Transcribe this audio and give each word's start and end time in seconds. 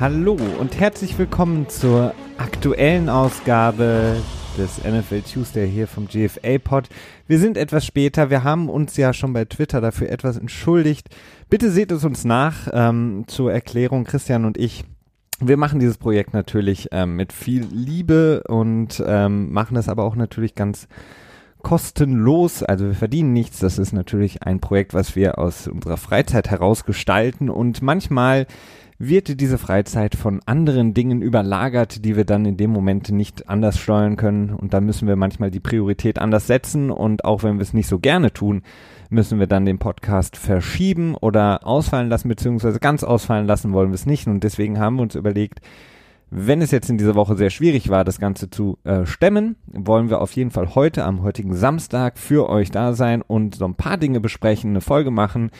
Hallo 0.00 0.36
und 0.60 0.78
herzlich 0.78 1.18
willkommen 1.18 1.68
zur 1.68 2.14
aktuellen 2.36 3.08
Ausgabe 3.08 4.14
des 4.56 4.78
NFL 4.84 5.22
Tuesday 5.22 5.68
hier 5.68 5.88
vom 5.88 6.06
GFA 6.06 6.58
Pod. 6.62 6.88
Wir 7.26 7.40
sind 7.40 7.56
etwas 7.56 7.84
später, 7.84 8.30
wir 8.30 8.44
haben 8.44 8.68
uns 8.68 8.96
ja 8.96 9.12
schon 9.12 9.32
bei 9.32 9.44
Twitter 9.44 9.80
dafür 9.80 10.08
etwas 10.10 10.36
entschuldigt. 10.36 11.08
Bitte 11.50 11.72
seht 11.72 11.90
es 11.90 12.04
uns 12.04 12.24
nach 12.24 12.68
ähm, 12.72 13.24
zur 13.26 13.52
Erklärung, 13.52 14.04
Christian 14.04 14.44
und 14.44 14.56
ich. 14.56 14.84
Wir 15.40 15.56
machen 15.56 15.80
dieses 15.80 15.98
Projekt 15.98 16.32
natürlich 16.32 16.90
ähm, 16.92 17.16
mit 17.16 17.32
viel 17.32 17.64
Liebe 17.64 18.44
und 18.46 19.02
ähm, 19.04 19.52
machen 19.52 19.76
es 19.76 19.88
aber 19.88 20.04
auch 20.04 20.14
natürlich 20.14 20.54
ganz 20.54 20.86
kostenlos, 21.62 22.62
also 22.62 22.86
wir 22.86 22.94
verdienen 22.94 23.32
nichts. 23.32 23.58
Das 23.58 23.78
ist 23.78 23.92
natürlich 23.92 24.44
ein 24.44 24.60
Projekt, 24.60 24.94
was 24.94 25.16
wir 25.16 25.38
aus 25.38 25.66
unserer 25.66 25.96
Freizeit 25.96 26.50
heraus 26.50 26.84
gestalten 26.84 27.50
und 27.50 27.82
manchmal 27.82 28.46
wird 28.98 29.40
diese 29.40 29.58
Freizeit 29.58 30.16
von 30.16 30.40
anderen 30.44 30.92
Dingen 30.92 31.22
überlagert, 31.22 32.04
die 32.04 32.16
wir 32.16 32.24
dann 32.24 32.44
in 32.44 32.56
dem 32.56 32.70
Moment 32.70 33.10
nicht 33.10 33.48
anders 33.48 33.78
steuern 33.78 34.16
können. 34.16 34.50
Und 34.50 34.74
da 34.74 34.80
müssen 34.80 35.06
wir 35.06 35.14
manchmal 35.14 35.52
die 35.52 35.60
Priorität 35.60 36.18
anders 36.18 36.48
setzen. 36.48 36.90
Und 36.90 37.24
auch 37.24 37.44
wenn 37.44 37.56
wir 37.56 37.62
es 37.62 37.74
nicht 37.74 37.86
so 37.86 38.00
gerne 38.00 38.32
tun, 38.32 38.62
müssen 39.08 39.38
wir 39.38 39.46
dann 39.46 39.64
den 39.64 39.78
Podcast 39.78 40.36
verschieben 40.36 41.14
oder 41.14 41.66
ausfallen 41.66 42.08
lassen, 42.08 42.28
beziehungsweise 42.28 42.80
ganz 42.80 43.04
ausfallen 43.04 43.46
lassen 43.46 43.72
wollen 43.72 43.90
wir 43.90 43.94
es 43.94 44.06
nicht. 44.06 44.26
Und 44.26 44.42
deswegen 44.42 44.80
haben 44.80 44.96
wir 44.96 45.02
uns 45.02 45.14
überlegt, 45.14 45.60
wenn 46.30 46.60
es 46.60 46.70
jetzt 46.70 46.90
in 46.90 46.98
dieser 46.98 47.14
Woche 47.14 47.36
sehr 47.36 47.50
schwierig 47.50 47.88
war, 47.88 48.04
das 48.04 48.18
Ganze 48.18 48.50
zu 48.50 48.78
äh, 48.84 49.06
stemmen, 49.06 49.56
wollen 49.66 50.10
wir 50.10 50.20
auf 50.20 50.32
jeden 50.32 50.50
Fall 50.50 50.74
heute, 50.74 51.04
am 51.04 51.22
heutigen 51.22 51.54
Samstag, 51.54 52.18
für 52.18 52.48
euch 52.48 52.70
da 52.70 52.92
sein 52.92 53.22
und 53.22 53.54
so 53.54 53.64
ein 53.64 53.74
paar 53.74 53.96
Dinge 53.96 54.20
besprechen, 54.20 54.70
eine 54.70 54.80
Folge 54.80 55.10
machen, 55.10 55.50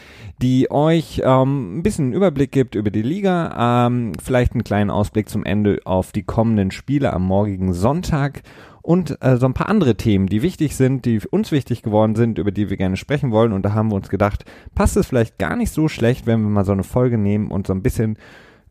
die 0.43 0.71
euch 0.71 1.23
ähm, 1.25 1.79
ein 1.79 1.83
bisschen 1.83 2.07
einen 2.07 2.15
Überblick 2.15 2.53
gibt 2.53 2.75
über 2.75 2.91
die 2.91 3.03
Liga, 3.03 3.87
ähm, 3.87 4.13
vielleicht 4.23 4.53
einen 4.53 4.65
kleinen 4.65 4.91
Ausblick 4.91 5.29
zum 5.29 5.45
Ende 5.45 5.81
auf 5.85 6.13
die 6.13 6.23
kommenden 6.23 6.71
Spiele 6.71 7.13
am 7.13 7.25
morgigen 7.25 7.73
Sonntag 7.73 8.43
und 8.83 9.23
äh, 9.23 9.37
so 9.37 9.47
ein 9.47 9.55
paar 9.55 9.69
andere 9.69 9.97
Themen, 9.97 10.29
die 10.29 10.43
wichtig 10.43 10.77
sind, 10.77 11.05
die 11.05 11.21
uns 11.31 11.53
wichtig 11.53 11.83
geworden 11.83 12.15
sind, 12.15 12.39
über 12.39 12.51
die 12.51 12.71
wir 12.71 12.77
gerne 12.77 12.97
sprechen 12.97 13.33
wollen. 13.33 13.53
Und 13.53 13.63
da 13.63 13.75
haben 13.75 13.91
wir 13.91 13.97
uns 13.97 14.09
gedacht, 14.09 14.47
passt 14.75 14.97
es 14.97 15.07
vielleicht 15.07 15.39
gar 15.39 15.57
nicht 15.57 15.73
so 15.73 15.89
schlecht, 15.89 16.27
wenn 16.27 16.41
wir 16.41 16.49
mal 16.49 16.65
so 16.65 16.73
eine 16.73 16.85
Folge 16.85 17.19
nehmen 17.19 17.51
und 17.51 17.67
so 17.67 17.75
ein 17.75 17.83
bisschen 17.83 18.17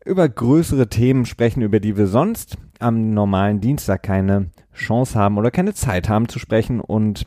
über 0.08 0.28
größere 0.28 0.88
Themen 0.88 1.26
sprechen, 1.26 1.62
über 1.62 1.80
die 1.80 1.96
wir 1.96 2.06
sonst 2.06 2.56
am 2.78 3.10
normalen 3.10 3.60
Dienstag 3.60 4.02
keine 4.02 4.50
Chance 4.74 5.18
haben 5.18 5.38
oder 5.38 5.50
keine 5.50 5.74
Zeit 5.74 6.08
haben 6.08 6.28
zu 6.28 6.38
sprechen. 6.38 6.80
Und 6.80 7.26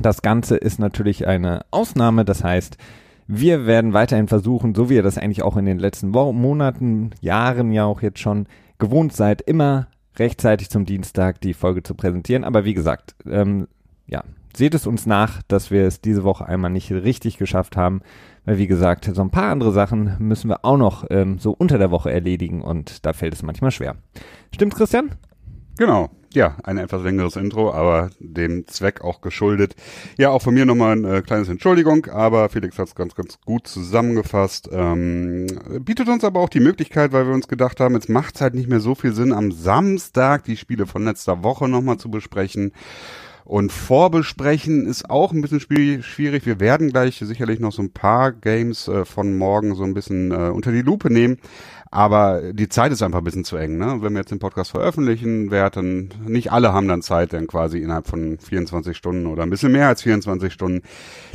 das 0.00 0.22
Ganze 0.22 0.56
ist 0.56 0.78
natürlich 0.78 1.26
eine 1.26 1.64
Ausnahme. 1.70 2.24
Das 2.24 2.42
heißt, 2.42 2.76
wir 3.26 3.66
werden 3.66 3.92
weiterhin 3.92 4.28
versuchen, 4.28 4.74
so 4.74 4.90
wie 4.90 4.94
ihr 4.94 5.02
das 5.02 5.18
eigentlich 5.18 5.42
auch 5.42 5.56
in 5.56 5.66
den 5.66 5.78
letzten 5.78 6.14
Wochen, 6.14 6.36
Monaten, 6.36 7.10
Jahren 7.20 7.72
ja 7.72 7.84
auch 7.84 8.02
jetzt 8.02 8.20
schon 8.20 8.46
gewohnt 8.78 9.12
seid, 9.12 9.40
immer 9.42 9.88
rechtzeitig 10.16 10.70
zum 10.70 10.84
Dienstag 10.84 11.40
die 11.40 11.54
Folge 11.54 11.82
zu 11.82 11.94
präsentieren. 11.94 12.44
Aber 12.44 12.64
wie 12.64 12.74
gesagt, 12.74 13.14
ähm, 13.30 13.68
ja, 14.06 14.24
seht 14.58 14.74
es 14.74 14.86
uns 14.86 15.06
nach, 15.06 15.42
dass 15.48 15.70
wir 15.70 15.84
es 15.84 16.00
diese 16.00 16.24
Woche 16.24 16.46
einmal 16.46 16.70
nicht 16.70 16.90
richtig 16.90 17.38
geschafft 17.38 17.76
haben. 17.76 18.02
Weil 18.44 18.58
wie 18.58 18.66
gesagt, 18.66 19.10
so 19.12 19.22
ein 19.22 19.30
paar 19.30 19.50
andere 19.50 19.72
Sachen 19.72 20.16
müssen 20.18 20.48
wir 20.50 20.64
auch 20.64 20.76
noch 20.76 21.04
ähm, 21.10 21.38
so 21.38 21.52
unter 21.52 21.78
der 21.78 21.90
Woche 21.90 22.10
erledigen 22.10 22.62
und 22.62 23.06
da 23.06 23.12
fällt 23.12 23.34
es 23.34 23.42
manchmal 23.42 23.70
schwer. 23.70 23.96
Stimmt, 24.54 24.74
Christian? 24.74 25.10
Genau. 25.78 26.10
Ja, 26.34 26.56
ein 26.62 26.76
etwas 26.76 27.02
längeres 27.02 27.36
Intro, 27.36 27.72
aber 27.72 28.10
dem 28.18 28.66
Zweck 28.66 29.00
auch 29.00 29.22
geschuldet. 29.22 29.74
Ja, 30.18 30.28
auch 30.28 30.42
von 30.42 30.52
mir 30.52 30.66
nochmal 30.66 30.96
ein 30.96 31.04
äh, 31.04 31.22
kleines 31.22 31.48
Entschuldigung, 31.48 32.04
aber 32.06 32.50
Felix 32.50 32.78
hat 32.78 32.88
es 32.88 32.94
ganz, 32.94 33.14
ganz 33.14 33.38
gut 33.46 33.66
zusammengefasst. 33.66 34.68
Ähm, 34.70 35.46
bietet 35.80 36.08
uns 36.08 36.24
aber 36.24 36.40
auch 36.40 36.50
die 36.50 36.60
Möglichkeit, 36.60 37.12
weil 37.12 37.26
wir 37.26 37.32
uns 37.32 37.48
gedacht 37.48 37.80
haben, 37.80 37.94
jetzt 37.94 38.10
macht 38.10 38.34
es 38.34 38.40
halt 38.42 38.54
nicht 38.54 38.68
mehr 38.68 38.80
so 38.80 38.94
viel 38.94 39.14
Sinn, 39.14 39.32
am 39.32 39.52
Samstag 39.52 40.44
die 40.44 40.58
Spiele 40.58 40.86
von 40.86 41.04
letzter 41.04 41.42
Woche 41.42 41.66
nochmal 41.66 41.96
zu 41.96 42.10
besprechen. 42.10 42.72
Und 43.48 43.72
vorbesprechen 43.72 44.84
ist 44.84 45.08
auch 45.08 45.32
ein 45.32 45.40
bisschen 45.40 45.60
schwierig. 45.60 46.44
Wir 46.44 46.60
werden 46.60 46.90
gleich 46.90 47.16
sicherlich 47.16 47.60
noch 47.60 47.72
so 47.72 47.80
ein 47.80 47.92
paar 47.92 48.30
Games 48.30 48.88
äh, 48.88 49.06
von 49.06 49.38
morgen 49.38 49.74
so 49.74 49.84
ein 49.84 49.94
bisschen 49.94 50.32
äh, 50.32 50.50
unter 50.50 50.70
die 50.70 50.82
Lupe 50.82 51.10
nehmen. 51.10 51.38
Aber 51.90 52.52
die 52.52 52.68
Zeit 52.68 52.92
ist 52.92 53.02
einfach 53.02 53.20
ein 53.20 53.24
bisschen 53.24 53.44
zu 53.44 53.56
eng. 53.56 53.78
Ne? 53.78 54.02
Wenn 54.02 54.12
wir 54.12 54.18
jetzt 54.18 54.32
den 54.32 54.38
Podcast 54.38 54.72
veröffentlichen, 54.72 55.50
werden 55.50 56.12
nicht 56.26 56.52
alle 56.52 56.74
haben 56.74 56.88
dann 56.88 57.00
Zeit, 57.00 57.32
dann 57.32 57.46
quasi 57.46 57.78
innerhalb 57.78 58.06
von 58.06 58.38
24 58.38 58.94
Stunden 58.94 59.24
oder 59.24 59.44
ein 59.44 59.50
bisschen 59.50 59.72
mehr 59.72 59.88
als 59.88 60.02
24 60.02 60.52
Stunden 60.52 60.82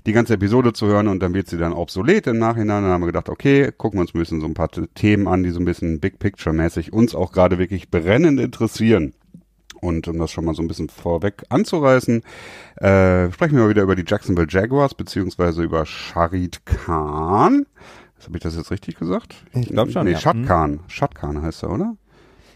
die 0.06 0.14
ganze 0.14 0.36
Episode 0.36 0.72
zu 0.72 0.86
hören 0.86 1.08
und 1.08 1.20
dann 1.24 1.34
wird 1.34 1.48
sie 1.48 1.58
dann 1.58 1.74
obsolet 1.74 2.28
im 2.28 2.38
Nachhinein. 2.38 2.84
Dann 2.84 2.92
haben 2.92 3.02
wir 3.02 3.08
gedacht, 3.08 3.30
okay, 3.30 3.72
gucken 3.76 3.98
wir 3.98 4.02
uns 4.02 4.14
ein 4.14 4.20
bisschen 4.20 4.40
so 4.40 4.46
ein 4.46 4.54
paar 4.54 4.70
Themen 4.70 5.28
an, 5.28 5.42
die 5.42 5.50
so 5.50 5.60
ein 5.60 5.66
bisschen 5.66 6.00
Big 6.00 6.20
Picture 6.20 6.54
mäßig 6.54 6.94
uns 6.94 7.16
auch 7.16 7.32
gerade 7.32 7.58
wirklich 7.58 7.90
brennend 7.90 8.40
interessieren. 8.40 9.16
Und 9.84 10.08
um 10.08 10.18
das 10.18 10.32
schon 10.32 10.46
mal 10.46 10.56
so 10.56 10.62
ein 10.62 10.68
bisschen 10.68 10.90
vorweg 10.90 11.44
anzureißen, 11.50 12.22
äh, 12.78 13.32
sprechen 13.32 13.56
wir 13.58 13.64
mal 13.64 13.70
wieder 13.70 13.84
über 13.84 13.96
die 13.96 14.06
Jacksonville 14.08 14.48
Jaguars, 14.50 14.94
beziehungsweise 14.96 15.62
über 15.64 15.86
Sharid 15.86 16.66
Khan. 16.66 17.66
Habe 18.26 18.38
ich 18.38 18.44
das 18.44 18.56
jetzt 18.56 18.72
richtig 18.72 18.98
gesagt? 18.98 19.36
Ich 19.54 19.68
glaube 19.68 19.92
schon. 19.92 20.06
Nee, 20.06 20.14
ja. 20.14 20.20
Shad 20.20 20.36
Hm. 20.36 20.46
Khan. 20.46 20.80
Shad 20.88 21.14
Khan 21.16 21.42
heißt 21.42 21.64
er, 21.64 21.72
oder? 21.72 21.96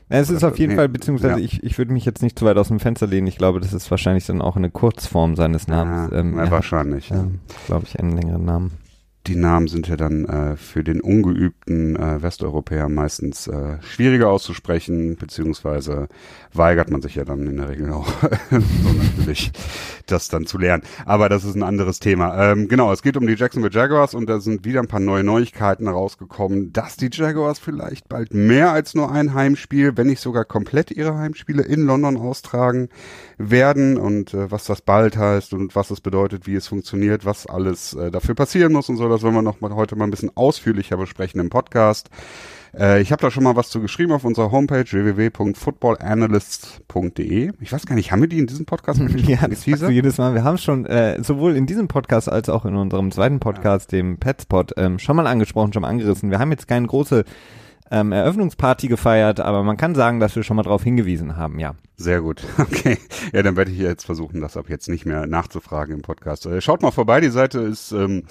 Ja, 0.10 0.20
es 0.20 0.30
ist 0.30 0.46
auf 0.46 0.58
jeden 0.58 0.72
Nee, 0.72 0.76
Fall, 0.78 0.88
beziehungsweise 0.88 1.40
ja. 1.40 1.46
ich, 1.46 1.62
ich 1.64 1.78
würde 1.78 1.92
mich 1.92 2.06
jetzt 2.06 2.22
nicht 2.24 2.40
zu 2.40 2.46
weit 2.46 2.56
aus 2.56 2.70
dem 2.70 2.80
Fenster 2.80 3.08
lehnen. 3.08 3.28
Ich 3.28 3.38
glaube, 3.38 3.60
das 3.60 3.74
ist 3.74 3.92
wahrscheinlich 3.92 4.26
dann 4.26 4.42
auch 4.42 4.56
eine 4.56 4.70
Kurzform 4.72 5.36
seines 5.36 5.68
Namens. 5.68 6.12
Ja, 6.14 6.20
ähm, 6.20 6.38
ja, 6.38 6.50
wahrscheinlich. 6.50 7.12
ähm, 7.12 7.40
glaube 7.66 7.84
ich, 7.86 8.00
einen 8.00 8.16
längeren 8.16 8.46
Namen. 8.46 8.72
Die 9.28 9.36
Namen 9.36 9.68
sind 9.68 9.90
ja 9.90 9.98
dann 9.98 10.24
äh, 10.24 10.56
für 10.56 10.86
den 10.86 11.02
ungeübten 11.02 11.98
äh, 11.98 12.22
Westeuropäer 12.22 12.88
meistens 12.88 13.48
äh, 13.48 13.78
schwieriger 13.82 14.30
auszusprechen, 14.30 15.18
beziehungsweise 15.18 16.08
weigert 16.54 16.90
man 16.90 17.02
sich 17.02 17.16
ja 17.16 17.26
dann 17.26 17.46
in 17.46 17.58
der 17.58 17.68
Regel 17.68 17.92
auch 17.92 18.08
so 18.50 18.94
natürlich, 18.94 19.52
das 20.06 20.30
dann 20.30 20.46
zu 20.46 20.58
lernen. 20.58 20.84
Aber 21.06 21.28
das 21.28 21.44
ist 21.44 21.56
ein 21.56 21.64
anderes 21.64 22.00
Thema. 22.00 22.52
Ähm, 22.52 22.70
genau, 22.70 22.94
es 22.94 23.02
geht 23.02 23.18
um 23.18 23.28
die 23.28 23.34
Jacksonville 23.34 23.74
Jaguars 23.74 24.14
und 24.14 24.30
da 24.30 24.40
sind 24.40 24.64
wieder 24.64 24.80
ein 24.80 24.88
paar 24.88 25.02
neue 25.02 25.26
Neuigkeiten 25.26 25.90
rausgekommen, 25.90 26.72
dass 26.72 26.96
die 26.96 27.10
Jaguars 27.12 27.60
vielleicht 27.60 28.08
bald 28.08 28.34
mehr 28.34 28.72
als 28.72 28.96
nur 28.96 29.12
ein 29.12 29.34
Heimspiel, 29.34 29.98
wenn 29.98 30.08
nicht 30.08 30.22
sogar 30.22 30.46
komplett 30.46 30.90
ihre 30.92 31.18
Heimspiele 31.18 31.64
in 31.64 31.86
London 31.86 32.16
austragen 32.16 32.88
werden 33.38 33.98
und 33.98 34.34
äh, 34.34 34.52
was 34.52 34.66
das 34.66 34.82
bald 34.82 35.16
heißt 35.16 35.54
und 35.54 35.76
was 35.76 35.92
es 35.92 36.02
bedeutet, 36.02 36.48
wie 36.48 36.56
es 36.56 36.68
funktioniert, 36.68 37.26
was 37.26 37.46
alles 37.46 37.94
äh, 37.94 38.10
dafür 38.10 38.34
passieren 38.36 38.74
muss 38.74 38.90
und 38.90 38.98
so, 38.98 39.08
das 39.08 39.22
wollen 39.22 39.36
wir 39.36 39.44
noch 39.44 39.62
mal 39.62 39.76
heute 39.76 39.96
mal 39.96 40.06
ein 40.06 40.12
bisschen 40.12 40.36
ausführlicher 40.36 40.98
besprechen 40.98 41.40
im 41.40 41.50
Podcast. 41.50 42.10
Äh, 42.78 43.02
ich 43.02 43.12
habe 43.12 43.22
da 43.22 43.30
schon 43.30 43.44
mal 43.44 43.56
was 43.56 43.70
zu 43.70 43.80
geschrieben 43.80 44.12
auf 44.12 44.26
unserer 44.26 44.52
Homepage 44.52 44.92
www.footballanalysts.de. 44.92 47.52
Ich 47.60 47.72
weiß 47.72 47.86
gar 47.86 47.94
nicht, 47.96 48.12
haben 48.12 48.22
wir 48.22 48.28
die 48.28 48.40
in 48.40 48.48
diesem 48.48 48.66
Podcast 48.66 49.00
Ja, 49.00 49.48
das 49.48 49.64
sagst 49.64 49.84
du 49.84 49.90
jedes 49.90 50.18
Mal. 50.18 50.34
Wir 50.34 50.44
haben 50.44 50.58
schon 50.58 50.88
äh, 50.88 51.24
sowohl 51.24 51.56
in 51.56 51.68
diesem 51.68 51.88
Podcast 51.88 52.30
als 52.30 52.50
auch 52.50 52.66
in 52.66 52.76
unserem 52.76 53.12
zweiten 53.12 53.40
Podcast, 53.40 53.92
dem 53.92 54.18
Petspot, 54.18 54.74
ähm, 54.78 54.98
schon 55.00 55.16
mal 55.16 55.28
angesprochen, 55.28 55.74
schon 55.74 55.84
mal 55.84 55.90
angerissen. 55.90 56.32
Wir 56.32 56.40
haben 56.40 56.50
jetzt 56.52 56.68
keine 56.68 56.88
große 56.88 57.24
ähm, 57.92 58.12
Eröffnungsparty 58.12 58.88
gefeiert, 58.88 59.40
aber 59.40 59.64
man 59.64 59.78
kann 59.78 59.96
sagen, 59.96 60.20
dass 60.20 60.36
wir 60.36 60.44
schon 60.44 60.58
mal 60.58 60.64
darauf 60.64 60.84
hingewiesen 60.84 61.38
haben, 61.38 61.60
ja. 61.60 61.76
Sehr 61.96 62.22
gut. 62.22 62.44
Okay. 62.60 62.98
Ja, 63.34 63.44
dann 63.44 63.56
werde 63.56 63.72
ich 63.72 63.78
jetzt 63.78 64.06
versuchen, 64.06 64.42
das 64.42 64.58
ab 64.58 64.66
jetzt 64.70 64.90
nicht 64.90 65.06
mehr 65.06 65.26
nachzufragen 65.26 65.96
im 65.96 66.02
Podcast. 66.02 66.46
Äh, 66.46 66.62
schaut 66.62 66.82
mal 66.82 66.92
vorbei, 66.92 67.22
die 67.22 67.30
Seite 67.30 67.60
ist 67.60 67.92
ähm, 67.92 68.24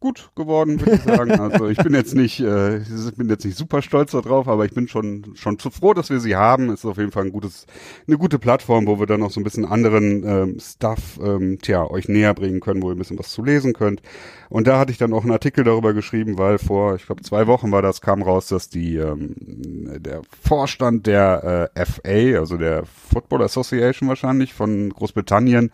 gut 0.00 0.30
geworden, 0.34 0.80
würde 0.80 0.96
ich 0.96 1.02
sagen. 1.02 1.32
Also 1.32 1.68
ich 1.68 1.78
bin 1.78 1.94
jetzt 1.94 2.14
nicht, 2.14 2.40
äh, 2.40 2.78
ich 2.78 3.16
bin 3.16 3.28
jetzt 3.28 3.44
nicht 3.44 3.56
super 3.56 3.82
stolz 3.82 4.12
darauf, 4.12 4.48
aber 4.48 4.64
ich 4.64 4.72
bin 4.72 4.88
schon 4.88 5.32
schon 5.34 5.58
zu 5.58 5.70
froh, 5.70 5.94
dass 5.94 6.10
wir 6.10 6.20
sie 6.20 6.36
haben. 6.36 6.70
Ist 6.70 6.84
auf 6.84 6.98
jeden 6.98 7.12
Fall 7.12 7.24
ein 7.24 7.32
gutes, 7.32 7.66
eine 8.06 8.18
gute 8.18 8.38
Plattform, 8.38 8.86
wo 8.86 8.98
wir 8.98 9.06
dann 9.06 9.20
noch 9.20 9.30
so 9.30 9.40
ein 9.40 9.44
bisschen 9.44 9.64
anderen 9.64 10.24
ähm, 10.24 10.58
Stuff, 10.60 11.18
ähm, 11.22 11.58
tja, 11.60 11.88
euch 11.90 12.08
näher 12.08 12.34
bringen 12.34 12.60
können, 12.60 12.82
wo 12.82 12.90
ihr 12.90 12.94
ein 12.94 12.98
bisschen 12.98 13.18
was 13.18 13.30
zu 13.30 13.42
lesen 13.42 13.72
könnt. 13.72 14.02
Und 14.48 14.66
da 14.66 14.78
hatte 14.78 14.92
ich 14.92 14.98
dann 14.98 15.12
auch 15.12 15.22
einen 15.22 15.32
Artikel 15.32 15.64
darüber 15.64 15.92
geschrieben, 15.92 16.38
weil 16.38 16.58
vor, 16.58 16.94
ich 16.94 17.06
glaube, 17.06 17.22
zwei 17.22 17.46
Wochen 17.46 17.72
war 17.72 17.82
das, 17.82 18.00
kam 18.00 18.22
raus, 18.22 18.48
dass 18.48 18.68
die 18.68 18.96
ähm, 18.96 19.34
der 20.00 20.22
Vorstand 20.42 21.06
der 21.06 21.70
äh, 21.74 21.84
FA, 21.84 22.38
also 22.38 22.56
der 22.56 22.84
Football 22.86 23.42
Association 23.42 24.08
wahrscheinlich 24.08 24.54
von 24.54 24.90
Großbritannien, 24.90 25.72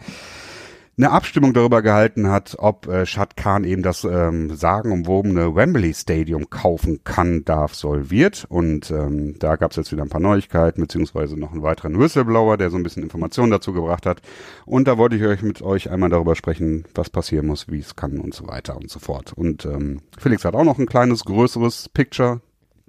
eine 0.99 1.11
Abstimmung 1.11 1.55
darüber 1.55 1.81
gehalten 1.81 2.29
hat, 2.29 2.57
ob 2.59 2.87
äh, 2.87 3.07
Shad 3.07 3.37
Khan 3.37 3.65
eben 3.65 3.83
das 3.83 4.05
ähm, 4.05 4.55
sagenumwobene 4.55 5.55
Wembley 5.55 5.95
Stadium 5.95 6.51
kaufen 6.51 7.03
kann, 7.03 7.45
darf, 7.45 7.75
soll, 7.75 8.11
wird. 8.11 8.45
Und 8.49 8.91
ähm, 8.91 9.39
da 9.39 9.57
gab 9.57 9.71
es 9.71 9.79
jetzt 9.79 9.93
wieder 9.93 10.03
ein 10.03 10.11
paar 10.11 10.21
Neuigkeiten, 10.21 10.83
beziehungsweise 10.83 11.39
noch 11.39 11.53
einen 11.53 11.63
weiteren 11.63 11.99
Whistleblower, 11.99 12.59
der 12.59 12.69
so 12.69 12.77
ein 12.77 12.83
bisschen 12.83 13.03
Informationen 13.03 13.51
dazu 13.51 13.73
gebracht 13.73 14.05
hat. 14.05 14.21
Und 14.67 14.87
da 14.87 14.99
wollte 14.99 15.17
ich 15.17 15.25
euch 15.25 15.43
mit 15.43 15.63
euch 15.63 15.91
einmal 15.91 16.11
darüber 16.11 16.37
sprechen, 16.37 16.85
was 16.95 17.09
passieren 17.09 17.47
muss, 17.47 17.71
wie 17.71 17.81
es 17.81 17.97
kann 17.97 18.19
und 18.19 18.35
so 18.35 18.47
weiter 18.47 18.77
und 18.77 18.91
so 18.91 18.99
fort. 18.99 19.33
Und 19.33 19.65
ähm, 19.65 20.03
Felix 20.19 20.45
hat 20.45 20.55
auch 20.55 20.65
noch 20.65 20.79
ein 20.79 20.87
kleines, 20.87 21.25
größeres 21.25 21.89
Picture, 21.89 22.43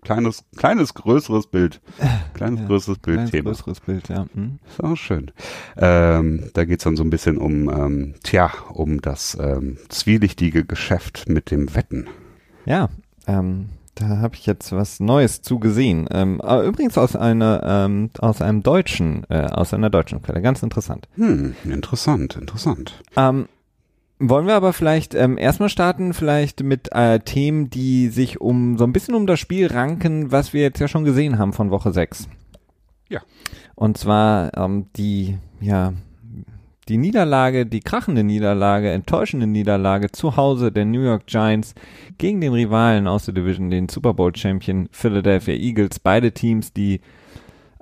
kleines, 0.03 0.43
kleines, 0.55 0.93
größeres 0.93 1.47
Bild. 1.47 1.81
Kleines, 2.33 2.59
Ja, 2.61 2.67
größeres 2.67 2.99
Bild 2.99 3.15
Kleines, 3.17 3.31
Thema. 3.31 3.49
größeres 3.49 3.79
Bild, 3.81 4.09
ja. 4.09 4.25
Hm. 4.33 4.59
Ist 4.69 4.83
auch 4.83 4.95
schön. 4.95 5.31
Ähm, 5.77 6.49
da 6.53 6.65
geht's 6.65 6.83
dann 6.83 6.95
so 6.95 7.03
ein 7.03 7.09
bisschen 7.09 7.37
um, 7.37 7.69
ähm, 7.69 8.15
tja, 8.23 8.51
um 8.69 9.01
das 9.01 9.37
ähm, 9.39 9.77
zwielichtige 9.89 10.65
Geschäft 10.65 11.27
mit 11.27 11.51
dem 11.51 11.73
Wetten. 11.75 12.07
Ja, 12.65 12.89
ähm, 13.27 13.69
Da 13.95 14.07
habe 14.17 14.35
ich 14.35 14.45
jetzt 14.47 14.71
was 14.71 14.99
Neues 14.99 15.41
zugesehen. 15.43 16.07
Ähm, 16.11 16.41
aber 16.41 16.63
übrigens 16.63 16.97
aus 16.97 17.15
einer 17.15 17.61
ähm, 17.63 18.09
aus 18.19 18.41
einem 18.41 18.63
deutschen 18.63 19.23
äh, 19.29 19.45
aus 19.51 19.71
einer 19.73 19.89
deutschen 19.91 20.21
Quelle. 20.23 20.41
Ganz 20.41 20.63
interessant. 20.63 21.07
Hm, 21.15 21.55
interessant, 21.63 22.35
interessant. 22.35 23.01
Ähm, 23.15 23.47
wollen 24.29 24.47
wir 24.47 24.55
aber 24.55 24.73
vielleicht 24.73 25.15
ähm, 25.15 25.37
erstmal 25.37 25.69
starten, 25.69 26.13
vielleicht 26.13 26.63
mit 26.63 26.91
äh, 26.93 27.19
Themen, 27.19 27.69
die 27.69 28.09
sich 28.09 28.41
um 28.41 28.77
so 28.77 28.83
ein 28.83 28.93
bisschen 28.93 29.15
um 29.15 29.27
das 29.27 29.39
Spiel 29.39 29.67
ranken, 29.67 30.31
was 30.31 30.53
wir 30.53 30.61
jetzt 30.61 30.79
ja 30.79 30.87
schon 30.87 31.03
gesehen 31.03 31.37
haben 31.37 31.53
von 31.53 31.71
Woche 31.71 31.91
6. 31.91 32.27
Ja. 33.09 33.21
Und 33.75 33.97
zwar 33.97 34.55
ähm, 34.57 34.87
die, 34.95 35.37
ja, 35.59 35.93
die 36.89 36.97
Niederlage, 36.97 37.65
die 37.65 37.79
krachende 37.79 38.23
Niederlage, 38.23 38.91
enttäuschende 38.91 39.47
Niederlage 39.47 40.11
zu 40.11 40.35
Hause 40.35 40.71
der 40.71 40.85
New 40.85 41.01
York 41.01 41.27
Giants 41.27 41.75
gegen 42.17 42.41
den 42.41 42.53
Rivalen 42.53 43.07
aus 43.07 43.25
der 43.25 43.33
Division, 43.33 43.69
den 43.69 43.89
Super 43.89 44.13
Bowl 44.13 44.35
Champion 44.35 44.89
Philadelphia 44.91 45.55
Eagles. 45.55 45.99
Beide 45.99 46.31
Teams, 46.33 46.73
die 46.73 47.01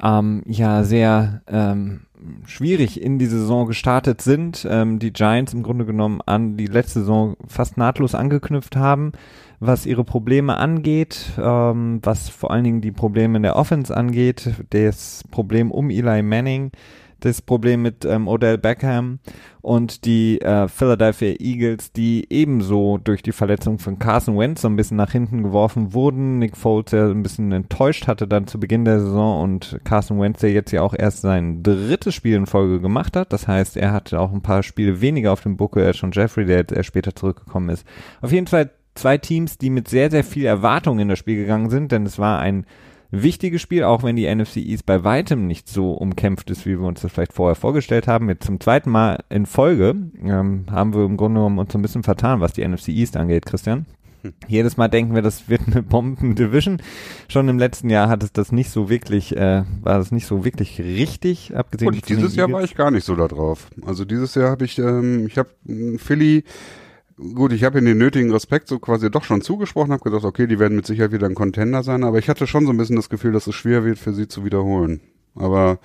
ähm, 0.01 0.43
ja 0.45 0.83
sehr 0.83 1.41
ähm, 1.47 2.01
schwierig 2.45 3.01
in 3.01 3.19
die 3.19 3.25
Saison 3.25 3.67
gestartet 3.67 4.21
sind. 4.21 4.67
Ähm, 4.69 4.99
die 4.99 5.13
Giants 5.13 5.53
im 5.53 5.63
Grunde 5.63 5.85
genommen 5.85 6.21
an 6.25 6.57
die 6.57 6.67
letzte 6.67 6.99
Saison 6.99 7.35
fast 7.47 7.77
nahtlos 7.77 8.15
angeknüpft 8.15 8.75
haben, 8.75 9.11
was 9.59 9.85
ihre 9.85 10.03
Probleme 10.03 10.57
angeht, 10.57 11.31
ähm, 11.37 11.99
was 12.03 12.29
vor 12.29 12.51
allen 12.51 12.63
Dingen 12.63 12.81
die 12.81 12.91
Probleme 12.91 13.37
in 13.37 13.43
der 13.43 13.55
Offense 13.55 13.95
angeht, 13.95 14.51
das 14.71 15.23
Problem 15.31 15.71
um 15.71 15.89
Eli 15.89 16.21
Manning 16.21 16.71
das 17.21 17.41
Problem 17.41 17.81
mit 17.81 18.05
ähm, 18.05 18.27
Odell 18.27 18.57
Beckham 18.57 19.19
und 19.61 20.05
die 20.05 20.41
äh, 20.41 20.67
Philadelphia 20.67 21.35
Eagles, 21.39 21.91
die 21.91 22.25
ebenso 22.29 22.97
durch 22.97 23.21
die 23.21 23.31
Verletzung 23.31 23.79
von 23.79 23.99
Carson 23.99 24.37
Wentz 24.37 24.61
so 24.61 24.67
ein 24.67 24.75
bisschen 24.75 24.97
nach 24.97 25.11
hinten 25.11 25.43
geworfen 25.43 25.93
wurden. 25.93 26.39
Nick 26.39 26.57
Foles, 26.57 26.91
der 26.91 27.05
ein 27.05 27.23
bisschen 27.23 27.51
enttäuscht 27.51 28.07
hatte 28.07 28.27
dann 28.27 28.47
zu 28.47 28.59
Beginn 28.59 28.85
der 28.85 28.99
Saison 28.99 29.43
und 29.43 29.79
Carson 29.83 30.19
Wentz, 30.19 30.39
der 30.39 30.51
jetzt 30.51 30.71
ja 30.71 30.81
auch 30.81 30.95
erst 30.97 31.21
sein 31.21 31.63
drittes 31.63 32.13
Spiel 32.13 32.35
in 32.35 32.47
Folge 32.47 32.81
gemacht 32.81 33.15
hat. 33.15 33.31
Das 33.31 33.47
heißt, 33.47 33.77
er 33.77 33.91
hatte 33.93 34.19
auch 34.19 34.33
ein 34.33 34.41
paar 34.41 34.63
Spiele 34.63 35.01
weniger 35.01 35.31
auf 35.31 35.41
dem 35.41 35.57
Buckel 35.57 35.85
als 35.85 35.97
schon 35.97 36.11
Jeffrey, 36.11 36.45
der 36.45 36.57
jetzt 36.57 36.71
erst 36.71 36.87
später 36.87 37.15
zurückgekommen 37.15 37.69
ist. 37.69 37.85
Auf 38.21 38.31
jeden 38.31 38.47
Fall 38.47 38.71
zwei 38.95 39.17
Teams, 39.17 39.57
die 39.57 39.69
mit 39.69 39.87
sehr, 39.87 40.11
sehr 40.11 40.23
viel 40.23 40.45
Erwartung 40.45 40.99
in 40.99 41.09
das 41.09 41.19
Spiel 41.19 41.37
gegangen 41.37 41.69
sind, 41.69 41.91
denn 41.91 42.05
es 42.05 42.19
war 42.19 42.39
ein 42.39 42.65
wichtiges 43.11 43.61
Spiel, 43.61 43.83
auch 43.83 44.03
wenn 44.03 44.15
die 44.15 44.33
NFC 44.33 44.57
East 44.57 44.85
bei 44.85 45.03
weitem 45.03 45.45
nicht 45.45 45.67
so 45.67 45.91
umkämpft 45.91 46.49
ist, 46.49 46.65
wie 46.65 46.79
wir 46.79 46.87
uns 46.87 47.01
das 47.01 47.11
vielleicht 47.11 47.33
vorher 47.33 47.55
vorgestellt 47.55 48.07
haben. 48.07 48.29
Jetzt 48.29 48.45
zum 48.45 48.59
zweiten 48.59 48.89
Mal 48.89 49.23
in 49.29 49.45
Folge 49.45 49.95
ähm, 50.23 50.65
haben 50.71 50.93
wir 50.93 51.05
im 51.05 51.17
Grunde 51.17 51.39
genommen 51.39 51.59
uns 51.59 51.71
so 51.73 51.77
ein 51.77 51.81
bisschen 51.81 52.03
vertan, 52.03 52.39
was 52.39 52.53
die 52.53 52.67
NFC 52.67 52.89
East 52.89 53.17
angeht, 53.17 53.45
Christian. 53.45 53.85
Hm. 54.21 54.33
Jedes 54.47 54.77
Mal 54.77 54.87
denken 54.87 55.15
wir, 55.15 55.21
das 55.21 55.49
wird 55.49 55.61
eine 55.67 55.83
Bomben-Division. 55.83 56.81
Schon 57.27 57.49
im 57.49 57.59
letzten 57.59 57.89
Jahr 57.89 58.07
hat 58.07 58.23
es 58.23 58.31
das 58.31 58.51
nicht 58.51 58.69
so 58.69 58.89
wirklich, 58.89 59.35
äh, 59.35 59.63
war 59.81 59.97
das 59.97 60.11
nicht 60.11 60.27
so 60.27 60.45
wirklich 60.45 60.79
richtig, 60.79 61.55
abgesehen 61.55 61.89
Und 61.89 62.07
dieses 62.07 62.35
Jahr 62.35 62.51
war 62.51 62.63
ich 62.63 62.75
gar 62.75 62.91
nicht 62.91 63.03
so 63.03 63.15
da 63.15 63.27
drauf. 63.27 63.67
Also 63.85 64.05
dieses 64.05 64.35
Jahr 64.35 64.51
habe 64.51 64.65
ich, 64.65 64.77
ähm, 64.79 65.27
ich 65.27 65.37
habe 65.37 65.49
Philly 65.97 66.43
gut, 67.33 67.53
ich 67.53 67.63
habe 67.63 67.77
ihnen 67.77 67.87
den 67.87 67.97
nötigen 67.97 68.31
Respekt 68.31 68.67
so 68.67 68.79
quasi 68.79 69.09
doch 69.09 69.23
schon 69.23 69.41
zugesprochen, 69.41 69.91
habe 69.91 70.03
gedacht, 70.03 70.23
okay, 70.23 70.47
die 70.47 70.59
werden 70.59 70.75
mit 70.75 70.85
Sicherheit 70.85 71.11
wieder 71.11 71.27
ein 71.27 71.35
Contender 71.35 71.83
sein, 71.83 72.03
aber 72.03 72.19
ich 72.19 72.29
hatte 72.29 72.47
schon 72.47 72.65
so 72.65 72.71
ein 72.71 72.77
bisschen 72.77 72.95
das 72.95 73.09
Gefühl, 73.09 73.31
dass 73.31 73.47
es 73.47 73.55
schwer 73.55 73.85
wird 73.85 73.99
für 73.99 74.13
sie 74.13 74.27
zu 74.27 74.43
wiederholen. 74.45 75.01
Aber 75.35 75.79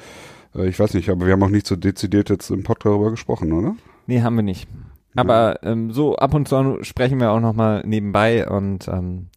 äh, 0.54 0.68
ich 0.68 0.78
weiß 0.78 0.94
nicht, 0.94 1.08
aber 1.10 1.26
wir 1.26 1.32
haben 1.32 1.42
auch 1.42 1.48
nicht 1.48 1.66
so 1.66 1.76
dezidiert 1.76 2.30
jetzt 2.30 2.50
im 2.50 2.62
Podcast 2.62 2.92
darüber 2.92 3.10
gesprochen, 3.10 3.52
oder? 3.52 3.76
Nee, 4.06 4.22
haben 4.22 4.36
wir 4.36 4.42
nicht. 4.42 4.68
Aber 5.14 5.60
ähm, 5.62 5.92
so 5.92 6.16
ab 6.16 6.34
und 6.34 6.46
zu 6.46 6.78
sprechen 6.82 7.20
wir 7.20 7.30
auch 7.30 7.40
nochmal 7.40 7.82
nebenbei 7.86 8.48
und 8.48 8.86
ähm, 8.88 9.28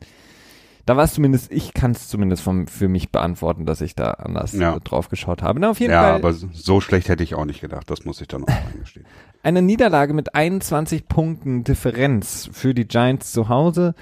da 0.85 0.97
war 0.97 1.03
es 1.03 1.13
zumindest, 1.13 1.51
ich 1.51 1.73
kann 1.73 1.91
es 1.91 2.07
zumindest 2.07 2.41
vom, 2.41 2.67
für 2.67 2.87
mich 2.87 3.11
beantworten, 3.11 3.65
dass 3.65 3.79
ich 3.79 3.95
da 3.95 4.11
anders 4.11 4.53
ja. 4.53 4.79
drauf 4.79 5.09
geschaut 5.09 5.43
habe. 5.43 5.59
Na, 5.59 5.69
auf 5.69 5.79
jeden 5.79 5.93
ja, 5.93 6.01
Fall. 6.01 6.13
aber 6.15 6.33
so 6.33 6.81
schlecht 6.81 7.09
hätte 7.09 7.23
ich 7.23 7.35
auch 7.35 7.45
nicht 7.45 7.61
gedacht, 7.61 7.89
das 7.91 8.05
muss 8.05 8.19
ich 8.21 8.27
dann 8.27 8.43
auch 8.43 8.73
eingestehen. 8.73 9.05
Eine 9.41 9.62
Niederlage 9.62 10.13
mit 10.13 10.36
21 10.36 11.07
Punkten 11.07 11.63
Differenz 11.63 12.50
für 12.51 12.74
die 12.74 12.88
Giants 12.88 13.31
zu 13.31 13.47
Hause, 13.47 13.95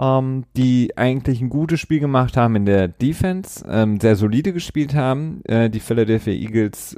ähm, 0.00 0.44
die 0.56 0.96
eigentlich 0.96 1.40
ein 1.40 1.48
gutes 1.48 1.78
Spiel 1.78 2.00
gemacht 2.00 2.36
haben 2.36 2.56
in 2.56 2.64
der 2.66 2.88
Defense, 2.88 3.64
ähm, 3.68 4.00
sehr 4.00 4.16
solide 4.16 4.52
gespielt 4.52 4.96
haben. 4.96 5.42
Äh, 5.44 5.70
die 5.70 5.78
Philadelphia 5.78 6.32
Eagles 6.32 6.96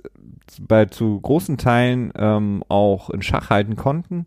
bei 0.58 0.86
zu 0.86 1.20
großen 1.20 1.58
Teilen 1.58 2.12
ähm, 2.16 2.64
auch 2.68 3.10
in 3.10 3.20
Schach 3.20 3.50
halten 3.50 3.76
konnten. 3.76 4.24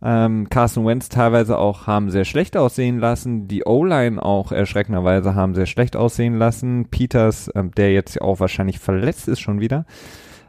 Ähm, 0.00 0.48
Carson 0.48 0.86
Wentz 0.86 1.08
teilweise 1.08 1.58
auch 1.58 1.88
haben 1.88 2.10
sehr 2.10 2.24
schlecht 2.24 2.56
aussehen 2.56 3.00
lassen. 3.00 3.48
Die 3.48 3.64
O-Line 3.64 4.22
auch 4.22 4.52
erschreckenderweise 4.52 5.34
haben 5.34 5.56
sehr 5.56 5.66
schlecht 5.66 5.96
aussehen 5.96 6.36
lassen. 6.36 6.86
Peters, 6.90 7.50
ähm, 7.56 7.72
der 7.72 7.92
jetzt 7.92 8.20
auch 8.20 8.38
wahrscheinlich 8.38 8.78
verletzt 8.78 9.26
ist 9.26 9.40
schon 9.40 9.58
wieder, 9.58 9.84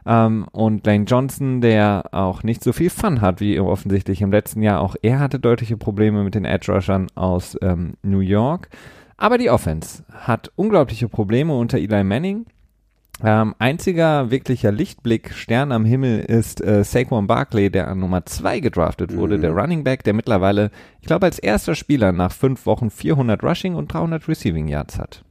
ähm, 0.06 0.46
und 0.52 0.86
Lane 0.86 1.04
Johnson, 1.04 1.60
der 1.60 2.04
auch 2.12 2.42
nicht 2.42 2.62
so 2.62 2.72
viel 2.72 2.90
Fun 2.90 3.20
hat 3.20 3.40
wie 3.40 3.58
offensichtlich 3.58 4.22
im 4.22 4.30
letzten 4.30 4.62
Jahr. 4.62 4.80
Auch 4.80 4.96
er 5.02 5.18
hatte 5.18 5.40
deutliche 5.40 5.76
Probleme 5.76 6.22
mit 6.22 6.34
den 6.34 6.44
Edge 6.44 6.72
Rushern 6.72 7.08
aus 7.14 7.56
ähm, 7.60 7.94
New 8.02 8.20
York. 8.20 8.68
Aber 9.16 9.38
die 9.38 9.50
Offense 9.50 10.04
hat 10.12 10.52
unglaubliche 10.56 11.08
Probleme 11.08 11.56
unter 11.56 11.78
Eli 11.78 12.04
Manning. 12.04 12.46
Ähm, 13.24 13.54
einziger 13.58 14.30
wirklicher 14.30 14.70
Lichtblick, 14.70 15.32
Stern 15.32 15.72
am 15.72 15.86
Himmel, 15.86 16.20
ist 16.20 16.62
äh, 16.62 16.84
Saquon 16.84 17.26
Barkley, 17.26 17.70
der 17.70 17.88
an 17.88 17.98
Nummer 17.98 18.26
2 18.26 18.60
gedraftet 18.60 19.16
wurde, 19.16 19.38
mhm. 19.38 19.40
der 19.40 19.50
Running 19.52 19.84
Back, 19.84 20.04
der 20.04 20.12
mittlerweile, 20.12 20.70
ich 21.00 21.06
glaube, 21.06 21.24
als 21.24 21.38
erster 21.38 21.74
Spieler 21.74 22.12
nach 22.12 22.30
fünf 22.30 22.66
Wochen 22.66 22.90
400 22.90 23.42
Rushing 23.42 23.74
und 23.74 23.92
300 23.92 24.28
Receiving 24.28 24.68
Yards 24.68 24.98
hat. 24.98 25.24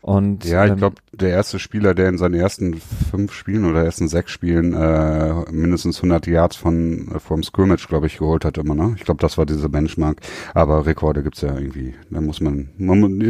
Und, 0.00 0.44
ja, 0.44 0.64
ich 0.64 0.72
ähm, 0.72 0.76
glaube, 0.78 0.96
der 1.12 1.30
erste 1.30 1.58
Spieler, 1.58 1.94
der 1.94 2.08
in 2.08 2.18
seinen 2.18 2.34
ersten 2.34 2.74
fünf 3.10 3.32
Spielen 3.32 3.64
oder 3.64 3.84
ersten 3.84 4.08
sechs 4.08 4.30
Spielen 4.30 4.72
äh, 4.72 5.50
mindestens 5.50 5.98
100 5.98 6.26
Yards 6.26 6.56
von 6.56 7.12
äh, 7.14 7.18
vom 7.18 7.42
Scrimmage, 7.42 7.88
glaube 7.88 8.06
ich, 8.06 8.18
geholt 8.18 8.44
hat 8.44 8.58
immer. 8.58 8.74
Ne? 8.74 8.94
Ich 8.96 9.04
glaube, 9.04 9.20
das 9.20 9.36
war 9.36 9.46
diese 9.46 9.68
Benchmark. 9.68 10.20
Aber 10.54 10.86
Rekorde 10.86 11.22
gibt's 11.22 11.40
ja 11.40 11.54
irgendwie. 11.54 11.94
Da 12.10 12.20
muss 12.20 12.40
man, 12.40 12.68
man, 12.78 13.20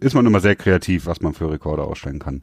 ist 0.00 0.14
man 0.14 0.26
immer 0.26 0.40
sehr 0.40 0.56
kreativ, 0.56 1.06
was 1.06 1.20
man 1.20 1.32
für 1.32 1.50
Rekorde 1.50 1.84
ausstellen 1.84 2.18
kann. 2.18 2.42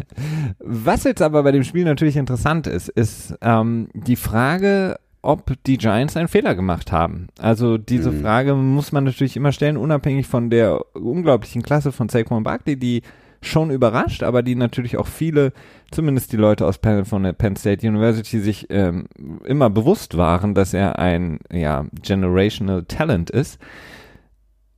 was 0.58 1.04
jetzt 1.04 1.22
aber 1.22 1.42
bei 1.42 1.52
dem 1.52 1.64
Spiel 1.64 1.84
natürlich 1.84 2.16
interessant 2.16 2.66
ist, 2.66 2.88
ist 2.88 3.34
ähm, 3.40 3.88
die 3.94 4.16
Frage, 4.16 4.96
ob 5.22 5.52
die 5.66 5.78
Giants 5.78 6.16
einen 6.16 6.28
Fehler 6.28 6.54
gemacht 6.54 6.90
haben. 6.90 7.28
Also 7.38 7.78
diese 7.78 8.10
mhm. 8.10 8.22
Frage 8.22 8.54
muss 8.54 8.92
man 8.92 9.04
natürlich 9.04 9.36
immer 9.36 9.52
stellen, 9.52 9.76
unabhängig 9.76 10.26
von 10.26 10.50
der 10.50 10.84
unglaublichen 10.94 11.62
Klasse 11.62 11.92
von 11.92 12.08
Saquon 12.08 12.42
Barkley, 12.42 12.76
die 12.76 13.02
schon 13.40 13.70
überrascht, 13.70 14.22
aber 14.22 14.42
die 14.42 14.54
natürlich 14.54 14.96
auch 14.96 15.06
viele, 15.06 15.52
zumindest 15.90 16.32
die 16.32 16.36
Leute 16.36 16.66
aus 16.66 16.78
Penn, 16.78 17.04
von 17.04 17.22
der 17.24 17.32
Penn 17.32 17.56
State 17.56 17.86
University, 17.86 18.40
sich 18.40 18.66
ähm, 18.70 19.06
immer 19.44 19.70
bewusst 19.70 20.16
waren, 20.16 20.54
dass 20.54 20.74
er 20.74 20.98
ein 20.98 21.40
ja, 21.52 21.86
generational 22.02 22.84
Talent 22.84 23.30
ist. 23.30 23.58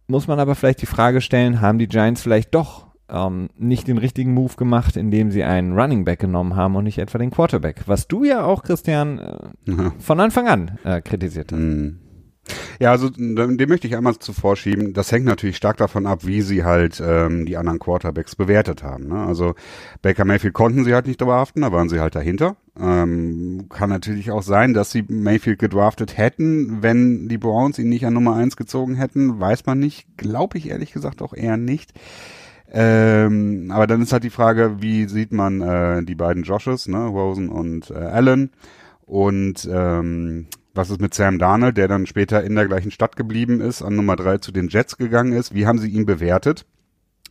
Muss 0.06 0.28
man 0.28 0.38
aber 0.38 0.54
vielleicht 0.54 0.82
die 0.82 0.86
Frage 0.86 1.20
stellen, 1.20 1.60
haben 1.60 1.78
die 1.78 1.88
Giants 1.88 2.22
vielleicht 2.22 2.54
doch 2.54 2.86
ähm, 3.08 3.50
nicht 3.56 3.88
den 3.88 3.98
richtigen 3.98 4.32
Move 4.32 4.54
gemacht, 4.56 4.96
indem 4.96 5.30
sie 5.30 5.44
einen 5.44 5.78
Running 5.78 6.04
Back 6.04 6.20
genommen 6.20 6.56
haben 6.56 6.76
und 6.76 6.84
nicht 6.84 6.98
etwa 6.98 7.18
den 7.18 7.30
Quarterback. 7.30 7.82
Was 7.86 8.08
du 8.08 8.24
ja 8.24 8.44
auch, 8.44 8.62
Christian, 8.62 9.18
äh, 9.18 9.90
von 9.98 10.20
Anfang 10.20 10.48
an 10.48 10.78
äh, 10.84 11.00
kritisiert 11.00 11.52
hast. 11.52 11.58
Mhm. 11.58 12.00
Ja, 12.78 12.90
also 12.90 13.08
dem 13.08 13.68
möchte 13.68 13.86
ich 13.86 13.96
einmal 13.96 14.18
zuvor 14.18 14.56
schieben. 14.56 14.92
Das 14.92 15.10
hängt 15.10 15.24
natürlich 15.24 15.56
stark 15.56 15.76
davon 15.78 16.06
ab, 16.06 16.26
wie 16.26 16.42
sie 16.42 16.64
halt 16.64 17.02
ähm, 17.04 17.46
die 17.46 17.56
anderen 17.56 17.78
Quarterbacks 17.78 18.36
bewertet 18.36 18.82
haben. 18.82 19.08
Ne? 19.08 19.24
Also 19.26 19.54
Baker 20.02 20.24
Mayfield 20.24 20.52
konnten 20.52 20.84
sie 20.84 20.94
halt 20.94 21.06
nicht 21.06 21.20
draften, 21.20 21.62
da 21.62 21.72
waren 21.72 21.88
sie 21.88 22.00
halt 22.00 22.14
dahinter. 22.14 22.56
Ähm, 22.78 23.66
kann 23.70 23.88
natürlich 23.88 24.30
auch 24.30 24.42
sein, 24.42 24.74
dass 24.74 24.90
sie 24.90 25.04
Mayfield 25.08 25.58
gedraftet 25.58 26.18
hätten, 26.18 26.82
wenn 26.82 27.28
die 27.28 27.38
Browns 27.38 27.78
ihn 27.78 27.88
nicht 27.88 28.04
an 28.04 28.14
Nummer 28.14 28.34
eins 28.34 28.56
gezogen 28.56 28.96
hätten. 28.96 29.40
Weiß 29.40 29.64
man 29.66 29.78
nicht. 29.78 30.06
Glaube 30.18 30.58
ich 30.58 30.68
ehrlich 30.68 30.92
gesagt 30.92 31.22
auch 31.22 31.32
eher 31.32 31.56
nicht. 31.56 31.94
Ähm, 32.72 33.70
aber 33.70 33.86
dann 33.86 34.02
ist 34.02 34.12
halt 34.12 34.24
die 34.24 34.30
Frage, 34.30 34.76
wie 34.80 35.06
sieht 35.06 35.32
man 35.32 35.60
äh, 35.60 36.02
die 36.02 36.14
beiden 36.14 36.42
Joshes, 36.42 36.88
ne, 36.88 37.06
Rosen 37.06 37.48
und 37.48 37.90
äh, 37.90 37.94
Allen? 37.94 38.50
Und 39.02 39.68
ähm, 39.70 40.46
was 40.74 40.90
ist 40.90 41.00
mit 41.00 41.14
Sam 41.14 41.38
Darnold, 41.38 41.76
der 41.76 41.88
dann 41.88 42.06
später 42.06 42.42
in 42.42 42.54
der 42.54 42.66
gleichen 42.66 42.90
Stadt 42.90 43.16
geblieben 43.16 43.60
ist, 43.60 43.82
an 43.82 43.94
Nummer 43.94 44.16
drei 44.16 44.38
zu 44.38 44.50
den 44.50 44.68
Jets 44.68 44.96
gegangen 44.96 45.32
ist? 45.32 45.54
Wie 45.54 45.66
haben 45.66 45.78
sie 45.78 45.88
ihn 45.88 46.06
bewertet? 46.06 46.66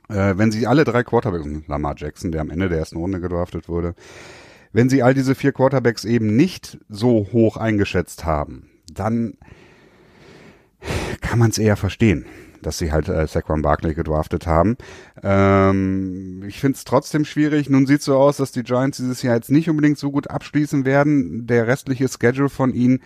Äh, 0.08 0.38
wenn 0.38 0.52
sie 0.52 0.68
alle 0.68 0.84
drei 0.84 1.04
Quarterbacks, 1.04 1.48
Lamar 1.68 1.96
Jackson, 1.98 2.32
der 2.32 2.42
am 2.42 2.50
Ende 2.50 2.70
der 2.70 2.80
ersten 2.80 2.98
Runde 2.98 3.20
gedraftet 3.20 3.68
wurde, 3.68 3.96
wenn 4.72 4.90
sie 4.90 5.04
all 5.04 5.14
diese 5.14 5.36
vier 5.36 5.52
Quarterbacks 5.52 6.06
eben 6.06 6.36
nicht 6.36 6.78
so 6.90 7.28
hoch 7.34 7.58
eingeschätzt 7.58 8.24
haben, 8.26 8.70
dann 8.92 9.34
kann 11.22 11.40
man 11.40 11.50
es 11.50 11.58
eher 11.58 11.76
verstehen 11.76 12.26
dass 12.64 12.78
sie 12.78 12.92
halt 12.92 13.10
äh, 13.10 13.28
Saquon 13.28 13.62
Barkley 13.62 13.94
gedraftet 13.94 14.48
haben. 14.48 14.78
Ähm, 15.22 16.44
ich 16.48 16.60
finde 16.60 16.78
es 16.78 16.84
trotzdem 16.84 17.26
schwierig. 17.26 17.70
Nun 17.70 17.86
sieht 17.86 18.02
so 18.02 18.18
aus, 18.18 18.38
dass 18.38 18.52
die 18.52 18.64
Giants 18.64 18.98
dieses 18.98 19.22
Jahr 19.22 19.36
jetzt 19.36 19.52
nicht 19.52 19.70
unbedingt 19.70 19.98
so 19.98 20.12
gut 20.12 20.30
abschließen 20.30 20.86
werden. 20.86 21.46
Der 21.46 21.68
restliche 21.68 22.08
Schedule 22.08 22.50
von 22.50 22.74
ihnen, 22.74 23.02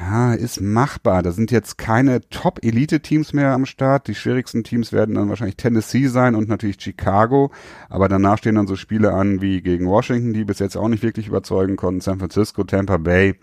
ja, 0.00 0.34
ist 0.34 0.60
machbar. 0.60 1.22
Da 1.22 1.32
sind 1.32 1.50
jetzt 1.50 1.78
keine 1.78 2.20
Top-Elite-Teams 2.28 3.32
mehr 3.32 3.52
am 3.52 3.66
Start. 3.66 4.08
Die 4.08 4.14
schwierigsten 4.14 4.64
Teams 4.64 4.92
werden 4.92 5.14
dann 5.14 5.28
wahrscheinlich 5.28 5.56
Tennessee 5.56 6.06
sein 6.06 6.34
und 6.34 6.48
natürlich 6.48 6.80
Chicago. 6.80 7.50
Aber 7.88 8.08
danach 8.08 8.38
stehen 8.38 8.54
dann 8.54 8.66
so 8.66 8.76
Spiele 8.76 9.12
an 9.12 9.42
wie 9.42 9.60
gegen 9.60 9.86
Washington, 9.86 10.32
die 10.32 10.44
bis 10.44 10.58
jetzt 10.58 10.76
auch 10.76 10.88
nicht 10.88 11.02
wirklich 11.02 11.28
überzeugen 11.28 11.76
konnten. 11.76 12.00
San 12.00 12.18
Francisco, 12.18 12.64
Tampa 12.64 12.96
Bay. 12.96 13.34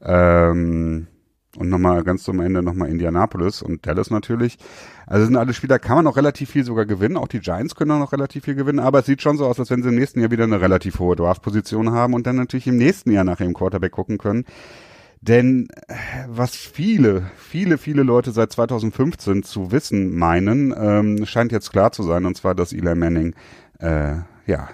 Ähm, 0.00 1.06
und 1.56 1.68
nochmal 1.68 2.02
ganz 2.02 2.22
zum 2.22 2.40
Ende 2.40 2.62
nochmal 2.62 2.88
Indianapolis 2.88 3.60
und 3.62 3.86
Dallas 3.86 4.10
natürlich. 4.10 4.56
Also 5.06 5.26
sind 5.26 5.36
alle 5.36 5.52
Spieler, 5.52 5.78
kann 5.78 5.96
man 5.96 6.06
auch 6.06 6.16
relativ 6.16 6.50
viel 6.50 6.64
sogar 6.64 6.86
gewinnen. 6.86 7.16
Auch 7.16 7.28
die 7.28 7.40
Giants 7.40 7.74
können 7.74 7.90
auch 7.90 7.98
noch 7.98 8.12
relativ 8.12 8.44
viel 8.44 8.54
gewinnen. 8.54 8.78
Aber 8.78 9.00
es 9.00 9.06
sieht 9.06 9.20
schon 9.20 9.36
so 9.36 9.46
aus, 9.46 9.60
als 9.60 9.70
wenn 9.70 9.82
sie 9.82 9.90
im 9.90 9.94
nächsten 9.96 10.20
Jahr 10.20 10.30
wieder 10.30 10.44
eine 10.44 10.60
relativ 10.60 10.98
hohe 10.98 11.16
Draft-Position 11.16 11.92
haben 11.92 12.14
und 12.14 12.26
dann 12.26 12.36
natürlich 12.36 12.66
im 12.66 12.78
nächsten 12.78 13.10
Jahr 13.10 13.24
nach 13.24 13.40
ihrem 13.40 13.52
Quarterback 13.52 13.92
gucken 13.92 14.16
können. 14.16 14.44
Denn 15.20 15.68
äh, 15.86 15.94
was 16.28 16.56
viele, 16.56 17.30
viele, 17.36 17.78
viele 17.78 18.02
Leute 18.02 18.32
seit 18.32 18.50
2015 18.50 19.42
zu 19.44 19.70
wissen 19.70 20.16
meinen, 20.16 20.74
ähm, 20.76 21.26
scheint 21.26 21.52
jetzt 21.52 21.70
klar 21.70 21.92
zu 21.92 22.02
sein, 22.02 22.26
und 22.26 22.36
zwar, 22.36 22.56
dass 22.56 22.72
Eli 22.72 22.96
Manning 22.96 23.34
äh, 23.78 24.16
ja 24.46 24.68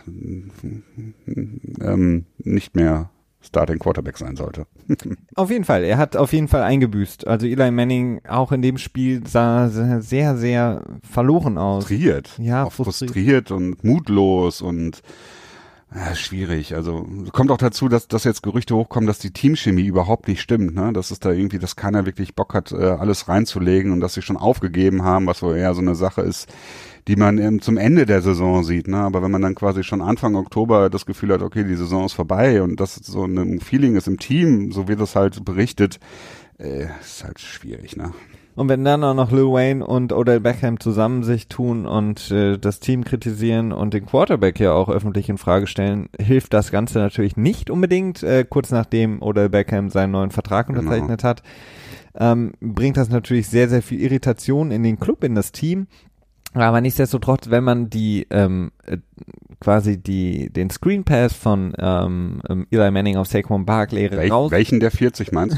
ähm, 1.81 2.25
nicht 2.39 2.77
mehr 2.77 3.11
Starting 3.49 3.79
Quarterback 3.79 4.19
sein 4.19 4.37
sollte. 4.37 4.67
auf 5.35 5.51
jeden 5.51 5.65
Fall, 5.65 5.85
er 5.85 5.99
hat 5.99 6.17
auf 6.17 6.33
jeden 6.33 6.49
Fall 6.49 6.63
eingebüßt. 6.63 7.27
Also 7.27 7.47
Eli 7.47 7.71
Manning 7.71 8.21
auch 8.29 8.53
in 8.53 8.63
dem 8.63 8.79
Spiel 8.79 9.27
sah 9.27 9.69
sehr, 9.69 10.37
sehr 10.37 10.85
verloren 11.09 11.59
aus. 11.59 11.85
Frustriert. 11.85 12.31
Ja, 12.39 12.65
auch 12.65 12.73
frustriert. 12.73 13.11
frustriert 13.11 13.51
und 13.51 13.83
mutlos 13.85 14.63
und 14.63 15.03
ja, 15.95 16.15
schwierig. 16.15 16.75
Also 16.75 17.07
kommt 17.33 17.51
auch 17.51 17.57
dazu, 17.57 17.89
dass, 17.89 18.09
dass 18.09 18.25
jetzt 18.25 18.43
Gerüchte 18.43 18.77
hochkommen, 18.77 19.07
dass 19.07 19.19
die 19.19 19.31
Teamchemie 19.31 19.87
überhaupt 19.87 20.29
nicht 20.29 20.43
stimmt. 20.43 20.75
Ne? 20.75 20.93
Dass 20.93 21.11
es 21.11 21.19
da 21.19 21.31
irgendwie, 21.31 21.59
dass 21.59 21.77
keiner 21.77 22.05
wirklich 22.05 22.35
Bock 22.35 22.53
hat, 22.53 22.73
äh, 22.73 22.77
alles 22.77 23.29
reinzulegen 23.29 23.93
und 23.93 24.01
dass 24.01 24.13
sie 24.13 24.21
schon 24.21 24.37
aufgegeben 24.37 25.03
haben, 25.03 25.27
was 25.27 25.43
wohl 25.43 25.57
eher 25.57 25.75
so 25.75 25.81
eine 25.81 25.95
Sache 25.95 26.21
ist, 26.21 26.47
die 27.09 27.17
man 27.17 27.39
ähm, 27.39 27.61
zum 27.63 27.79
Ende 27.79 28.07
der 28.07 28.23
Saison 28.23 28.63
sieht. 28.63 28.87
Ne? 28.87 28.99
Aber 28.99 29.23
wenn 29.23 29.31
man 29.31 29.43
dann 29.43 29.55
quasi 29.55 29.83
schon 29.83 30.03
Anfang 30.03 30.37
Oktober 30.37 30.91
das 30.91 31.07
Gefühl 31.07 31.33
hat, 31.33 31.43
okay, 31.43 31.65
die 31.65 31.75
Saison 31.75 32.05
ist 32.05 32.13
vorbei 32.13 32.63
und 32.63 32.79
das 32.79 32.95
so 32.95 33.25
ein 33.25 33.61
Feeling 33.61 33.97
ist 33.97 34.07
im 34.07 34.19
Team, 34.19 34.71
so 34.73 34.89
wird 34.89 35.01
das 35.01 35.17
halt 35.17 35.45
berichtet, 35.45 35.99
äh, 36.59 36.87
ist 37.01 37.25
halt 37.25 37.41
schwierig. 37.41 37.97
Ne? 37.97 38.13
Und 38.59 38.69
wenn 38.69 38.85
dann 38.85 39.05
auch 39.05 39.15
noch 39.15 39.31
Lil 39.31 39.47
Wayne 39.47 39.87
und 39.87 40.13
Odell 40.13 40.41
Beckham 40.41 40.81
zusammen 40.81 41.23
sich 41.23 41.47
tun 41.47 41.87
und 41.87 42.31
äh, 42.31 42.59
das 42.59 42.81
Team 42.81 43.05
kritisieren 43.05 43.73
und 43.73 43.95
den 43.95 44.05
Quarterback 44.05 44.61
ja 44.61 44.73
auch 44.73 44.89
öffentlich 44.89 45.29
in 45.29 45.39
Frage 45.39 45.67
stellen, 45.67 46.09
hilft 46.21 46.53
das 46.53 46.71
Ganze 46.71 46.99
natürlich 46.99 47.37
nicht 47.37 47.71
unbedingt. 47.71 48.23
Äh, 48.23 48.45
kurz 48.49 48.71
nachdem 48.71 49.23
Odell 49.23 49.49
Beckham 49.49 49.89
seinen 49.89 50.11
neuen 50.11 50.31
Vertrag 50.31 50.67
genau. 50.67 50.81
unterzeichnet 50.81 51.21
genau. 51.21 51.31
hat, 51.31 51.43
ähm, 52.17 52.53
bringt 52.61 52.97
das 52.97 53.09
natürlich 53.09 53.47
sehr, 53.47 53.69
sehr 53.69 53.81
viel 53.81 54.01
Irritation 54.01 54.73
in 54.73 54.83
den 54.83 54.99
Club, 54.99 55.23
in 55.23 55.37
das 55.37 55.53
Team. 55.53 55.87
Aber 56.55 56.81
nichtsdestotrotz, 56.81 57.51
wenn 57.51 57.63
man 57.63 57.91
die 57.91 58.27
ähm, 58.31 58.73
äh, 58.87 58.99
quasi 59.61 59.99
die 59.99 60.51
den 60.51 60.71
Screen 60.71 61.05
Pass 61.05 61.33
von 61.33 61.73
ähm, 61.79 62.41
ähm 62.49 62.67
Eli 62.71 62.91
Manning 62.91 63.17
auf 63.17 63.27
Saquon 63.27 63.67
Barkley 63.67 64.11
Wel 64.11 64.31
raus. 64.31 64.51
Welchen 64.51 64.81
der 64.81 64.91
40 64.91 65.33
meinst 65.33 65.57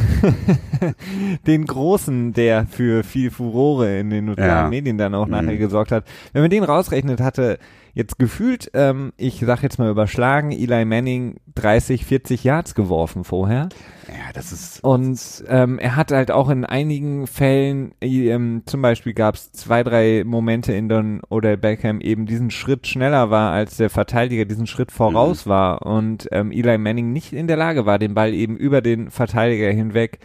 den 1.47 1.67
großen, 1.67 2.33
der 2.33 2.67
für 2.67 3.05
viel 3.05 3.31
Furore 3.31 3.99
in 3.99 4.11
den 4.11 4.29
sozialen 4.29 4.65
ja. 4.65 4.69
Medien 4.69 4.99
dann 4.99 5.15
auch 5.15 5.27
nachher 5.27 5.53
mhm. 5.53 5.59
gesorgt 5.59 5.93
hat. 5.93 6.05
Wenn 6.33 6.43
man 6.43 6.51
den 6.51 6.65
rausrechnet, 6.65 7.21
hatte 7.21 7.59
jetzt 7.93 8.19
gefühlt, 8.19 8.71
ähm, 8.75 9.13
ich 9.17 9.43
sag 9.45 9.63
jetzt 9.63 9.79
mal 9.79 9.91
überschlagen, 9.91 10.53
Eli 10.53 10.85
Manning 10.85 11.37
30, 11.55 12.05
40 12.07 12.45
Yards 12.45 12.75
geworfen 12.75 13.25
vorher. 13.25 13.69
Ja, 14.09 14.33
das 14.33 14.53
ist. 14.53 14.83
Und 14.83 15.45
ähm, 15.49 15.79
er 15.79 15.97
hat 15.97 16.11
halt 16.13 16.31
auch 16.31 16.49
in 16.49 16.65
einigen 16.65 17.27
Fällen, 17.27 17.93
ähm, 18.01 18.63
zum 18.67 18.83
Beispiel 18.83 19.15
gab 19.15 19.35
es 19.35 19.53
zwei, 19.53 19.83
drei 19.83 20.25
Momente, 20.25 20.73
in 20.73 20.89
denen 20.89 21.21
Odell 21.29 21.57
Beckham 21.57 22.01
eben 22.01 22.27
diesen 22.27 22.51
Schritt 22.51 22.87
schneller 22.87 23.31
war, 23.31 23.53
als 23.53 23.77
der 23.77 23.91
Verteidiger 23.91 24.45
diesen 24.45 24.67
Schritt 24.67 24.91
voraus 24.93 25.47
mhm. 25.47 25.51
war 25.51 25.87
und 25.87 26.29
ähm, 26.33 26.53
Eli 26.53 26.79
Manning 26.79 27.13
nicht 27.13 27.33
in 27.33 27.47
der 27.47 27.57
Lage 27.57 27.87
war, 27.87 27.99
den 27.99 28.15
Ball 28.15 28.35
eben 28.35 28.57
über 28.57 28.81
den 28.81 29.11
Verteidiger 29.11 29.71
hinweg 29.71 30.19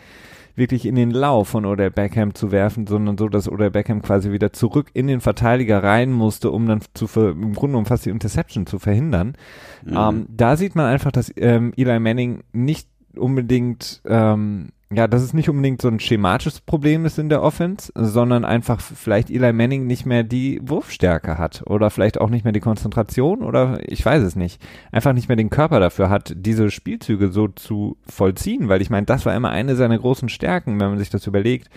wirklich 0.55 0.85
in 0.85 0.95
den 0.95 1.12
Lauf 1.12 1.50
von 1.50 1.65
Odell 1.65 1.91
Beckham 1.91 2.33
zu 2.33 2.51
werfen, 2.51 2.88
sondern 2.88 3.17
so, 3.17 3.27
dass 3.27 3.50
Odell 3.50 3.71
Beckham 3.71 4.01
quasi 4.01 4.31
wieder 4.31 4.53
zurück 4.53 4.89
in 4.93 5.07
den 5.07 5.21
Verteidiger 5.21 5.83
rein 5.83 6.12
musste, 6.12 6.51
um 6.51 6.65
dann 6.67 6.81
zu 6.93 7.07
im 7.19 7.53
Grunde 7.53 7.77
um 7.77 7.85
fast 7.85 8.05
die 8.05 8.09
Interception 8.09 8.65
zu 8.65 8.79
verhindern. 8.79 9.35
Mhm. 9.83 9.97
Ähm, 9.97 10.25
da 10.29 10.55
sieht 10.55 10.75
man 10.75 10.85
einfach, 10.85 11.12
dass 11.12 11.31
ähm, 11.35 11.74
Eli 11.75 12.00
Manning 12.00 12.43
nicht 12.53 12.88
unbedingt 13.15 14.01
ähm, 14.05 14.69
ja, 14.94 15.08
dass 15.08 15.24
es 15.24 15.34
nicht 15.34 15.50
unbedingt 15.50 15.82
so 15.82 15.88
ein 15.88 16.00
schematisches 16.00 16.62
Problem 16.62 17.06
ist 17.06 17.18
in 17.18 17.30
der 17.30 17.42
Offense, 17.42 17.92
sondern 17.96 18.46
einfach 18.46 18.80
vielleicht 18.80 19.32
Eli 19.32 19.51
Manning 19.51 19.88
nicht 19.88 20.06
mehr 20.06 20.24
die 20.24 20.62
Wurfstärke 20.63 21.38
hat 21.38 21.63
oder 21.65 21.89
vielleicht 21.89 22.22
auch 22.22 22.30
nicht 22.30 22.44
mehr 22.44 22.54
die 22.54 22.60
Konzentration 22.60 23.42
oder 23.42 23.80
ich 23.82 24.06
weiß 24.06 24.22
es 24.24 24.36
nicht, 24.36 24.62
einfach 24.92 25.13
nicht 25.13 25.27
mehr 25.27 25.38
den 25.38 25.50
Körper 25.50 25.80
dafür 25.80 26.10
hat, 26.10 26.34
diese 26.36 26.70
Spielzüge 26.70 27.30
so 27.32 27.48
zu 27.48 27.98
vollziehen, 28.08 28.70
weil 28.70 28.82
ich 28.82 28.92
meine, 28.92 29.08
das 29.08 29.25
war 29.25 29.36
immer 29.36 29.50
eine 29.50 29.75
seiner 29.75 29.98
großen 29.98 30.30
Stärken, 30.30 30.80
wenn 30.80 30.89
man 30.89 31.00
sich 31.00 31.10
das 31.10 31.25
überlegt 31.25 31.70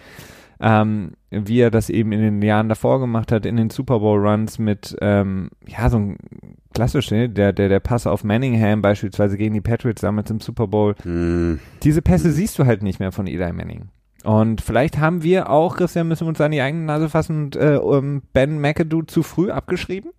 ähm, 0.60 1.12
wie 1.30 1.60
er 1.60 1.70
das 1.70 1.90
eben 1.90 2.12
in 2.12 2.20
den 2.20 2.42
Jahren 2.42 2.68
davor 2.68 3.00
gemacht 3.00 3.32
hat, 3.32 3.46
in 3.46 3.56
den 3.56 3.70
Super 3.70 4.00
Bowl 4.00 4.18
Runs 4.18 4.58
mit, 4.58 4.96
ähm, 5.00 5.50
ja, 5.66 5.88
so 5.88 5.98
ein 5.98 6.16
klassisch, 6.74 7.10
ne? 7.10 7.28
der, 7.28 7.52
der, 7.52 7.68
der 7.68 7.80
Pass 7.80 8.06
auf 8.06 8.24
Manningham 8.24 8.82
beispielsweise 8.82 9.36
gegen 9.36 9.54
die 9.54 9.60
Patriots 9.60 10.02
damals 10.02 10.30
im 10.30 10.40
Super 10.40 10.66
Bowl. 10.66 10.94
Mm. 11.04 11.60
Diese 11.82 12.02
Pässe 12.02 12.32
siehst 12.32 12.58
du 12.58 12.66
halt 12.66 12.82
nicht 12.82 13.00
mehr 13.00 13.12
von 13.12 13.26
Eli 13.26 13.52
Manning. 13.52 13.88
Und 14.24 14.60
vielleicht 14.60 14.98
haben 14.98 15.22
wir 15.22 15.48
auch, 15.48 15.76
Christian, 15.76 16.08
müssen 16.08 16.26
wir 16.26 16.30
uns 16.30 16.40
an 16.40 16.50
die 16.50 16.60
eigene 16.60 16.84
Nase 16.84 17.08
fassen 17.08 17.44
und 17.44 17.56
äh, 17.56 17.76
um 17.76 18.22
Ben 18.32 18.60
McAdoo 18.60 19.02
zu 19.02 19.22
früh 19.22 19.50
abgeschrieben. 19.50 20.10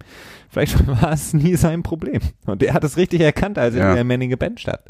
Vielleicht 0.49 0.87
war 1.01 1.11
es 1.11 1.33
nie 1.33 1.55
sein 1.55 1.83
Problem. 1.83 2.21
Und 2.45 2.63
er 2.63 2.73
hat 2.73 2.83
es 2.83 2.97
richtig 2.97 3.21
erkannt, 3.21 3.57
als 3.57 3.75
ja. 3.75 3.95
er 3.95 4.03
Manning 4.03 4.29
gebencht 4.29 4.67
hat. 4.67 4.83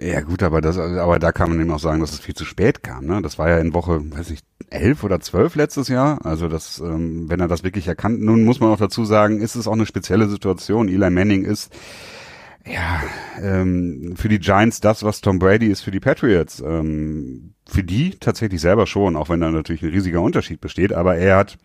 Ja 0.00 0.20
gut, 0.22 0.42
aber 0.42 0.60
das, 0.60 0.76
aber 0.76 1.18
da 1.18 1.30
kann 1.30 1.50
man 1.50 1.60
eben 1.60 1.70
auch 1.70 1.78
sagen, 1.78 2.00
dass 2.00 2.12
es 2.12 2.18
viel 2.18 2.34
zu 2.34 2.44
spät 2.44 2.82
kam. 2.82 3.06
Ne? 3.06 3.22
Das 3.22 3.38
war 3.38 3.48
ja 3.48 3.58
in 3.58 3.74
Woche, 3.74 4.00
weiß 4.12 4.30
ich, 4.30 4.40
elf 4.70 5.04
oder 5.04 5.20
zwölf 5.20 5.54
letztes 5.54 5.88
Jahr. 5.88 6.24
Also 6.24 6.48
das, 6.48 6.80
ähm, 6.80 7.28
wenn 7.28 7.40
er 7.40 7.48
das 7.48 7.62
wirklich 7.62 7.86
erkannt. 7.86 8.20
Nun 8.20 8.44
muss 8.44 8.60
man 8.60 8.70
auch 8.70 8.78
dazu 8.78 9.04
sagen, 9.04 9.40
ist 9.40 9.54
es 9.54 9.68
auch 9.68 9.72
eine 9.74 9.86
spezielle 9.86 10.28
Situation. 10.28 10.88
Eli 10.88 11.10
Manning 11.10 11.44
ist 11.44 11.72
ja 12.66 13.02
ähm, 13.40 14.14
für 14.16 14.28
die 14.28 14.40
Giants 14.40 14.80
das, 14.80 15.04
was 15.04 15.20
Tom 15.20 15.38
Brady 15.38 15.68
ist 15.68 15.82
für 15.82 15.92
die 15.92 16.00
Patriots. 16.00 16.60
Ähm, 16.60 17.54
für 17.66 17.84
die 17.84 18.18
tatsächlich 18.18 18.60
selber 18.60 18.86
schon, 18.86 19.16
auch 19.16 19.28
wenn 19.28 19.40
da 19.40 19.50
natürlich 19.50 19.82
ein 19.82 19.90
riesiger 19.90 20.22
Unterschied 20.22 20.60
besteht. 20.60 20.92
Aber 20.92 21.16
er 21.16 21.36
hat 21.36 21.58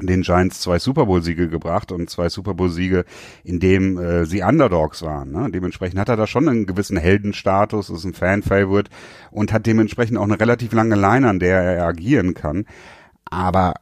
den 0.00 0.22
Giants 0.22 0.60
zwei 0.60 0.78
Super 0.78 1.06
Bowl-Siege 1.06 1.48
gebracht 1.48 1.92
und 1.92 2.10
zwei 2.10 2.28
Super 2.28 2.54
Bowl-Siege, 2.54 3.04
in 3.44 3.60
dem 3.60 3.98
äh, 3.98 4.26
sie 4.26 4.42
Underdogs 4.42 5.02
waren. 5.02 5.30
Ne? 5.32 5.50
Dementsprechend 5.50 5.98
hat 5.98 6.08
er 6.08 6.16
da 6.16 6.26
schon 6.26 6.48
einen 6.48 6.66
gewissen 6.66 6.96
Heldenstatus, 6.96 7.90
ist 7.90 8.04
ein 8.04 8.14
Fan-Favorite 8.14 8.90
und 9.30 9.52
hat 9.52 9.66
dementsprechend 9.66 10.18
auch 10.18 10.24
eine 10.24 10.40
relativ 10.40 10.72
lange 10.72 10.96
Line, 10.96 11.28
an 11.28 11.38
der 11.38 11.60
er 11.60 11.86
agieren 11.86 12.34
kann. 12.34 12.66
Aber 13.24 13.74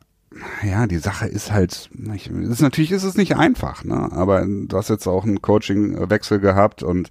ja, 0.63 0.87
die 0.87 0.99
Sache 0.99 1.27
ist 1.27 1.53
halt, 1.53 1.91
ich, 2.15 2.31
ist 2.31 2.63
natürlich 2.63 2.93
ist 2.93 3.05
es 3.05 3.17
nicht 3.17 3.37
einfach, 3.37 3.85
ne? 3.85 4.11
Aber 4.13 4.47
du 4.47 4.77
hast 4.77 4.89
jetzt 4.89 5.07
auch 5.07 5.25
einen 5.25 5.43
Coaching-Wechsel 5.43 6.41
gehabt 6.41 6.83
und 6.83 7.11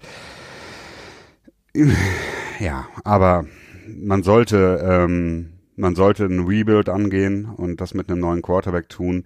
ja, 2.59 2.87
aber 3.03 3.45
man 3.87 4.23
sollte 4.23 4.81
ähm, 4.83 5.53
man 5.81 5.95
sollte 5.95 6.25
ein 6.25 6.45
Rebuild 6.45 6.89
angehen 6.89 7.45
und 7.45 7.81
das 7.81 7.93
mit 7.95 8.09
einem 8.09 8.19
neuen 8.19 8.41
Quarterback 8.43 8.87
tun. 8.87 9.25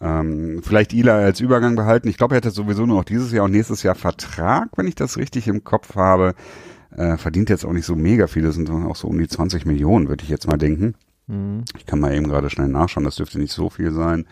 Ähm, 0.00 0.60
vielleicht 0.62 0.92
Eli 0.92 1.08
als 1.08 1.40
Übergang 1.40 1.76
behalten. 1.76 2.08
Ich 2.08 2.18
glaube, 2.18 2.34
er 2.34 2.36
hätte 2.36 2.50
sowieso 2.50 2.84
nur 2.84 2.98
noch 2.98 3.04
dieses 3.04 3.32
Jahr 3.32 3.46
und 3.46 3.52
nächstes 3.52 3.82
Jahr 3.82 3.94
Vertrag, 3.94 4.68
wenn 4.76 4.86
ich 4.86 4.94
das 4.94 5.16
richtig 5.16 5.48
im 5.48 5.64
Kopf 5.64 5.96
habe. 5.96 6.34
Äh, 6.94 7.16
verdient 7.16 7.48
jetzt 7.48 7.64
auch 7.64 7.72
nicht 7.72 7.86
so 7.86 7.96
mega 7.96 8.26
viel, 8.26 8.42
das 8.42 8.54
sind 8.54 8.70
auch 8.70 8.96
so 8.96 9.08
um 9.08 9.18
die 9.18 9.26
20 9.26 9.64
Millionen, 9.64 10.08
würde 10.08 10.22
ich 10.22 10.28
jetzt 10.28 10.46
mal 10.46 10.58
denken. 10.58 10.94
Mhm. 11.26 11.64
Ich 11.78 11.86
kann 11.86 12.00
mal 12.00 12.14
eben 12.14 12.28
gerade 12.28 12.50
schnell 12.50 12.68
nachschauen, 12.68 13.04
das 13.04 13.16
dürfte 13.16 13.38
nicht 13.38 13.52
so 13.52 13.70
viel 13.70 13.90
sein. 13.90 14.26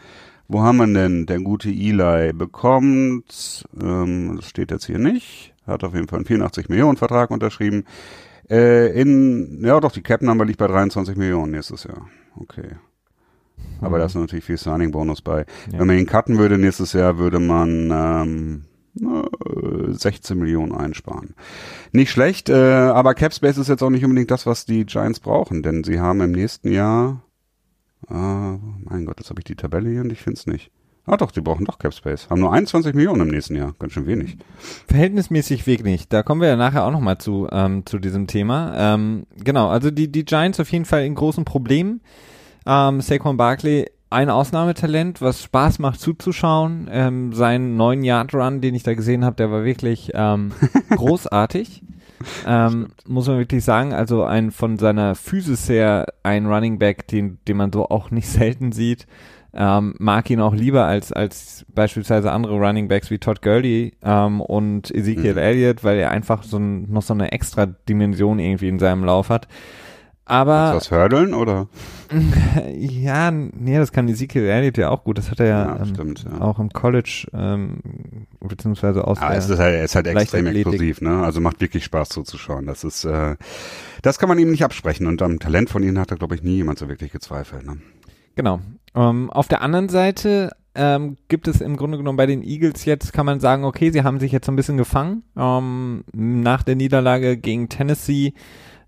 Wo 0.49 0.61
haben 0.61 0.77
wir 0.77 0.87
denn? 0.87 1.25
Der 1.25 1.41
gute 1.41 1.71
Eli 1.71 2.35
bekommt, 2.35 3.65
ähm, 3.81 4.37
das 4.37 4.47
steht 4.47 4.71
jetzt 4.71 4.85
hier 4.85 4.99
nicht, 4.99 5.55
hat 5.67 5.85
auf 5.85 5.95
jeden 5.95 6.09
Fall 6.09 6.19
einen 6.19 6.27
84 6.27 6.69
Millionen 6.69 6.99
Vertrag 6.99 7.31
unterschrieben. 7.31 7.85
Äh, 8.51 9.01
in, 9.01 9.63
ja 9.65 9.79
doch, 9.81 9.93
die 9.93 10.03
Cap-Number 10.03 10.45
liegt 10.45 10.59
bei 10.59 10.67
23 10.67 11.17
Millionen 11.17 11.53
nächstes 11.53 11.85
Jahr. 11.85 12.09
Okay. 12.37 12.77
Aber 13.81 13.97
mhm. 13.97 14.01
da 14.01 14.07
ist 14.07 14.15
natürlich 14.15 14.45
viel 14.45 14.57
Signing-Bonus 14.57 15.23
bei. 15.23 15.47
Ja. 15.71 15.79
Wenn 15.79 15.87
man 15.87 15.99
ihn 15.99 16.07
cutten 16.07 16.39
würde 16.39 16.59
nächstes 16.59 16.93
Jahr, 16.93 17.19
würde 17.19 17.39
man 17.39 17.91
ähm, 17.91 18.65
16 18.95 20.39
Millionen 20.39 20.73
einsparen. 20.73 21.35
Nicht 21.93 22.11
schlecht, 22.11 22.49
äh, 22.49 22.55
aber 22.55 23.15
Capspace 23.15 23.59
ist 23.59 23.69
jetzt 23.69 23.83
auch 23.83 23.91
nicht 23.91 24.05
unbedingt 24.05 24.31
das, 24.31 24.47
was 24.47 24.67
die 24.67 24.85
Giants 24.85 25.21
brauchen, 25.21 25.63
denn 25.63 25.83
sie 25.83 25.99
haben 25.99 26.21
im 26.21 26.33
nächsten 26.33 26.71
Jahr, 26.71 27.23
äh, 28.11 28.15
mein 28.15 29.07
Gott, 29.07 29.19
jetzt 29.19 29.31
habe 29.31 29.41
ich 29.41 29.45
die 29.45 29.57
Tabelle 29.57 29.89
hier 29.89 30.03
und 30.03 30.13
ich 30.13 30.21
finde 30.21 30.39
es 30.39 30.47
nicht. 30.47 30.71
Ah 31.05 31.17
doch, 31.17 31.33
die 31.33 31.41
brauchen 31.41 31.65
doch 31.65 31.79
Cap 31.79 31.93
Space. 31.93 32.31
Haben 32.31 32.41
nur 32.41 32.53
21 32.53 32.95
Millionen 32.95 33.23
im 33.23 33.29
nächsten 33.29 33.57
Jahr. 33.57 33.75
Ganz 33.79 33.93
schön 33.93 34.07
wenig. 34.07 34.37
Verhältnismäßig 34.87 35.67
wenig. 35.67 36.09
Da 36.09 36.23
kommen 36.23 36.41
wir 36.41 36.49
ja 36.49 36.57
nachher 36.57 36.85
auch 36.85 36.93
nochmal 36.93 37.19
zu, 37.19 37.49
ähm, 37.51 37.85
zu 37.87 37.99
diesem 37.99 38.29
Thema. 38.29 38.75
Ähm, 38.77 39.27
genau, 39.43 39.69
also 39.69 39.91
die, 39.91 40.11
die 40.13 40.25
Giants 40.25 40.61
auf 40.61 40.71
jeden 40.71 40.85
Fall 40.85 41.05
in 41.05 41.17
großen 41.17 41.45
Problemen. 41.45 42.03
Ähm, 42.67 43.01
Saquon 43.01 43.37
Barkley 43.37 43.87
ein 44.11 44.31
Ausnahmetalent, 44.31 45.21
was 45.21 45.43
Spaß 45.43 45.79
macht 45.81 45.99
zuzuschauen. 45.99 46.89
Ähm, 46.93 47.33
sein 47.33 47.77
neun 47.77 48.05
Yard 48.05 48.35
Run, 48.35 48.61
den 48.61 48.75
ich 48.75 48.83
da 48.83 48.95
gesehen 48.95 49.25
habe, 49.25 49.37
der 49.37 49.51
war 49.51 49.65
wirklich 49.65 50.13
ähm, 50.15 50.53
großartig. 50.91 51.83
Ähm, 52.47 52.89
muss 53.09 53.27
man 53.27 53.39
wirklich 53.39 53.65
sagen, 53.65 53.93
also 53.93 54.23
ein 54.23 54.53
von 54.53 54.79
seiner 54.79 55.17
Physis 55.17 55.69
her 55.69 56.07
ein 56.23 56.47
Running 56.47 56.79
Back, 56.79 57.09
den, 57.09 57.39
den 57.49 57.57
man 57.57 57.73
so 57.73 57.89
auch 57.89 58.11
nicht 58.13 58.29
selten 58.29 58.71
sieht. 58.71 59.07
Ähm, 59.55 59.95
mag 59.99 60.31
ihn 60.31 60.41
auch 60.41 60.55
lieber 60.55 60.87
als, 60.87 61.13
als 61.13 61.67
beispielsweise 61.75 62.33
andere 62.33 62.55
Running 62.59 62.89
Backs 62.89 63.11
wie 63.11 63.19
Todd 63.19 63.43
Gurley 63.43 63.93
ähm, 64.03 64.41
und 64.41 64.91
Ezekiel 64.91 65.33
Mhm. 65.33 65.39
Elliott, 65.39 65.85
weil 65.85 65.99
er 65.99 66.11
einfach 66.11 66.43
so 66.43 66.57
ein, 66.59 66.91
noch 66.91 67.03
so 67.03 67.13
eine 67.13 67.33
extra 67.33 67.67
Dimension 67.67 68.39
irgendwie 68.39 68.69
in 68.69 68.79
seinem 68.79 69.05
Lauf 69.05 69.29
hat. 69.29 69.49
Aber 70.25 70.69
Ist 70.69 70.87
das 70.87 70.91
Hördeln 70.93 71.35
oder? 71.35 71.69
ja, 72.79 73.31
nee, 73.31 73.77
das 73.77 73.93
kann 73.93 74.09
Ezekiel 74.09 74.45
Elliott 74.45 74.79
ja 74.79 74.89
auch 74.89 75.05
gut. 75.05 75.19
Das 75.19 75.31
hat 75.31 75.41
er 75.41 75.47
ja, 75.47 75.77
ähm, 75.81 75.87
stimmt. 75.87 76.25
Ja. 76.25 76.41
auch 76.41 76.59
im 76.59 76.71
College 76.71 77.27
ähm, 77.35 77.79
beziehungsweise 78.41 79.07
aus 79.07 79.19
der 79.19 79.31
es 79.31 79.51
ist 79.51 79.59
halt, 79.59 79.75
er 79.75 79.85
ist 79.85 79.95
halt 79.97 80.07
extrem 80.07 80.47
explosiv, 80.47 81.01
ne? 81.01 81.23
Also 81.25 81.41
macht 81.41 81.61
wirklich 81.61 81.85
Spaß 81.85 82.09
zuzuschauen. 82.11 82.67
Das 82.67 82.85
ist, 82.85 83.05
äh, 83.05 83.37
das 84.03 84.19
kann 84.19 84.29
man 84.29 84.39
ihm 84.39 84.51
nicht 84.53 84.65
absprechen. 84.65 85.07
Und 85.09 85.21
am 85.23 85.39
Talent 85.41 85.71
von 85.71 85.83
ihnen 85.83 85.99
hat 85.99 86.11
da, 86.13 86.15
glaube 86.15 86.37
ich, 86.37 86.43
nie 86.43 86.55
jemand 86.57 86.79
so 86.79 86.89
wirklich 86.89 87.11
gezweifelt. 87.13 87.67
Ne? 87.67 87.79
Genau. 88.37 88.61
Ähm, 88.95 89.31
auf 89.31 89.49
der 89.49 89.63
anderen 89.63 89.89
Seite 89.89 90.51
ähm, 90.75 91.17
gibt 91.29 91.49
es 91.49 91.61
im 91.61 91.77
Grunde 91.77 91.99
genommen 91.99 92.17
bei 92.17 92.27
den 92.27 92.43
Eagles 92.43 92.85
jetzt, 92.85 93.13
kann 93.13 93.27
man 93.27 93.41
sagen, 93.41 93.65
okay, 93.65 93.91
sie 93.91 94.03
haben 94.03 94.21
sich 94.21 94.33
jetzt 94.33 94.47
so 94.47 94.53
ein 94.53 94.57
bisschen 94.57 94.77
gefangen. 94.77 95.23
Ähm, 95.37 96.05
nach 96.13 96.63
der 96.63 96.77
Niederlage 96.77 97.37
gegen 97.37 97.69
Tennessee 97.69 98.35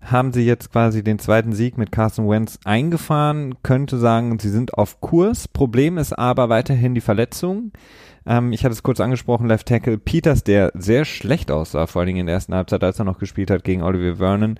haben 0.01 0.33
sie 0.33 0.45
jetzt 0.45 0.71
quasi 0.71 1.03
den 1.03 1.19
zweiten 1.19 1.53
Sieg 1.53 1.77
mit 1.77 1.91
Carson 1.91 2.29
Wentz 2.29 2.59
eingefahren. 2.63 3.55
Könnte 3.63 3.97
sagen, 3.97 4.37
sie 4.39 4.49
sind 4.49 4.75
auf 4.75 5.01
Kurs. 5.01 5.47
Problem 5.47 5.97
ist 5.97 6.13
aber 6.13 6.49
weiterhin 6.49 6.93
die 6.93 7.01
Verletzung. 7.01 7.71
Ähm, 8.25 8.51
ich 8.51 8.63
hatte 8.63 8.73
es 8.73 8.83
kurz 8.83 8.99
angesprochen, 8.99 9.47
Left 9.47 9.67
Tackle 9.67 9.97
Peters, 9.97 10.43
der 10.43 10.71
sehr 10.75 11.05
schlecht 11.05 11.51
aussah, 11.51 11.87
vor 11.87 12.01
allen 12.01 12.07
Dingen 12.07 12.19
in 12.21 12.25
der 12.27 12.35
ersten 12.35 12.55
Halbzeit, 12.55 12.83
als 12.83 12.99
er 12.99 13.05
noch 13.05 13.19
gespielt 13.19 13.51
hat 13.51 13.63
gegen 13.63 13.83
Oliver 13.83 14.17
Vernon 14.17 14.57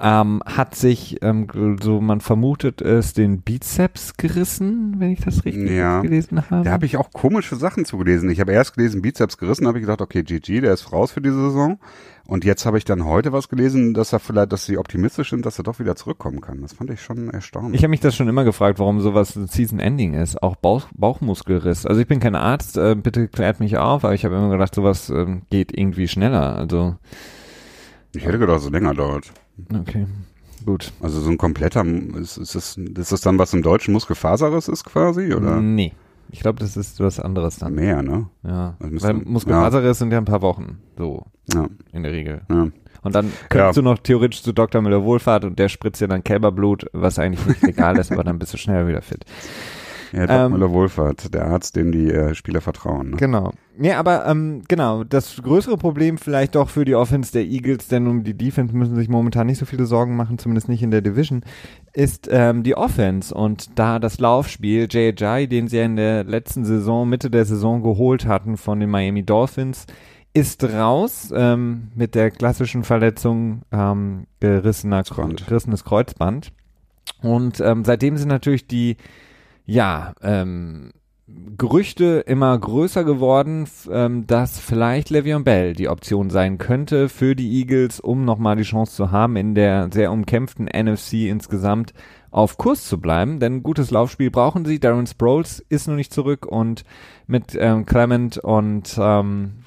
ähm, 0.00 0.42
hat 0.46 0.74
sich, 0.74 1.18
ähm, 1.22 1.46
so 1.82 2.00
man 2.00 2.20
vermutet 2.20 2.80
es, 2.82 3.12
den 3.14 3.42
Bizeps 3.42 4.16
gerissen, 4.16 4.94
wenn 4.98 5.10
ich 5.10 5.20
das 5.20 5.44
richtig 5.44 5.70
Ja. 5.70 6.00
gelesen 6.00 6.50
habe. 6.50 6.64
Da 6.64 6.70
habe 6.70 6.86
ich 6.86 6.96
auch 6.96 7.10
komische 7.12 7.56
Sachen 7.56 7.84
zugelesen. 7.84 8.30
Ich 8.30 8.40
habe 8.40 8.52
erst 8.52 8.74
gelesen, 8.76 9.02
Bizeps 9.02 9.38
gerissen, 9.38 9.66
habe 9.66 9.78
ich 9.78 9.82
gedacht, 9.82 10.00
okay, 10.00 10.22
GG, 10.22 10.60
der 10.60 10.72
ist 10.74 10.92
raus 10.92 11.10
für 11.12 11.20
diese 11.20 11.40
Saison. 11.40 11.78
Und 12.26 12.44
jetzt 12.44 12.66
habe 12.66 12.76
ich 12.76 12.84
dann 12.84 13.06
heute 13.06 13.32
was 13.32 13.48
gelesen, 13.48 13.94
dass 13.94 14.12
er 14.12 14.18
vielleicht, 14.18 14.52
dass 14.52 14.66
sie 14.66 14.76
optimistisch 14.76 15.30
sind, 15.30 15.46
dass 15.46 15.58
er 15.58 15.64
doch 15.64 15.78
wieder 15.78 15.96
zurückkommen 15.96 16.42
kann. 16.42 16.60
Das 16.60 16.74
fand 16.74 16.90
ich 16.90 17.00
schon 17.00 17.30
erstaunlich. 17.30 17.76
ich 17.76 17.82
habe 17.84 17.88
mich 17.90 18.00
das 18.00 18.14
schon 18.14 18.28
immer 18.28 18.44
gefragt, 18.44 18.78
warum 18.78 19.00
sowas 19.00 19.34
ein 19.34 19.46
Season-Ending 19.46 20.12
ist, 20.12 20.42
auch 20.42 20.54
Bauch, 20.56 20.88
Bauchmuskelriss. 20.94 21.86
Also 21.86 22.00
ich 22.02 22.06
bin 22.06 22.20
kein 22.20 22.34
Arzt, 22.34 22.76
äh, 22.76 22.94
bitte 22.94 23.28
klärt 23.28 23.60
mich 23.60 23.78
auf, 23.78 24.04
aber 24.04 24.12
ich 24.14 24.26
habe 24.26 24.36
immer 24.36 24.50
gedacht, 24.50 24.74
sowas 24.74 25.08
ähm, 25.08 25.42
geht 25.48 25.76
irgendwie 25.76 26.06
schneller. 26.06 26.54
Also 26.54 26.96
Ich 28.14 28.24
hätte 28.24 28.38
gedacht, 28.38 28.56
dass 28.56 28.64
es 28.64 28.70
länger 28.70 28.94
dauert. 28.94 29.30
okay, 29.74 30.06
gut. 30.64 30.92
Also 31.02 31.20
so 31.20 31.30
ein 31.30 31.38
kompletter, 31.38 31.84
ist, 31.84 32.36
ist, 32.38 32.54
das, 32.54 32.76
ist 32.76 33.12
das 33.12 33.20
dann 33.20 33.38
was 33.38 33.52
im 33.54 33.62
Deutschen 33.62 33.92
Muskelfaserriss 33.92 34.68
ist 34.68 34.84
quasi, 34.84 35.32
oder? 35.34 35.60
Nee, 35.60 35.92
ich 36.30 36.40
glaube, 36.40 36.58
das 36.60 36.76
ist 36.76 37.00
was 37.00 37.20
anderes 37.20 37.56
dann. 37.56 37.74
Mehr, 37.74 38.02
ne? 38.02 38.28
Ja, 38.42 38.76
müsste- 38.80 39.08
weil 39.08 39.14
Muskelfaserriss 39.14 39.98
sind 39.98 40.12
ja 40.12 40.18
ein 40.18 40.24
paar 40.24 40.42
Wochen, 40.42 40.78
so 40.96 41.26
Ja, 41.54 41.68
in 41.92 42.02
der 42.02 42.12
Regel. 42.12 42.42
ja. 42.50 42.68
Und 43.02 43.14
dann 43.14 43.30
könntest 43.48 43.76
Ja. 43.76 43.82
du 43.82 43.82
noch 43.82 43.98
theoretisch 43.98 44.42
zu 44.42 44.52
Dr. 44.52 44.82
Müller 44.82 45.04
Wohlfahrt 45.04 45.44
und 45.44 45.56
der 45.58 45.68
spritzt 45.68 46.00
dir 46.00 46.08
dann 46.08 46.24
Kälberblut, 46.24 46.86
was 46.92 47.18
eigentlich 47.20 47.46
nicht 47.46 47.62
legal 47.78 47.96
ist, 47.96 48.10
aber 48.10 48.24
dann 48.24 48.38
bist 48.40 48.52
du 48.52 48.56
schneller 48.58 48.88
wieder 48.88 49.02
fit. 49.02 49.24
Ja, 50.12 50.26
Doc 50.26 50.36
Ähm, 50.36 50.52
Müller 50.52 50.70
Wohlfahrt, 50.72 51.32
der 51.32 51.46
Arzt, 51.46 51.76
dem 51.76 51.92
die 51.92 52.10
äh, 52.10 52.34
Spieler 52.34 52.60
vertrauen. 52.60 53.10
Ne? 53.10 53.16
Genau. 53.16 53.52
Nee, 53.80 53.92
aber 53.92 54.26
ähm, 54.26 54.62
genau, 54.66 55.04
das 55.04 55.40
größere 55.40 55.76
Problem 55.76 56.18
vielleicht 56.18 56.56
doch 56.56 56.68
für 56.68 56.84
die 56.84 56.96
Offense 56.96 57.30
der 57.30 57.44
Eagles, 57.44 57.86
denn 57.86 58.08
um 58.08 58.24
die 58.24 58.36
Defense 58.36 58.74
müssen 58.74 58.96
sich 58.96 59.08
momentan 59.08 59.46
nicht 59.46 59.58
so 59.58 59.66
viele 59.66 59.86
Sorgen 59.86 60.16
machen, 60.16 60.36
zumindest 60.36 60.68
nicht 60.68 60.82
in 60.82 60.90
der 60.90 61.00
Division, 61.00 61.44
ist 61.92 62.28
ähm, 62.28 62.64
die 62.64 62.76
Offense 62.76 63.32
und 63.32 63.78
da 63.78 64.00
das 64.00 64.18
Laufspiel 64.18 64.88
J.J., 64.90 65.48
den 65.48 65.68
sie 65.68 65.76
ja 65.76 65.84
in 65.84 65.94
der 65.94 66.24
letzten 66.24 66.64
Saison, 66.64 67.08
Mitte 67.08 67.30
der 67.30 67.44
Saison 67.44 67.80
geholt 67.80 68.26
hatten 68.26 68.56
von 68.56 68.80
den 68.80 68.90
Miami 68.90 69.22
Dolphins, 69.22 69.86
ist 70.34 70.64
raus 70.64 71.32
ähm, 71.32 71.92
mit 71.94 72.16
der 72.16 72.32
klassischen 72.32 72.82
Verletzung 72.82 73.62
ähm, 73.70 74.26
gerissener, 74.40 75.04
Kreuzband. 75.04 75.46
gerissenes 75.46 75.84
Kreuzband. 75.84 76.52
Und 77.22 77.60
ähm, 77.60 77.84
seitdem 77.84 78.16
sind 78.16 78.28
natürlich 78.28 78.66
die, 78.66 78.96
ja, 79.66 80.14
ähm, 80.20 80.90
Gerüchte 81.58 82.24
immer 82.26 82.56
größer 82.56 83.04
geworden, 83.04 83.68
ähm, 83.90 84.26
dass 84.26 84.58
vielleicht 84.58 85.08
Le'Veon 85.10 85.44
Bell 85.44 85.74
die 85.74 85.88
Option 85.88 86.30
sein 86.30 86.56
könnte 86.56 87.10
für 87.10 87.36
die 87.36 87.58
Eagles, 87.58 88.00
um 88.00 88.24
nochmal 88.24 88.56
die 88.56 88.62
Chance 88.62 88.94
zu 88.94 89.10
haben, 89.10 89.36
in 89.36 89.54
der 89.54 89.90
sehr 89.92 90.10
umkämpften 90.10 90.66
NFC 90.66 91.28
insgesamt 91.28 91.92
auf 92.30 92.56
Kurs 92.56 92.86
zu 92.86 92.98
bleiben. 92.98 93.40
Denn 93.40 93.62
gutes 93.62 93.90
Laufspiel 93.90 94.30
brauchen 94.30 94.64
sie. 94.64 94.80
Darren 94.80 95.06
Sproles 95.06 95.60
ist 95.68 95.86
noch 95.86 95.96
nicht 95.96 96.14
zurück 96.14 96.46
und 96.46 96.84
mit 97.26 97.54
ähm, 97.60 97.84
Clement 97.84 98.38
und 98.38 98.96
ähm, 98.98 99.64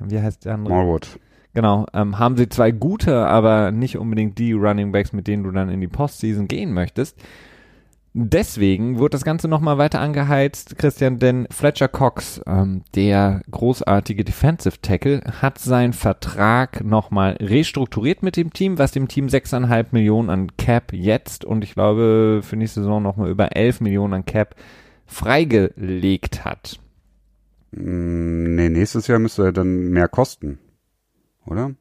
wie 0.00 0.20
heißt 0.20 0.46
der 0.46 0.54
andere? 0.54 0.74
Smallwood. 0.74 1.20
Genau, 1.54 1.86
ähm, 1.92 2.18
haben 2.18 2.36
sie 2.36 2.48
zwei 2.48 2.70
gute, 2.72 3.26
aber 3.26 3.70
nicht 3.70 3.98
unbedingt 3.98 4.38
die 4.38 4.52
Running 4.52 4.90
Backs, 4.90 5.12
mit 5.12 5.28
denen 5.28 5.44
du 5.44 5.52
dann 5.52 5.68
in 5.68 5.80
die 5.80 5.88
Postseason 5.88 6.48
gehen 6.48 6.72
möchtest. 6.72 7.18
Deswegen 8.14 8.98
wird 8.98 9.14
das 9.14 9.24
Ganze 9.24 9.48
nochmal 9.48 9.78
weiter 9.78 10.00
angeheizt, 10.00 10.76
Christian, 10.76 11.18
denn 11.18 11.46
Fletcher 11.50 11.88
Cox, 11.88 12.42
ähm, 12.46 12.82
der 12.94 13.40
großartige 13.50 14.22
Defensive 14.22 14.82
Tackle, 14.82 15.22
hat 15.40 15.58
seinen 15.58 15.94
Vertrag 15.94 16.84
nochmal 16.84 17.38
restrukturiert 17.40 18.22
mit 18.22 18.36
dem 18.36 18.52
Team, 18.52 18.76
was 18.76 18.92
dem 18.92 19.08
Team 19.08 19.28
6,5 19.28 19.86
Millionen 19.92 20.28
an 20.28 20.56
Cap 20.58 20.92
jetzt 20.92 21.46
und 21.46 21.64
ich 21.64 21.72
glaube 21.72 22.40
für 22.42 22.56
nächste 22.56 22.80
Saison 22.80 23.02
nochmal 23.02 23.30
über 23.30 23.56
11 23.56 23.80
Millionen 23.80 24.12
an 24.12 24.26
Cap 24.26 24.56
freigelegt 25.06 26.44
hat. 26.44 26.80
Mm, 27.70 28.54
Nee, 28.56 28.68
nächstes 28.68 29.06
Jahr 29.06 29.18
müsste 29.18 29.44
er 29.44 29.52
dann 29.52 29.88
mehr 29.88 30.08
kosten. 30.08 30.58
Oder? 31.46 31.72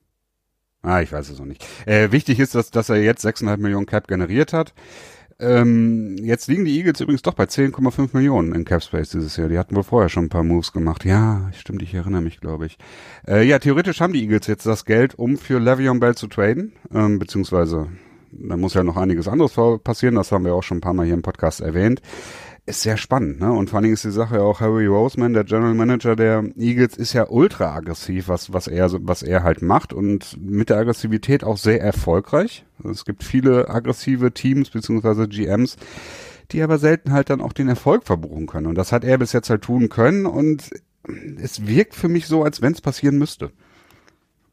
Ah, 0.82 1.02
ich 1.02 1.12
weiß 1.12 1.30
es 1.30 1.39
noch 1.39 1.46
nicht. 1.46 1.65
Äh, 1.86 2.12
wichtig 2.12 2.39
ist, 2.39 2.56
dass, 2.56 2.72
dass 2.72 2.89
er 2.89 3.04
jetzt 3.04 3.26
6,5 3.26 3.58
Millionen 3.58 3.86
Cap 3.86 4.08
generiert 4.08 4.54
hat. 4.54 4.74
Ähm, 5.41 6.17
jetzt 6.21 6.47
liegen 6.47 6.65
die 6.65 6.77
Eagles 6.77 7.01
übrigens 7.01 7.23
doch 7.23 7.34
bei 7.34 7.45
10,5 7.45 8.10
Millionen 8.13 8.54
in 8.54 8.63
Cap 8.63 8.84
Space 8.84 9.10
dieses 9.10 9.36
Jahr. 9.38 9.49
Die 9.49 9.58
hatten 9.58 9.75
wohl 9.75 9.84
vorher 9.84 10.10
schon 10.10 10.25
ein 10.25 10.30
paar 10.30 10.43
Moves 10.43 10.71
gemacht. 10.71 11.04
Ja, 11.04 11.49
stimmt, 11.58 11.82
ich 11.82 11.93
erinnere 11.93 12.21
mich, 12.21 12.39
glaube 12.39 12.67
ich. 12.67 12.77
Äh, 13.27 13.47
ja, 13.47 13.58
theoretisch 13.58 14.01
haben 14.01 14.13
die 14.13 14.21
Eagles 14.21 14.47
jetzt 14.47 14.67
das 14.67 14.86
Geld, 14.86 15.15
um 15.17 15.38
für 15.38 15.60
Le'Veon 15.60 15.99
Bell 15.99 16.15
zu 16.15 16.27
traden, 16.27 16.73
ähm, 16.93 17.17
beziehungsweise 17.17 17.88
da 18.34 18.56
muss 18.56 18.75
ja 18.75 18.84
noch 18.84 18.95
einiges 18.95 19.27
anderes 19.27 19.54
passieren. 19.84 20.15
Das 20.15 20.32
haben 20.32 20.45
wir 20.45 20.54
auch 20.54 20.63
schon 20.63 20.77
ein 20.77 20.82
paar 20.82 20.93
Mal 20.93 21.06
hier 21.06 21.15
im 21.15 21.21
Podcast 21.21 21.60
erwähnt 21.60 22.01
ist 22.65 22.84
sehr 22.84 22.97
spannend, 22.97 23.39
ne? 23.39 23.52
Und 23.52 23.69
vor 23.69 23.78
allen 23.78 23.84
Dingen 23.84 23.95
ist 23.95 24.04
die 24.04 24.12
Sache 24.12 24.36
ja 24.36 24.41
auch 24.41 24.60
Harry 24.60 24.86
Roseman, 24.86 25.34
der 25.34 25.43
General 25.43 25.74
Manager 25.74 26.15
der 26.15 26.43
Eagles, 26.58 26.95
ist 26.95 27.13
ja 27.13 27.28
ultra 27.28 27.74
aggressiv, 27.74 28.28
was, 28.28 28.54
was 28.54 28.67
er, 28.67 28.91
was 29.08 29.24
er 29.24 29.43
halt 29.43 29.62
macht 29.62 29.93
und 29.93 30.38
mit 30.39 30.69
der 30.69 30.78
Aggressivität 30.78 31.43
auch 31.43 31.58
sehr 31.58 31.82
erfolgreich. 31.82 32.65
Es 32.84 33.04
gibt 33.04 33.24
viele 33.24 33.69
aggressive 33.69 34.32
Teams 34.32 34.69
beziehungsweise 34.69 35.28
GMs, 35.28 35.76
die 36.52 36.62
aber 36.62 36.78
selten 36.78 37.13
halt 37.13 37.30
dann 37.30 37.41
auch 37.41 37.54
den 37.54 37.67
Erfolg 37.67 38.04
verbuchen 38.04 38.45
können. 38.45 38.67
Und 38.67 38.76
das 38.76 38.91
hat 38.91 39.04
er 39.04 39.17
bis 39.17 39.34
jetzt 39.34 39.50
halt 39.50 39.63
tun 39.63 39.89
können 39.89 40.26
und 40.26 40.69
es 41.41 41.65
wirkt 41.65 41.95
für 41.95 42.10
mich 42.10 42.28
so, 42.28 42.43
als 42.43 42.62
wenn 42.62 42.74
es 42.74 42.82
passieren 42.82 43.17
müsste. 43.17 43.52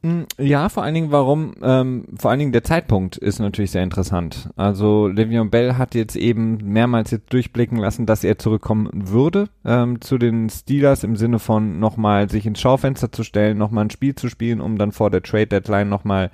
Mm, 0.02 0.22
Ja, 0.38 0.68
vor 0.68 0.84
allen 0.84 0.94
Dingen, 0.94 1.10
warum, 1.10 1.54
ähm, 1.60 2.06
vor 2.18 2.30
allen 2.30 2.38
Dingen 2.38 2.52
der 2.52 2.62
Zeitpunkt 2.62 3.16
ist 3.16 3.40
natürlich 3.40 3.72
sehr 3.72 3.82
interessant. 3.82 4.48
Also 4.56 5.06
Le'Veon 5.06 5.50
Bell 5.50 5.74
hat 5.74 5.94
jetzt 5.96 6.14
eben 6.14 6.58
mehrmals 6.62 7.10
jetzt 7.10 7.32
durchblicken 7.32 7.78
lassen, 7.78 8.06
dass 8.06 8.22
er 8.22 8.38
zurückkommen 8.38 8.88
würde 8.92 9.48
ähm, 9.64 10.00
zu 10.00 10.18
den 10.18 10.48
Steelers 10.50 11.02
im 11.02 11.16
Sinne 11.16 11.40
von 11.40 11.80
nochmal 11.80 12.30
sich 12.30 12.46
ins 12.46 12.60
Schaufenster 12.60 13.10
zu 13.10 13.24
stellen, 13.24 13.58
nochmal 13.58 13.86
ein 13.86 13.90
Spiel 13.90 14.14
zu 14.14 14.28
spielen, 14.28 14.60
um 14.60 14.78
dann 14.78 14.92
vor 14.92 15.10
der 15.10 15.22
Trade 15.22 15.48
Deadline 15.48 15.88
nochmal 15.88 16.30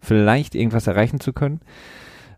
vielleicht 0.00 0.54
irgendwas 0.54 0.86
erreichen 0.86 1.18
zu 1.18 1.32
können. 1.32 1.60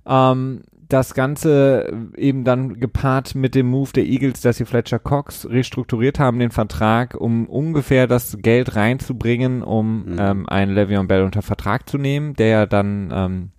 Ähm, 0.07 0.63
das 0.93 1.15
Ganze 1.15 1.93
eben 2.17 2.45
dann 2.45 2.79
gepaart 2.81 3.35
mit 3.35 3.55
dem 3.55 3.69
Move 3.69 3.91
der 3.95 4.05
Eagles, 4.05 4.41
dass 4.43 4.59
sie 4.59 4.65
Fletcher 4.65 4.99
Cox 4.99 5.49
restrukturiert 5.49 6.19
haben, 6.19 6.39
den 6.39 6.51
Vertrag, 6.51 7.15
um 7.15 7.47
ungefähr 7.47 8.07
das 8.07 8.37
Geld 8.41 8.77
reinzubringen, 8.77 9.63
um 9.63 10.05
Mhm. 10.05 10.17
ähm, 10.19 10.49
einen 10.49 10.77
Le'Veon 10.77 11.07
Bell 11.07 11.23
unter 11.23 11.43
Vertrag 11.43 11.89
zu 11.89 11.97
nehmen, 11.99 12.35
der 12.35 12.47
ja 12.49 12.67
dann 12.67 13.11
ähm, 13.13 13.51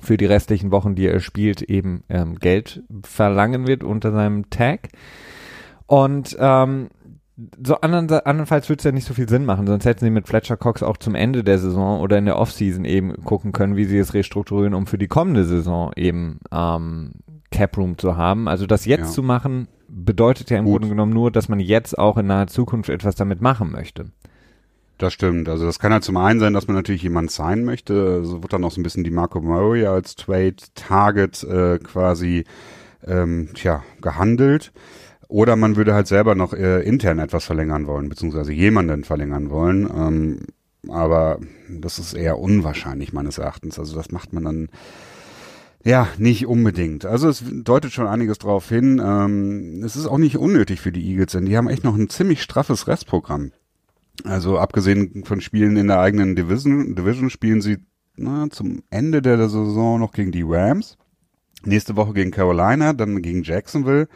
für 0.00 0.16
die 0.16 0.26
restlichen 0.26 0.70
Wochen, 0.70 0.94
die 0.94 1.06
er 1.06 1.20
spielt, 1.20 1.62
eben 1.62 2.04
ähm, 2.10 2.34
Geld 2.36 2.82
verlangen 3.04 3.66
wird 3.66 3.82
unter 3.82 4.12
seinem 4.12 4.50
Tag. 4.50 4.90
Und 5.86 6.36
ähm, 6.38 6.88
so 7.64 7.76
andern, 7.80 8.08
andernfalls 8.10 8.68
würde 8.68 8.78
es 8.78 8.84
ja 8.84 8.92
nicht 8.92 9.06
so 9.06 9.14
viel 9.14 9.28
Sinn 9.28 9.44
machen, 9.44 9.66
sonst 9.66 9.84
hätten 9.84 10.04
sie 10.04 10.10
mit 10.10 10.28
Fletcher 10.28 10.56
Cox 10.56 10.82
auch 10.82 10.96
zum 10.96 11.14
Ende 11.14 11.42
der 11.42 11.58
Saison 11.58 12.00
oder 12.00 12.16
in 12.18 12.26
der 12.26 12.38
Offseason 12.38 12.84
eben 12.84 13.24
gucken 13.24 13.52
können, 13.52 13.76
wie 13.76 13.84
sie 13.84 13.98
es 13.98 14.14
restrukturieren, 14.14 14.74
um 14.74 14.86
für 14.86 14.98
die 14.98 15.08
kommende 15.08 15.44
Saison 15.44 15.92
eben 15.96 16.38
ähm, 16.52 17.12
Cap 17.50 17.76
Room 17.76 17.98
zu 17.98 18.16
haben. 18.16 18.48
Also 18.48 18.66
das 18.66 18.84
jetzt 18.84 19.00
ja. 19.00 19.06
zu 19.06 19.22
machen, 19.22 19.68
bedeutet 19.88 20.50
ja 20.50 20.58
im 20.58 20.64
Gut. 20.64 20.74
Grunde 20.74 20.88
genommen 20.90 21.12
nur, 21.12 21.30
dass 21.30 21.48
man 21.48 21.58
jetzt 21.58 21.98
auch 21.98 22.18
in 22.18 22.26
naher 22.26 22.46
Zukunft 22.46 22.88
etwas 22.88 23.16
damit 23.16 23.40
machen 23.40 23.72
möchte. 23.72 24.06
Das 24.98 25.12
stimmt. 25.12 25.48
Also 25.48 25.66
das 25.66 25.80
kann 25.80 25.92
halt 25.92 26.04
zum 26.04 26.16
einen 26.16 26.38
sein, 26.38 26.52
dass 26.52 26.68
man 26.68 26.76
natürlich 26.76 27.02
jemand 27.02 27.32
sein 27.32 27.64
möchte. 27.64 27.94
So 27.94 28.34
also 28.34 28.42
wird 28.42 28.52
dann 28.52 28.62
auch 28.62 28.70
so 28.70 28.80
ein 28.80 28.84
bisschen 28.84 29.02
die 29.02 29.10
Marco 29.10 29.40
Murray 29.40 29.86
als 29.86 30.14
Trade 30.14 30.54
Target 30.74 31.42
äh, 31.42 31.78
quasi 31.78 32.44
ähm, 33.04 33.50
tja, 33.54 33.82
gehandelt. 34.00 34.72
Oder 35.28 35.56
man 35.56 35.76
würde 35.76 35.94
halt 35.94 36.06
selber 36.06 36.34
noch 36.34 36.52
äh, 36.52 36.80
intern 36.82 37.18
etwas 37.18 37.44
verlängern 37.44 37.86
wollen, 37.86 38.08
beziehungsweise 38.08 38.52
jemanden 38.52 39.04
verlängern 39.04 39.50
wollen. 39.50 39.88
Ähm, 39.94 40.40
aber 40.88 41.38
das 41.68 41.98
ist 41.98 42.14
eher 42.14 42.38
unwahrscheinlich 42.38 43.12
meines 43.12 43.38
Erachtens. 43.38 43.78
Also 43.78 43.96
das 43.96 44.10
macht 44.10 44.32
man 44.32 44.44
dann 44.44 44.68
ja 45.84 46.08
nicht 46.18 46.46
unbedingt. 46.46 47.04
Also 47.04 47.28
es 47.28 47.42
deutet 47.46 47.92
schon 47.92 48.06
einiges 48.06 48.38
drauf 48.38 48.68
hin. 48.68 49.00
Ähm, 49.04 49.82
es 49.84 49.96
ist 49.96 50.06
auch 50.06 50.18
nicht 50.18 50.36
unnötig 50.36 50.80
für 50.80 50.92
die 50.92 51.06
Eagles, 51.10 51.32
denn 51.32 51.46
die 51.46 51.56
haben 51.56 51.68
echt 51.68 51.84
noch 51.84 51.96
ein 51.96 52.08
ziemlich 52.08 52.42
straffes 52.42 52.88
Restprogramm. 52.88 53.52
Also 54.22 54.58
abgesehen 54.58 55.24
von 55.24 55.40
Spielen 55.40 55.76
in 55.76 55.88
der 55.88 56.00
eigenen 56.00 56.36
Division, 56.36 56.94
Division 56.94 57.30
spielen 57.30 57.60
sie 57.60 57.78
na, 58.16 58.48
zum 58.50 58.82
Ende 58.90 59.22
der 59.22 59.36
Saison 59.48 59.98
noch 59.98 60.12
gegen 60.12 60.30
die 60.30 60.44
Rams. 60.46 60.96
Nächste 61.64 61.96
Woche 61.96 62.12
gegen 62.12 62.30
Carolina, 62.30 62.92
dann 62.92 63.22
gegen 63.22 63.42
Jacksonville. 63.42 64.08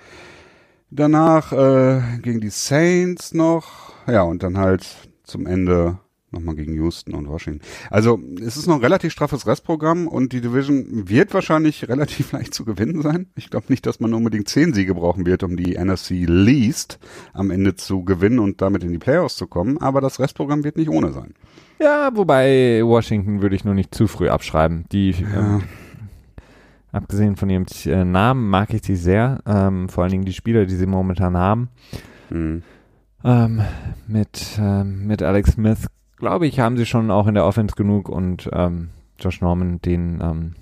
Danach 0.90 1.53
äh, 1.53 2.01
gegen 2.22 2.40
die 2.40 2.51
Saints 2.51 3.35
noch. 3.35 3.92
Ja, 4.07 4.22
und 4.22 4.42
dann 4.42 4.57
halt 4.57 4.87
zum 5.24 5.46
Ende 5.46 5.98
nochmal 6.31 6.55
gegen 6.55 6.74
Houston 6.74 7.14
und 7.14 7.29
Washington. 7.29 7.61
Also 7.90 8.18
es 8.40 8.57
ist 8.57 8.66
noch 8.66 8.77
ein 8.77 8.81
relativ 8.83 9.12
straffes 9.12 9.46
Restprogramm 9.46 10.09
und 10.09 10.33
die 10.33 10.40
Division 10.40 11.09
wird 11.09 11.33
wahrscheinlich 11.33 11.88
relativ 11.88 12.33
leicht 12.33 12.55
zu 12.55 12.64
gewinnen 12.64 13.03
sein. 13.03 13.29
Ich 13.35 13.51
glaube 13.51 13.66
nicht, 13.68 13.87
dass 13.87 14.01
man 14.01 14.14
unbedingt 14.14 14.48
zehn 14.48 14.74
Siege 14.74 14.94
brauchen 14.94 15.27
wird, 15.27 15.42
um 15.42 15.57
die 15.57 15.79
NFC 15.79 16.11
Least 16.27 16.98
am 17.33 17.51
Ende 17.51 17.77
zu 17.77 18.05
gewinnen 18.05 18.38
und 18.38 18.61
damit 18.61 18.83
in 18.83 18.92
die 18.92 18.98
Playoffs 18.98 19.37
zu 19.37 19.46
kommen. 19.46 19.79
Aber 19.79 20.01
das 20.01 20.20
Restprogramm 20.20 20.64
wird 20.64 20.77
nicht 20.77 20.90
ohne 20.90 21.12
sein. 21.12 21.35
Ja, 21.81 22.11
wobei 22.14 22.81
Washington 22.83 23.40
würde 23.40 23.57
ich 23.57 23.64
nur 23.64 23.74
nicht 23.74 23.94
zu 23.94 24.07
früh 24.07 24.29
abschreiben. 24.29 24.85
Die 24.90 25.11
ja. 25.12 25.57
ähm, 25.57 25.62
abgesehen 26.92 27.37
von 27.37 27.51
ihrem 27.51 27.66
äh, 27.85 28.05
Namen 28.05 28.48
mag 28.48 28.72
ich 28.74 28.83
sie 28.83 28.96
sehr. 28.96 29.40
Ähm, 29.46 29.88
vor 29.88 30.05
allen 30.05 30.12
Dingen 30.12 30.24
die 30.24 30.33
Spieler, 30.33 30.66
die 30.66 30.77
sie 30.77 30.87
momentan 30.87 31.37
haben. 31.37 31.68
Mhm. 32.31 32.62
Ähm, 33.24 33.62
mit, 34.07 34.59
ähm, 34.61 35.07
mit 35.07 35.22
Alex 35.22 35.53
Smith, 35.53 35.87
glaube 36.16 36.46
ich, 36.46 36.61
haben 36.61 36.77
sie 36.77 36.87
schon 36.87 37.11
auch 37.11 37.27
in 37.27 37.35
der 37.35 37.44
Offense 37.44 37.74
genug 37.74 38.09
und 38.09 38.48
ähm, 38.53 38.90
Josh 39.18 39.40
Norman, 39.40 39.81
den 39.83 40.20
ähm, 40.22 40.55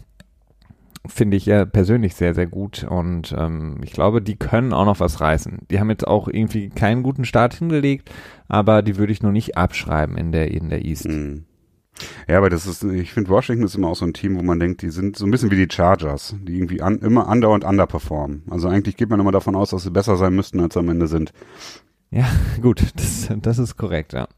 finde 1.07 1.37
ich 1.37 1.47
ja 1.47 1.65
persönlich 1.65 2.15
sehr, 2.15 2.35
sehr 2.35 2.47
gut 2.47 2.85
und 2.85 3.35
ähm, 3.37 3.81
ich 3.83 3.93
glaube, 3.93 4.23
die 4.23 4.37
können 4.37 4.73
auch 4.73 4.87
noch 4.87 5.01
was 5.01 5.21
reißen. 5.21 5.67
Die 5.71 5.79
haben 5.79 5.91
jetzt 5.91 6.07
auch 6.07 6.29
irgendwie 6.29 6.71
keinen 6.71 7.03
guten 7.03 7.25
Start 7.25 7.55
hingelegt, 7.55 8.11
aber 8.49 8.83
die 8.83 8.97
würde 8.97 9.13
ich 9.13 9.23
noch 9.23 9.33
nicht 9.33 9.57
abschreiben 9.57 10.17
in 10.17 10.33
der, 10.33 10.51
in 10.51 10.71
der 10.71 10.85
East. 10.85 11.09
Mhm. 11.09 11.45
Ja, 12.29 12.39
aber 12.39 12.51
das 12.51 12.67
ist, 12.67 12.85
ich 12.85 13.13
finde, 13.13 13.31
Washington 13.31 13.65
ist 13.65 13.75
immer 13.75 13.89
auch 13.89 13.97
so 13.97 14.05
ein 14.05 14.13
Team, 14.13 14.37
wo 14.37 14.43
man 14.43 14.61
denkt, 14.61 14.83
die 14.83 14.91
sind 14.91 15.17
so 15.17 15.25
ein 15.25 15.31
bisschen 15.31 15.51
wie 15.51 15.67
die 15.67 15.73
Chargers, 15.73 16.35
die 16.43 16.57
irgendwie 16.57 16.83
an, 16.83 16.99
immer 16.99 17.29
under 17.29 17.51
und 17.51 17.65
underperformen. 17.65 18.43
Also 18.51 18.69
eigentlich 18.69 18.97
geht 18.97 19.09
man 19.09 19.21
immer 19.21 19.33
davon 19.33 19.57
aus, 19.57 19.71
dass 19.71 19.83
sie 19.83 19.91
besser 19.91 20.17
sein 20.17 20.35
müssten, 20.35 20.61
als 20.61 20.75
sie 20.75 20.81
am 20.81 20.89
Ende 20.89 21.09
sind. 21.09 21.33
Ja, 22.11 22.27
gut, 22.63 22.83
das, 22.97 23.29
das 23.41 23.59
ist 23.59 23.77
korrekt, 23.77 24.13
ja. 24.13 24.29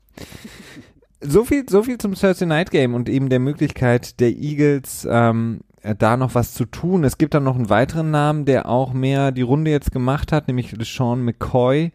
So 1.21 1.45
viel, 1.45 1.69
so 1.69 1.83
viel 1.83 1.99
zum 1.99 2.15
Thursday 2.15 2.47
Night 2.47 2.71
Game 2.71 2.95
und 2.95 3.09
eben 3.09 3.29
der 3.29 3.41
Möglichkeit 3.41 4.21
der 4.21 4.31
Eagles, 4.31 5.07
ähm, 5.11 5.61
da 5.99 6.17
noch 6.17 6.35
was 6.35 6.55
zu 6.55 6.65
tun. 6.65 7.05
Es 7.05 7.19
gibt 7.19 7.35
dann 7.35 7.45
noch 7.45 7.57
einen 7.57 7.71
weiteren 7.71 8.11
Namen, 8.11 8.45
der 8.45 8.69
auch 8.69 8.93
mehr 8.93 9.33
die 9.33 9.43
Runde 9.43 9.71
jetzt 9.71 9.93
gemacht 9.93 10.33
hat, 10.33 10.47
nämlich 10.49 10.75
Sean 10.83 11.25
McCoy 11.25 11.93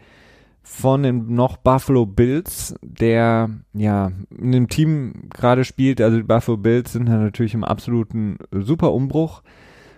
von 0.63 1.03
den 1.03 1.35
noch 1.35 1.57
Buffalo 1.57 2.05
Bills, 2.05 2.73
der 2.81 3.49
ja 3.73 4.11
in 4.35 4.53
dem 4.53 4.69
Team 4.69 5.29
gerade 5.29 5.65
spielt. 5.65 5.99
Also 5.99 6.17
die 6.17 6.23
Buffalo 6.23 6.57
Bills 6.57 6.93
sind 6.93 7.07
ja 7.07 7.17
natürlich 7.17 7.53
im 7.53 7.65
absoluten 7.65 8.37
super 8.51 8.93
Umbruch. 8.93 9.43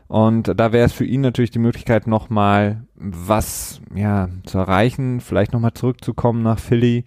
Und 0.08 0.60
da 0.60 0.71
wäre 0.71 0.86
es 0.86 0.93
für 0.93 1.06
ihn 1.06 1.21
natürlich 1.21 1.51
die 1.51 1.60
Möglichkeit, 1.60 2.08
nochmal 2.08 2.84
was 2.95 3.82
ja, 3.95 4.30
zu 4.45 4.58
erreichen, 4.58 5.19
vielleicht 5.19 5.54
nochmal 5.54 5.73
zurückzukommen 5.73 6.43
nach 6.43 6.60
Philly. 6.60 7.06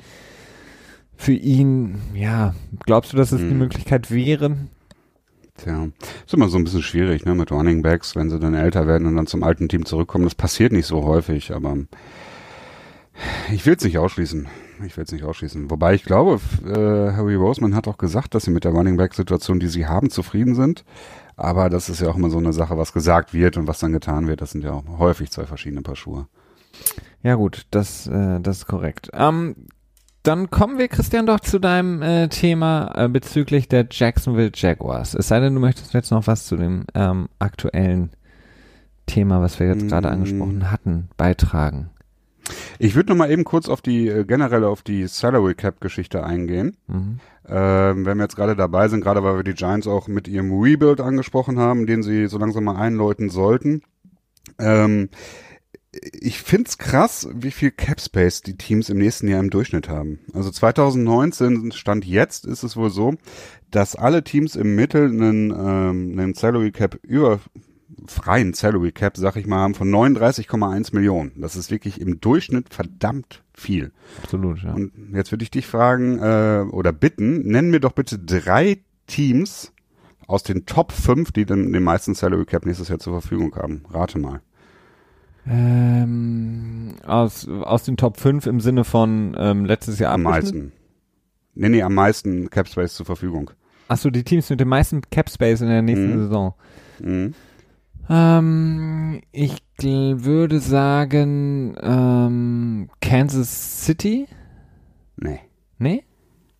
Für 1.16 1.32
ihn, 1.32 1.98
ja, 2.14 2.54
glaubst 2.86 3.12
du, 3.12 3.16
dass 3.16 3.32
es 3.32 3.40
hm. 3.40 3.48
die 3.48 3.54
Möglichkeit 3.54 4.10
wäre? 4.10 4.56
Tja, 5.56 5.88
ist 6.24 6.34
immer 6.34 6.48
so 6.48 6.56
ein 6.56 6.64
bisschen 6.64 6.82
schwierig, 6.82 7.24
ne, 7.24 7.34
mit 7.34 7.50
Running 7.50 7.82
Backs, 7.82 8.14
wenn 8.14 8.30
sie 8.30 8.38
dann 8.38 8.54
älter 8.54 8.86
werden 8.86 9.08
und 9.08 9.16
dann 9.16 9.26
zum 9.26 9.42
alten 9.42 9.68
Team 9.68 9.84
zurückkommen. 9.84 10.24
Das 10.24 10.36
passiert 10.36 10.72
nicht 10.72 10.86
so 10.86 11.02
häufig, 11.02 11.52
aber 11.52 11.76
ich 13.52 13.64
will 13.66 13.74
es 13.76 13.84
nicht 13.84 13.98
ausschließen. 13.98 14.48
Ich 14.86 14.96
will 14.96 15.04
es 15.04 15.12
nicht 15.12 15.24
ausschließen. 15.24 15.70
Wobei 15.70 15.94
ich 15.94 16.04
glaube, 16.04 16.40
äh, 16.64 17.12
Harry 17.16 17.34
Roseman 17.34 17.74
hat 17.74 17.88
auch 17.88 17.98
gesagt, 17.98 18.34
dass 18.34 18.44
sie 18.44 18.50
mit 18.50 18.64
der 18.64 18.72
Running 18.72 18.96
Back 18.96 19.14
Situation, 19.14 19.58
die 19.58 19.66
sie 19.66 19.86
haben, 19.86 20.10
zufrieden 20.10 20.54
sind. 20.54 20.84
Aber 21.36 21.68
das 21.70 21.88
ist 21.88 22.00
ja 22.00 22.08
auch 22.08 22.16
immer 22.16 22.30
so 22.30 22.38
eine 22.38 22.52
Sache, 22.52 22.78
was 22.78 22.92
gesagt 22.92 23.34
wird 23.34 23.56
und 23.56 23.66
was 23.66 23.78
dann 23.78 23.92
getan 23.92 24.26
wird. 24.28 24.40
Das 24.40 24.52
sind 24.52 24.64
ja 24.64 24.72
auch 24.72 24.84
häufig 24.98 25.30
zwei 25.30 25.46
verschiedene 25.46 25.82
Paar 25.82 25.96
Schuhe. 25.96 26.26
Ja 27.22 27.34
gut, 27.34 27.66
das, 27.70 28.06
äh, 28.06 28.40
das 28.40 28.58
ist 28.58 28.66
korrekt. 28.66 29.10
Ähm, 29.12 29.54
dann 30.22 30.50
kommen 30.50 30.78
wir, 30.78 30.88
Christian, 30.88 31.26
doch 31.26 31.40
zu 31.40 31.58
deinem 31.58 32.02
äh, 32.02 32.28
Thema 32.28 32.92
äh, 32.94 33.08
bezüglich 33.08 33.68
der 33.68 33.86
Jacksonville 33.90 34.52
Jaguars. 34.54 35.14
Es 35.14 35.28
sei 35.28 35.40
denn, 35.40 35.54
du 35.54 35.60
möchtest 35.60 35.94
jetzt 35.94 36.10
noch 36.10 36.26
was 36.26 36.46
zu 36.46 36.56
dem 36.56 36.84
ähm, 36.94 37.28
aktuellen 37.38 38.10
Thema, 39.06 39.40
was 39.40 39.58
wir 39.58 39.68
jetzt 39.68 39.84
mm. 39.84 39.88
gerade 39.88 40.10
angesprochen 40.10 40.70
hatten, 40.70 41.08
beitragen. 41.16 41.90
Ich 42.78 42.94
würde 42.94 43.10
noch 43.10 43.16
mal 43.16 43.30
eben 43.30 43.44
kurz 43.44 43.68
auf 43.68 43.80
die 43.80 44.08
äh, 44.08 44.24
generell 44.24 44.64
auf 44.64 44.82
die 44.82 45.06
Salary 45.06 45.54
Cap 45.54 45.80
Geschichte 45.80 46.24
eingehen. 46.24 46.76
Mhm. 46.86 47.20
Ähm, 47.48 48.04
wenn 48.04 48.18
wir 48.18 48.24
jetzt 48.24 48.36
gerade 48.36 48.56
dabei 48.56 48.88
sind, 48.88 49.02
gerade 49.02 49.22
weil 49.22 49.36
wir 49.36 49.42
die 49.42 49.54
Giants 49.54 49.86
auch 49.86 50.06
mit 50.06 50.28
ihrem 50.28 50.52
Rebuild 50.52 51.00
angesprochen 51.00 51.58
haben, 51.58 51.86
den 51.86 52.02
sie 52.02 52.26
so 52.26 52.38
langsam 52.38 52.64
mal 52.64 52.76
einläuten 52.76 53.30
sollten. 53.30 53.82
Ähm, 54.58 55.08
ich 55.92 56.42
find's 56.42 56.76
krass, 56.78 57.28
wie 57.32 57.50
viel 57.50 57.70
Cap 57.70 58.00
Space 58.00 58.42
die 58.42 58.56
Teams 58.56 58.90
im 58.90 58.98
nächsten 58.98 59.28
Jahr 59.28 59.40
im 59.40 59.50
Durchschnitt 59.50 59.88
haben. 59.88 60.20
Also 60.34 60.50
2019 60.50 61.72
stand 61.72 62.04
jetzt 62.04 62.44
ist 62.44 62.62
es 62.62 62.76
wohl 62.76 62.90
so, 62.90 63.14
dass 63.70 63.96
alle 63.96 64.22
Teams 64.22 64.54
im 64.54 64.74
Mittel 64.74 65.08
einen, 65.08 65.50
ähm, 65.50 66.18
einen 66.18 66.34
Salary 66.34 66.72
Cap 66.72 66.98
über 67.02 67.40
freien 68.10 68.54
Salary 68.54 68.92
Cap, 68.92 69.16
sag 69.16 69.36
ich 69.36 69.46
mal, 69.46 69.58
haben 69.58 69.74
von 69.74 69.90
39,1 69.90 70.94
Millionen. 70.94 71.32
Das 71.36 71.56
ist 71.56 71.70
wirklich 71.70 72.00
im 72.00 72.20
Durchschnitt 72.20 72.72
verdammt 72.72 73.42
viel. 73.54 73.92
Absolut, 74.22 74.62
ja. 74.62 74.72
Und 74.72 74.92
jetzt 75.12 75.30
würde 75.30 75.42
ich 75.42 75.50
dich 75.50 75.66
fragen 75.66 76.18
äh, 76.18 76.64
oder 76.70 76.92
bitten, 76.92 77.40
nenn 77.46 77.70
mir 77.70 77.80
doch 77.80 77.92
bitte 77.92 78.18
drei 78.18 78.78
Teams 79.06 79.72
aus 80.26 80.42
den 80.42 80.66
Top 80.66 80.92
5, 80.92 81.32
die 81.32 81.46
dann 81.46 81.72
den 81.72 81.82
meisten 81.82 82.14
Salary 82.14 82.44
Cap 82.44 82.66
nächstes 82.66 82.88
Jahr 82.88 82.98
zur 82.98 83.20
Verfügung 83.20 83.54
haben. 83.56 83.84
Rate 83.90 84.18
mal. 84.18 84.40
Ähm, 85.46 86.96
aus, 87.06 87.48
aus 87.48 87.84
den 87.84 87.96
Top 87.96 88.18
5 88.18 88.46
im 88.46 88.60
Sinne 88.60 88.84
von 88.84 89.34
ähm, 89.38 89.64
letztes 89.64 89.98
Jahr 89.98 90.12
Am 90.12 90.22
meisten. 90.22 90.72
Nee, 91.54 91.70
nee, 91.70 91.82
am 91.82 91.94
meisten 91.94 92.50
Cap 92.50 92.68
Space 92.68 92.94
zur 92.94 93.06
Verfügung. 93.06 93.50
Achso, 93.88 94.10
die 94.10 94.22
Teams 94.22 94.48
mit 94.50 94.60
dem 94.60 94.68
meisten 94.68 95.00
Cap 95.10 95.28
Space 95.28 95.60
in 95.60 95.68
der 95.68 95.82
nächsten 95.82 96.14
mhm. 96.14 96.18
Saison. 96.20 96.54
Mhm. 97.00 97.34
Ähm, 98.08 99.20
ich 99.32 99.62
würde 99.80 100.60
sagen 100.60 101.76
ähm, 101.80 102.90
Kansas 103.00 103.84
City. 103.84 104.26
Nee. 105.16 105.40
Nee? 105.78 106.04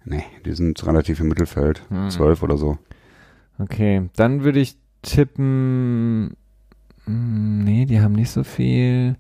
Nee, 0.05 0.25
die 0.45 0.53
sind 0.53 0.85
relativ 0.87 1.21
im 1.21 1.29
Mittelfeld. 1.29 1.83
Hm. 1.89 2.11
Zwölf 2.11 2.43
oder 2.43 2.57
so. 2.57 2.79
Okay, 3.59 4.09
dann 4.17 4.45
würde 4.45 4.61
ich 4.61 4.77
tippen. 5.03 6.37
Hm, 7.05 7.65
nee, 7.65 7.87
die 7.87 8.01
haben 8.01 8.13
nicht 8.13 8.31
so 8.31 8.45
viel. 8.45 9.17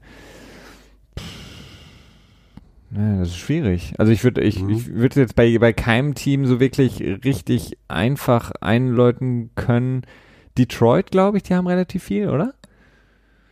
Nee, 2.90 3.18
das 3.18 3.28
ist 3.28 3.36
schwierig. 3.36 3.94
Also 3.98 4.12
ich 4.12 4.24
würde 4.24 4.40
ich, 4.40 4.62
mhm. 4.62 4.70
ich 4.70 4.94
würde 4.94 5.20
jetzt 5.20 5.34
bei, 5.34 5.58
bei 5.58 5.72
keinem 5.72 6.14
Team 6.14 6.46
so 6.46 6.60
wirklich 6.60 7.00
richtig 7.00 7.76
einfach 7.88 8.52
einläuten 8.60 9.50
können, 9.56 10.02
Detroit, 10.58 11.10
glaube 11.10 11.38
ich, 11.38 11.44
die 11.44 11.54
haben 11.54 11.66
relativ 11.66 12.04
viel, 12.04 12.28
oder? 12.28 12.54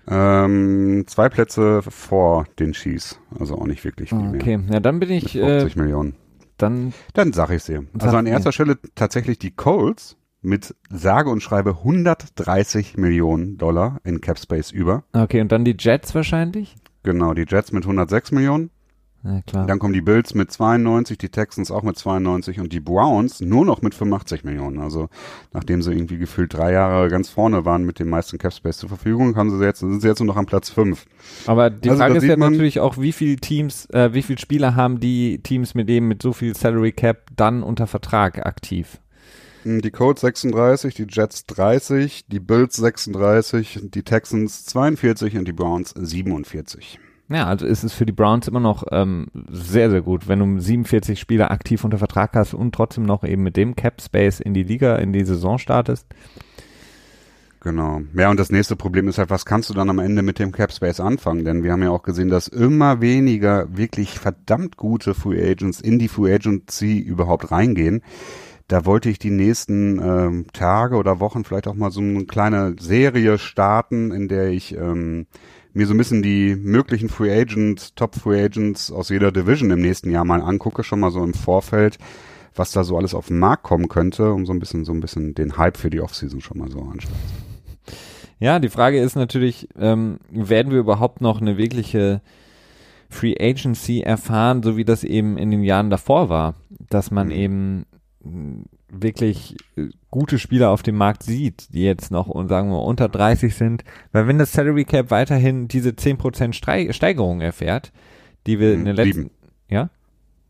Ähm, 0.09 1.05
zwei 1.07 1.29
Plätze 1.29 1.83
vor 1.83 2.47
den 2.59 2.73
Chiefs, 2.73 3.21
also 3.39 3.57
auch 3.57 3.67
nicht 3.67 3.85
wirklich 3.85 4.11
viel 4.11 4.35
okay. 4.35 4.59
mehr. 4.59 4.75
ja, 4.75 4.81
dann 4.81 5.01
bin 5.01 5.11
ich. 5.11 5.35
Mit 5.35 5.45
50 5.45 5.77
äh, 5.77 5.81
Millionen. 5.81 6.15
Dann, 6.59 6.93
dann 7.13 7.33
sag 7.33 7.51
ich 7.51 7.65
dir. 7.65 7.85
Also 7.99 8.17
an 8.17 8.27
erster 8.27 8.49
mir. 8.49 8.53
Stelle 8.53 8.79
tatsächlich 8.95 9.39
die 9.39 9.51
Colts 9.51 10.17
mit 10.43 10.75
sage 10.91 11.29
und 11.29 11.43
schreibe 11.43 11.71
130 11.71 12.97
Millionen 12.97 13.59
Dollar 13.59 14.01
in 14.05 14.21
Cap 14.21 14.39
Space 14.39 14.71
über. 14.71 15.03
Okay, 15.13 15.41
und 15.41 15.51
dann 15.51 15.65
die 15.65 15.77
Jets 15.79 16.15
wahrscheinlich? 16.15 16.77
Genau, 17.03 17.35
die 17.35 17.45
Jets 17.49 17.73
mit 17.73 17.85
106 17.85 18.33
Millionen. 18.33 18.71
Ja, 19.27 19.41
klar. 19.43 19.67
Dann 19.67 19.81
kommen 19.81 19.93
die 19.93 20.01
Bills 20.01 20.35
mit 20.35 20.53
92, 20.53 21.19
die 21.19 21.31
Texans 21.31 21.73
auch 21.73 21.83
mit 21.83 21.99
92 21.99 22.61
und 22.61 22.73
die 22.73 22.79
Browns 22.79 23.41
nur 23.41 23.65
noch 23.65 23.83
mit 23.83 23.93
85 23.95 24.45
Millionen. 24.45 24.79
Also 24.79 25.09
nachdem 25.53 25.83
sie 25.83 25.93
irgendwie 25.93 26.19
gefühlt 26.19 26.55
drei 26.55 26.71
Jahre 26.73 27.09
ganz 27.09 27.29
vorne 27.29 27.65
waren 27.65 27.85
mit 27.85 27.99
dem 27.99 28.09
meisten 28.09 28.39
Cap 28.39 28.53
Space 28.53 28.79
zur 28.79 28.89
Verfügung, 28.89 29.35
haben 29.35 29.51
sie 29.51 29.65
jetzt, 29.65 29.81
sind 29.81 30.01
sie 30.01 30.07
jetzt 30.07 30.21
nur 30.21 30.29
noch 30.29 30.37
an 30.37 30.47
Platz 30.47 30.71
5. 30.71 31.05
Aber 31.47 31.71
die 31.71 31.91
Also, 31.91 32.01
Frage 32.03 32.19
ist 32.19 32.25
ja 32.25 32.37
natürlich 32.37 32.79
auch, 32.79 32.99
wie 32.99 33.13
viele 33.13 33.37
Teams, 33.37 33.87
äh, 33.91 34.13
wie 34.15 34.23
viele 34.23 34.39
Spieler 34.39 34.77
haben 34.77 35.01
die 35.01 35.41
Teams 35.43 35.75
mit 35.75 35.89
dem 35.89 36.07
mit 36.07 36.23
so 36.23 36.33
viel 36.33 36.55
Salary 36.55 36.93
Cap 36.93 37.27
dann 37.35 37.63
unter 37.65 37.87
Vertrag 37.89 38.47
aktiv? 38.47 39.01
Hm, 39.65 39.81
Die 39.83 39.91
Colts 39.91 40.21
36, 40.21 40.95
die 40.95 41.07
Jets 41.09 41.47
30, 41.47 42.27
die 42.29 42.39
Bills 42.41 42.77
36, 42.77 43.81
die 43.83 44.03
Texans 44.05 44.65
42 44.67 45.37
und 45.37 45.49
die 45.49 45.53
Browns 45.53 45.91
47. 45.97 47.01
Ja, 47.29 47.47
also 47.47 47.67
ist 47.67 47.83
es 47.83 47.93
für 47.93 48.07
die 48.07 48.13
Browns 48.13 48.47
immer 48.47 48.61
noch 48.61 48.85
ähm, 48.93 49.27
sehr, 49.51 49.91
sehr 49.91 50.03
gut, 50.03 50.29
wenn 50.29 50.39
du 50.39 50.61
47 50.61 51.19
Spieler 51.19 51.51
aktiv 51.51 51.83
unter 51.83 51.99
Vertrag 51.99 52.35
hast 52.35 52.55
und 52.55 52.73
trotzdem 52.73 53.05
noch 53.05 53.25
eben 53.25 53.43
mit 53.43 53.57
dem 53.57 53.75
Cap 53.75 54.01
Space 54.01 54.39
in 54.39 54.55
die 54.55 54.63
Liga, 54.63 54.97
in 54.97 55.13
die 55.13 55.25
Saison 55.25 55.59
startest. 55.59 56.07
Genau. 57.67 58.03
Ja, 58.17 58.31
und 58.31 58.39
das 58.39 58.51
nächste 58.51 58.77
Problem 58.77 59.09
ist 59.09 59.19
halt, 59.19 59.31
was 59.31 59.45
kannst 59.45 59.71
du 59.71 59.75
dann 59.75 59.91
am 59.91 59.99
Ende 59.99 60.23
mit 60.23 60.39
dem 60.39 60.53
Cap 60.53 60.71
Space 60.71 61.01
anfangen? 61.01 61.45
Denn 61.45 61.65
wir 61.65 61.73
haben 61.73 61.83
ja 61.83 61.91
auch 61.91 62.05
gesehen, 62.05 62.29
dass 62.29 62.47
immer 62.47 63.01
weniger 63.01 63.77
wirklich 63.77 64.21
verdammt 64.21 64.77
gute 64.77 65.15
Free 65.15 65.43
Agents 65.51 65.81
in 65.81 65.99
die 65.99 66.07
Free 66.07 66.33
Agency 66.33 67.01
überhaupt 67.01 67.51
reingehen. 67.51 68.03
Da 68.69 68.85
wollte 68.85 69.11
ich 69.11 69.19
die 69.19 69.31
nächsten 69.31 69.99
ähm, 70.01 70.47
Tage 70.53 70.95
oder 70.95 71.19
Wochen 71.19 71.43
vielleicht 71.43 71.67
auch 71.67 71.75
mal 71.75 71.91
so 71.91 72.01
eine 72.01 72.25
kleine 72.27 72.77
Serie 72.79 73.37
starten, 73.37 74.13
in 74.13 74.29
der 74.29 74.51
ich 74.51 74.77
ähm, 74.77 75.27
mir 75.77 75.87
so 75.87 75.95
ein 75.95 75.99
bisschen 75.99 76.23
die 76.23 76.57
möglichen 76.57 77.09
Free 77.09 77.31
Agents, 77.31 77.95
Top 77.95 78.15
Free 78.15 78.43
Agents 78.43 78.91
aus 78.91 79.11
jeder 79.11 79.31
Division 79.31 79.71
im 79.71 79.83
nächsten 79.83 80.11
Jahr 80.11 80.25
mal 80.25 80.41
angucke, 80.41 80.83
schon 80.83 81.01
mal 81.01 81.11
so 81.11 81.23
im 81.23 81.35
Vorfeld, 81.35 81.99
was 82.55 82.73
da 82.73 82.83
so 82.83 82.97
alles 82.97 83.15
auf 83.15 83.29
den 83.29 83.39
Markt 83.39 83.63
kommen 83.63 83.89
könnte, 83.89 84.33
um 84.33 84.47
so 84.47 84.53
ein 84.53 84.59
bisschen, 84.59 84.87
so 84.87 84.93
ein 84.93 85.01
bisschen 85.01 85.35
den 85.35 85.59
Hype 85.59 85.77
für 85.77 85.91
die 85.91 86.01
Offseason 86.01 86.41
schon 86.41 86.59
mal 86.59 86.71
so 86.71 86.81
anstellen. 86.81 87.19
Ja, 88.39 88.59
die 88.59 88.71
Frage 88.71 89.01
ist 89.01 89.17
natürlich, 89.17 89.69
ähm, 89.79 90.19
werden 90.31 90.73
wir 90.73 90.79
überhaupt 90.79 91.21
noch 91.21 91.41
eine 91.41 91.59
wirkliche 91.59 92.23
Free 93.11 93.35
Agency 93.39 94.01
erfahren, 94.01 94.63
so 94.63 94.77
wie 94.77 94.85
das 94.85 95.05
eben 95.05 95.37
in 95.37 95.51
den 95.51 95.63
Jahren 95.63 95.91
davor 95.91 96.29
war, 96.31 96.55
dass 96.71 97.11
man 97.11 97.29
Mhm. 97.29 97.33
eben 97.33 97.87
wirklich 98.89 99.57
äh, 99.77 99.89
gute 100.11 100.39
Spieler 100.39 100.71
auf 100.71 100.83
dem 100.83 100.97
Markt 100.97 101.23
sieht, 101.23 101.73
die 101.75 101.83
jetzt 101.83 102.11
noch 102.11 102.29
und 102.29 102.49
sagen 102.49 102.71
wir 102.71 102.83
unter 102.83 103.09
30 103.09 103.55
sind, 103.55 103.85
weil 104.13 104.27
wenn 104.29 104.39
das 104.39 104.53
Salary 104.53 104.85
Cap 104.85 105.11
weiterhin 105.11 105.69
diese 105.69 105.91
10% 105.91 106.53
Strei 106.53 106.93
Steigerung 106.93 107.41
erfährt, 107.41 107.93
die 108.47 108.61
wir 108.61 108.75
in 108.75 108.85
den 108.85 108.97
letzten 108.97 109.23
Sieben. 109.23 109.31
ja? 109.69 109.91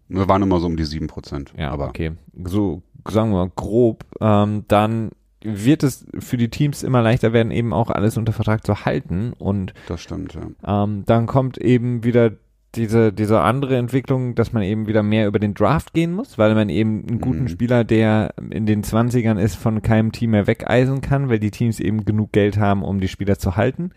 Wir 0.09 0.29
waren 0.29 0.43
immer 0.43 0.61
so 0.61 0.67
um 0.67 0.77
die 0.77 0.85
sieben 0.85 1.09
Prozent. 1.09 1.53
Ja, 1.59 1.71
aber 1.71 1.89
okay. 1.89 2.13
So, 2.45 2.83
sagen 3.09 3.31
wir 3.31 3.47
mal, 3.47 3.53
grob, 3.57 4.05
ähm, 4.21 4.65
dann 4.69 5.11
wird 5.43 5.83
es 5.83 6.07
für 6.19 6.37
die 6.37 6.49
Teams 6.49 6.83
immer 6.83 7.03
leichter 7.03 7.33
werden, 7.33 7.51
eben 7.51 7.73
auch 7.73 7.91
alles 7.91 8.17
unter 8.17 8.33
Vertrag 8.33 8.65
zu 8.65 8.85
halten. 8.85 9.33
Und 9.33 9.75
das 9.89 10.01
stimmt, 10.01 10.35
ja. 10.35 10.85
ähm, 10.85 11.05
dann 11.07 11.27
kommt 11.27 11.59
eben 11.59 12.05
wieder 12.05 12.33
diese, 12.77 13.13
diese 13.13 13.41
andere 13.41 13.77
Entwicklung, 13.77 14.35
dass 14.35 14.53
man 14.53 14.63
eben 14.63 14.87
wieder 14.87 15.03
mehr 15.03 15.27
über 15.27 15.39
den 15.39 15.55
Draft 15.55 15.93
gehen 15.95 16.13
muss, 16.13 16.39
weil 16.39 16.55
man 16.55 16.69
eben 16.69 17.05
einen 17.09 17.21
guten 17.21 17.43
Mhm. 17.43 17.49
Spieler, 17.49 17.85
der 17.85 18.35
in 18.51 18.67
den 18.67 18.83
20ern 18.83 19.39
ist, 19.39 19.57
von 19.57 19.83
keinem 19.83 20.13
Team 20.13 20.31
mehr 20.31 20.47
wegeisen 20.47 21.01
kann, 21.01 21.29
weil 21.29 21.39
die 21.39 21.51
Teams 21.51 21.81
eben 21.81 22.05
genug 22.05 22.33
Geld 22.33 22.59
haben, 22.59 22.83
um 22.83 23.01
die 23.01 23.09
Spieler 23.09 23.39
zu 23.39 23.57
halten. 23.57 23.91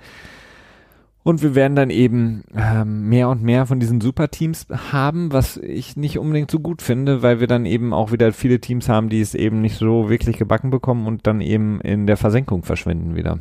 Und 1.21 1.43
wir 1.43 1.53
werden 1.53 1.75
dann 1.75 1.89
eben 1.89 2.43
ähm, 2.55 3.09
mehr 3.09 3.29
und 3.29 3.43
mehr 3.43 3.65
von 3.65 3.79
diesen 3.79 3.99
Superteams 3.99 4.67
haben, 4.91 5.31
was 5.33 5.57
ich 5.57 5.97
nicht 5.97 6.17
unbedingt 6.17 6.49
so 6.49 6.59
gut 6.59 6.81
finde, 6.81 7.21
weil 7.21 7.39
wir 7.39 7.47
dann 7.47 7.65
eben 7.65 7.93
auch 7.93 8.11
wieder 8.11 8.31
viele 8.31 8.59
Teams 8.59 8.87
haben, 8.87 9.09
die 9.09 9.19
es 9.19 9.35
eben 9.35 9.59
nicht 9.61 9.75
so 9.77 10.09
wirklich 10.09 10.37
gebacken 10.37 10.69
bekommen 10.69 11.07
und 11.07 11.27
dann 11.27 11.41
eben 11.41 11.81
in 11.81 12.07
der 12.07 12.17
Versenkung 12.17 12.63
verschwinden 12.63 13.15
wieder. 13.15 13.39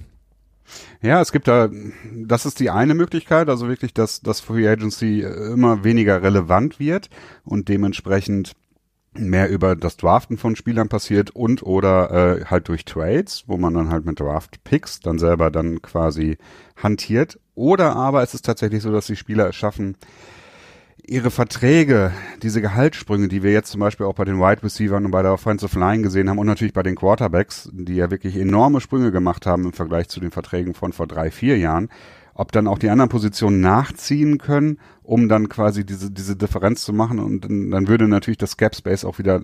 Ja, 1.00 1.20
es 1.20 1.32
gibt 1.32 1.48
da, 1.48 1.68
das 2.14 2.46
ist 2.46 2.60
die 2.60 2.70
eine 2.70 2.94
Möglichkeit, 2.94 3.48
also 3.48 3.68
wirklich, 3.68 3.94
dass 3.94 4.20
dass 4.20 4.40
Free 4.40 4.68
Agency 4.68 5.22
äh, 5.22 5.52
immer 5.52 5.84
weniger 5.84 6.22
relevant 6.22 6.78
wird 6.78 7.10
und 7.44 7.68
dementsprechend 7.68 8.54
mehr 9.14 9.48
über 9.50 9.74
das 9.74 9.96
Draften 9.96 10.38
von 10.38 10.56
Spielern 10.56 10.88
passiert 10.88 11.30
und 11.30 11.62
oder 11.62 12.10
äh, 12.38 12.44
halt 12.44 12.68
durch 12.68 12.84
Trades, 12.84 13.44
wo 13.46 13.56
man 13.56 13.74
dann 13.74 13.90
halt 13.90 14.04
mit 14.04 14.20
Draft 14.20 14.62
Picks 14.64 15.00
dann 15.00 15.18
selber 15.18 15.50
dann 15.50 15.82
quasi 15.82 16.38
hantiert. 16.76 17.38
Oder 17.54 17.96
aber 17.96 18.22
es 18.22 18.34
ist 18.34 18.44
tatsächlich 18.44 18.82
so, 18.82 18.92
dass 18.92 19.06
die 19.06 19.16
Spieler 19.16 19.48
es 19.48 19.56
schaffen, 19.56 19.96
ihre 21.08 21.30
Verträge, 21.30 22.12
diese 22.42 22.60
Gehaltssprünge, 22.60 23.28
die 23.28 23.42
wir 23.42 23.50
jetzt 23.50 23.70
zum 23.70 23.80
Beispiel 23.80 24.04
auch 24.04 24.14
bei 24.14 24.24
den 24.24 24.38
Wide 24.38 24.62
Receivers 24.62 25.02
und 25.02 25.10
bei 25.10 25.22
der 25.22 25.32
Offensive 25.32 25.78
Line 25.78 26.02
gesehen 26.02 26.28
haben 26.28 26.38
und 26.38 26.46
natürlich 26.46 26.74
bei 26.74 26.82
den 26.82 26.96
Quarterbacks, 26.96 27.70
die 27.72 27.96
ja 27.96 28.10
wirklich 28.10 28.36
enorme 28.36 28.80
Sprünge 28.80 29.10
gemacht 29.10 29.46
haben 29.46 29.64
im 29.64 29.72
Vergleich 29.72 30.08
zu 30.08 30.20
den 30.20 30.30
Verträgen 30.30 30.74
von 30.74 30.92
vor 30.92 31.06
drei, 31.06 31.30
vier 31.30 31.56
Jahren, 31.56 31.88
ob 32.34 32.52
dann 32.52 32.66
auch 32.66 32.78
die 32.78 32.90
anderen 32.90 33.08
Positionen 33.08 33.60
nachziehen 33.60 34.36
können, 34.36 34.78
um 35.02 35.30
dann 35.30 35.48
quasi 35.48 35.86
diese, 35.86 36.10
diese 36.10 36.36
Differenz 36.36 36.84
zu 36.84 36.92
machen 36.92 37.20
und 37.20 37.44
dann, 37.46 37.88
würde 37.88 38.06
natürlich 38.06 38.38
das 38.38 38.58
Cap 38.58 38.76
Space 38.76 39.06
auch 39.06 39.18
wieder 39.18 39.40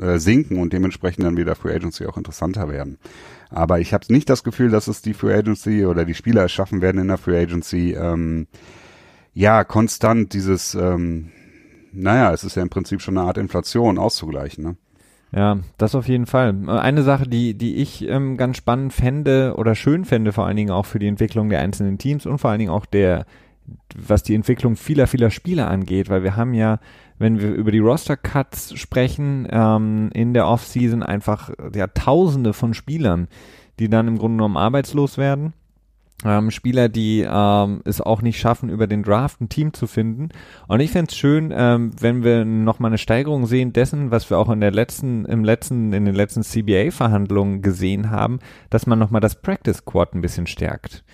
äh, 0.00 0.18
sinken 0.18 0.58
und 0.58 0.72
dementsprechend 0.72 1.24
dann 1.24 1.36
wieder 1.36 1.56
Free 1.56 1.74
Agency 1.74 2.06
auch 2.06 2.16
interessanter 2.16 2.68
werden. 2.68 2.98
Aber 3.50 3.80
ich 3.80 3.92
habe 3.92 4.04
nicht 4.08 4.30
das 4.30 4.44
Gefühl, 4.44 4.70
dass 4.70 4.86
es 4.86 5.02
die 5.02 5.14
Free 5.14 5.34
Agency 5.34 5.84
oder 5.84 6.04
die 6.04 6.14
Spieler 6.14 6.44
es 6.44 6.52
schaffen 6.52 6.80
werden 6.80 7.00
in 7.00 7.08
der 7.08 7.18
Free 7.18 7.42
Agency, 7.42 7.94
ähm, 7.94 8.46
ja, 9.34 9.64
konstant 9.64 10.32
dieses, 10.34 10.74
ähm, 10.74 11.30
naja, 11.92 12.32
es 12.32 12.44
ist 12.44 12.56
ja 12.56 12.62
im 12.62 12.70
Prinzip 12.70 13.00
schon 13.00 13.16
eine 13.16 13.26
Art 13.26 13.38
Inflation 13.38 13.98
auszugleichen, 13.98 14.64
ne? 14.64 14.76
Ja, 15.34 15.58
das 15.78 15.94
auf 15.94 16.08
jeden 16.08 16.26
Fall. 16.26 16.54
Eine 16.68 17.02
Sache, 17.02 17.26
die, 17.26 17.54
die 17.54 17.76
ich 17.76 18.06
ähm, 18.06 18.36
ganz 18.36 18.58
spannend 18.58 18.92
fände 18.92 19.54
oder 19.56 19.74
schön 19.74 20.04
fände, 20.04 20.32
vor 20.32 20.44
allen 20.44 20.58
Dingen 20.58 20.70
auch 20.70 20.84
für 20.84 20.98
die 20.98 21.06
Entwicklung 21.06 21.48
der 21.48 21.60
einzelnen 21.60 21.96
Teams 21.96 22.26
und 22.26 22.36
vor 22.36 22.50
allen 22.50 22.58
Dingen 22.58 22.70
auch 22.70 22.84
der, 22.84 23.24
was 23.96 24.22
die 24.22 24.34
Entwicklung 24.34 24.76
vieler, 24.76 25.06
vieler 25.06 25.30
Spieler 25.30 25.70
angeht, 25.70 26.10
weil 26.10 26.22
wir 26.22 26.36
haben 26.36 26.52
ja, 26.52 26.80
wenn 27.18 27.40
wir 27.40 27.50
über 27.54 27.70
die 27.70 27.78
Roster-Cuts 27.78 28.78
sprechen, 28.78 29.48
ähm, 29.50 30.10
in 30.12 30.34
der 30.34 30.46
Offseason 30.46 31.02
einfach 31.02 31.50
ja 31.74 31.86
Tausende 31.86 32.52
von 32.52 32.74
Spielern, 32.74 33.28
die 33.78 33.88
dann 33.88 34.08
im 34.08 34.18
Grunde 34.18 34.36
genommen 34.36 34.58
arbeitslos 34.58 35.16
werden. 35.16 35.54
Ähm, 36.24 36.50
Spieler, 36.50 36.88
die 36.88 37.26
ähm, 37.28 37.82
es 37.84 38.00
auch 38.00 38.22
nicht 38.22 38.38
schaffen, 38.38 38.68
über 38.68 38.86
den 38.86 39.02
Draft 39.02 39.40
ein 39.40 39.48
Team 39.48 39.72
zu 39.72 39.86
finden. 39.86 40.28
Und 40.68 40.80
ich 40.80 40.92
fänd's 40.92 41.16
schön, 41.16 41.52
ähm, 41.54 41.92
wenn 41.98 42.22
wir 42.22 42.44
nochmal 42.44 42.90
eine 42.90 42.98
Steigerung 42.98 43.46
sehen 43.46 43.72
dessen, 43.72 44.10
was 44.10 44.30
wir 44.30 44.38
auch 44.38 44.50
in 44.50 44.60
der 44.60 44.70
letzten, 44.70 45.24
im 45.24 45.44
letzten, 45.44 45.92
in 45.92 46.04
den 46.04 46.14
letzten 46.14 46.42
CBA-Verhandlungen 46.42 47.62
gesehen 47.62 48.10
haben, 48.10 48.38
dass 48.70 48.86
man 48.86 48.98
nochmal 48.98 49.20
das 49.20 49.40
Practice 49.40 49.78
Squad 49.78 50.14
ein 50.14 50.22
bisschen 50.22 50.46
stärkt. 50.46 51.04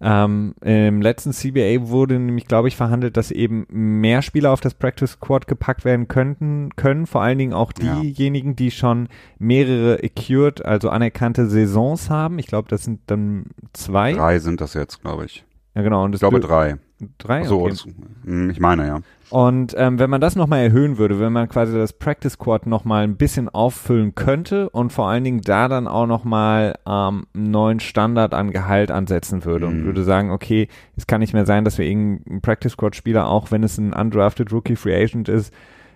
Ähm, 0.00 0.54
Im 0.60 1.00
letzten 1.00 1.32
CBA 1.32 1.88
wurde 1.88 2.18
nämlich, 2.18 2.46
glaube 2.46 2.68
ich, 2.68 2.76
verhandelt, 2.76 3.16
dass 3.16 3.30
eben 3.30 3.66
mehr 3.70 4.22
Spieler 4.22 4.50
auf 4.52 4.60
das 4.60 4.74
Practice 4.74 5.12
Squad 5.12 5.46
gepackt 5.46 5.84
werden 5.84 6.08
könnten, 6.08 6.70
können, 6.76 7.06
vor 7.06 7.22
allen 7.22 7.38
Dingen 7.38 7.52
auch 7.52 7.72
Ja. 7.80 8.00
diejenigen, 8.00 8.56
die 8.56 8.70
schon 8.70 9.08
mehrere 9.38 9.98
accured, 10.02 10.64
also 10.64 10.90
anerkannte 10.90 11.46
Saisons 11.48 12.10
haben. 12.10 12.38
Ich 12.38 12.46
glaube, 12.46 12.68
das 12.68 12.84
sind 12.84 13.00
dann 13.06 13.46
zwei. 13.72 14.12
Drei 14.12 14.38
sind 14.38 14.60
das 14.60 14.74
jetzt, 14.74 15.00
glaube 15.02 15.24
ich. 15.24 15.44
Ja, 15.74 15.82
genau. 15.82 16.04
Und 16.04 16.14
Ich 16.14 16.20
glaube 16.20 16.38
dür- 16.38 16.46
drei. 16.46 16.76
drei. 17.18 17.44
So, 17.44 17.60
okay. 17.62 17.70
das, 17.70 17.86
hm, 18.24 18.50
ich 18.50 18.60
meine, 18.60 18.86
ja. 18.86 19.00
Und 19.30 19.74
ähm, 19.78 19.98
wenn 19.98 20.10
man 20.10 20.20
das 20.20 20.36
nochmal 20.36 20.60
erhöhen 20.60 20.98
würde, 20.98 21.18
wenn 21.18 21.32
man 21.32 21.48
quasi 21.48 21.74
das 21.74 21.92
Practice 21.92 22.34
Squad 22.34 22.66
nochmal 22.66 23.04
ein 23.04 23.16
bisschen 23.16 23.48
auffüllen 23.48 24.14
könnte 24.14 24.68
und 24.70 24.92
vor 24.92 25.08
allen 25.08 25.24
Dingen 25.24 25.40
da 25.40 25.68
dann 25.68 25.88
auch 25.88 26.06
nochmal 26.06 26.74
ähm, 26.86 27.26
einen 27.34 27.50
neuen 27.50 27.80
Standard 27.80 28.34
an 28.34 28.50
Gehalt 28.50 28.90
ansetzen 28.90 29.44
würde 29.44 29.66
und 29.66 29.80
Mhm. 29.80 29.84
würde 29.86 30.04
sagen, 30.04 30.30
okay, 30.30 30.68
es 30.96 31.06
kann 31.06 31.20
nicht 31.20 31.32
mehr 31.32 31.46
sein, 31.46 31.64
dass 31.64 31.78
wir 31.78 31.86
irgendeinen 31.86 32.42
Practice 32.42 32.72
Squad 32.72 32.94
Spieler, 32.96 33.28
auch 33.28 33.50
wenn 33.50 33.62
es 33.62 33.78
ein 33.78 33.92
undrafted 33.92 34.52
Rookie 34.52 34.76
Free 34.76 34.94
Agent 35.02 35.28
ist, 35.28 35.52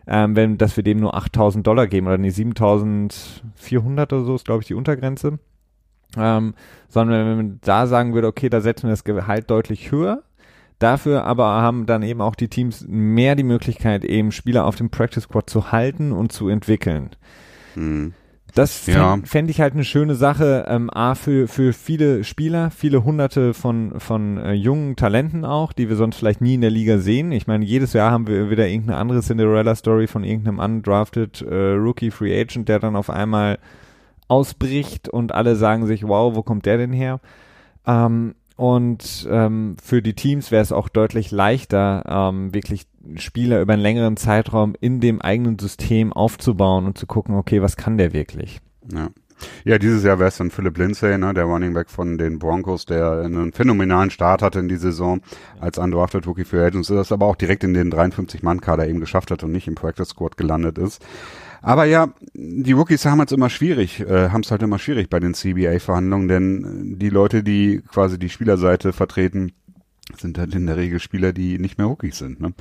ähm, 0.07 0.35
wenn, 0.35 0.57
dass 0.57 0.77
wir 0.77 0.83
dem 0.85 0.99
nur 1.01 1.15
8000 1.15 1.67
Dollar 1.67 1.87
geben 1.87 2.07
oder 2.07 2.17
nee, 2.19 2.31
7400 2.31 4.13
oder 4.13 4.25
so 4.25 4.35
ist, 4.35 4.45
glaube 4.47 4.63
ich, 4.63 4.67
die 4.69 4.75
Untergrenze. 4.75 5.39
Ähm, 6.17 6.55
sondern 6.89 7.27
wenn 7.29 7.37
man 7.37 7.59
da 7.63 7.87
sagen 7.87 8.15
würde, 8.15 8.29
okay, 8.29 8.49
da 8.49 8.63
setzen 8.63 8.85
wir 8.85 8.91
das 8.93 9.05
Gehalt 9.05 9.51
deutlich 9.51 9.93
höher, 9.93 10.23
Dafür 10.79 11.25
aber 11.25 11.47
haben 11.47 11.87
dann 11.87 12.03
eben 12.03 12.21
auch 12.21 12.35
die 12.37 12.49
Teams 12.49 12.85
mehr 12.89 13.35
die 13.35 13.43
Möglichkeit, 13.43 14.05
eben 14.05 14.31
Spieler 14.31 14.65
auf 14.65 14.77
dem 14.77 14.91
Practice 14.91 15.25
Squad 15.25 15.51
zu 15.51 15.73
halten 15.73 16.13
und 16.13 16.31
zu 16.31 16.49
entwickeln. 16.49 17.11
Hm. 17.75 18.13
Das 18.55 18.77
fände 18.79 18.99
Ja. 18.99 19.19
fänd 19.25 19.51
ich 19.51 19.61
halt 19.61 19.75
eine 19.75 19.85
schöne 19.85 20.15
Sache, 20.15 20.65
ähm, 20.69 20.89
A, 20.91 21.15
für, 21.15 21.49
für 21.49 21.73
viele 21.73 22.25
Spieler, 22.25 22.71
viele 22.71 23.05
hunderte 23.05 23.53
von, 23.55 24.01
von 24.01 24.39
äh, 24.39 24.53
jungen 24.53 24.97
Talenten 24.97 25.45
auch, 25.45 25.73
die 25.73 25.89
wir 25.89 25.97
sonst 25.97 26.17
vielleicht 26.17 26.41
nie 26.41 26.55
in 26.55 26.63
der 26.63 26.71
Liga 26.71 26.99
sehen. 26.99 27.31
Ich 27.31 27.47
meine, 27.47 27.65
jedes 27.65 27.93
Jahr 27.93 28.11
haben 28.11 28.27
wir 28.27 28.49
wieder 28.49 28.67
irgendeine 28.67 28.99
andere 28.99 29.21
Cinderella-Story 29.21 30.07
von 30.07 30.25
irgendeinem 30.25 30.61
undrafted 30.61 31.43
äh, 31.43 31.73
Rookie 31.73 32.11
Free 32.11 32.41
Agent, 32.41 32.69
der 32.69 32.79
dann 32.79 32.97
auf 32.97 33.11
einmal 33.11 33.59
ausbricht 34.29 35.09
und 35.09 35.33
alle 35.33 35.55
sagen 35.57 35.87
sich, 35.87 36.07
wow, 36.07 36.35
wo 36.35 36.43
kommt 36.43 36.67
der 36.67 36.79
denn 36.79 36.93
her? 36.93 37.21
Ähm, 37.87 38.35
und 38.59 39.29
ähm, 39.31 39.77
für 39.81 40.03
die 40.03 40.15
Teams 40.15 40.51
wäre 40.51 40.61
es 40.61 40.73
auch 40.73 40.89
deutlich 40.89 41.31
leichter, 41.31 42.03
ähm, 42.09 42.53
wirklich 42.53 42.89
Spieler 43.15 43.61
über 43.61 43.75
einen 43.75 43.83
längeren 43.83 44.17
Zeitraum 44.17 44.75
in 44.81 44.99
dem 44.99 45.23
eigenen 45.23 45.61
System 45.61 46.13
aufzubauen 46.13 46.87
und 46.87 46.99
zu 46.99 47.07
gucken, 47.07 47.37
okay, 47.37 47.63
was 47.63 47.77
kann 47.77 47.99
der 47.99 48.13
wirklich? 48.13 48.59
Ja. 48.93 49.11
Ja, 49.65 49.79
dieses 49.79 50.03
Jahr 50.03 50.19
wäre 50.19 50.31
es 50.31 50.39
dann 50.39 50.51
Philip 50.51 50.77
Lindsay, 50.77 51.17
ne, 51.17 51.33
der 51.33 51.45
Running 51.45 51.73
Back 51.73 51.89
von 51.89 52.19
den 52.19 52.41
Broncos, 52.41 52.85
der 52.85 53.23
einen 53.23 53.53
phänomenalen 53.53 54.11
Start 54.11 54.43
hatte 54.43 54.59
in 54.59 54.67
die 54.67 54.75
Saison 54.75 55.21
als 55.61 55.79
undrafted 55.79 56.27
Rookie 56.27 56.45
für 56.45 56.67
Agents, 56.67 56.89
das 56.89 57.13
aber 57.13 57.27
auch 57.27 57.37
direkt 57.37 57.63
in 57.63 57.75
den 57.75 57.93
53-Mann-Kader 57.93 58.89
eben 58.89 58.99
geschafft 58.99 59.31
hat 59.31 59.45
und 59.45 59.53
nicht 59.53 59.69
im 59.69 59.77
Practice 59.77 60.09
Squad 60.09 60.37
gelandet 60.37 60.79
ist. 60.79 61.01
Aber 61.63 61.85
ja, 61.85 62.09
die 62.35 62.73
Rookies 62.73 63.05
haben 63.05 63.21
es 63.21 63.33
immer 63.33 63.51
schwierig, 63.51 64.01
äh, 64.01 64.31
haben 64.31 64.43
es 64.43 64.51
halt 64.51 64.63
immer 64.63 64.79
schwierig 64.79 65.11
bei 65.11 65.21
den 65.21 65.35
CBA-Verhandlungen, 65.35 66.29
denn 66.29 66.99
die 66.99 67.11
Leute, 67.11 67.43
die 67.43 67.83
quasi 67.89 68.19
die 68.19 68.29
Spielerseite 68.29 68.93
vertreten, 68.93 69.53
sind 70.17 70.39
halt 70.39 70.55
in 70.55 70.67
der 70.67 70.77
Regel 70.77 71.01
Spieler, 71.01 71.33
die 71.33 71.59
nicht 71.59 71.79
mehr 71.79 71.87
Rookies 71.87 72.19
sind. 72.19 72.41
Ne? 72.41 72.55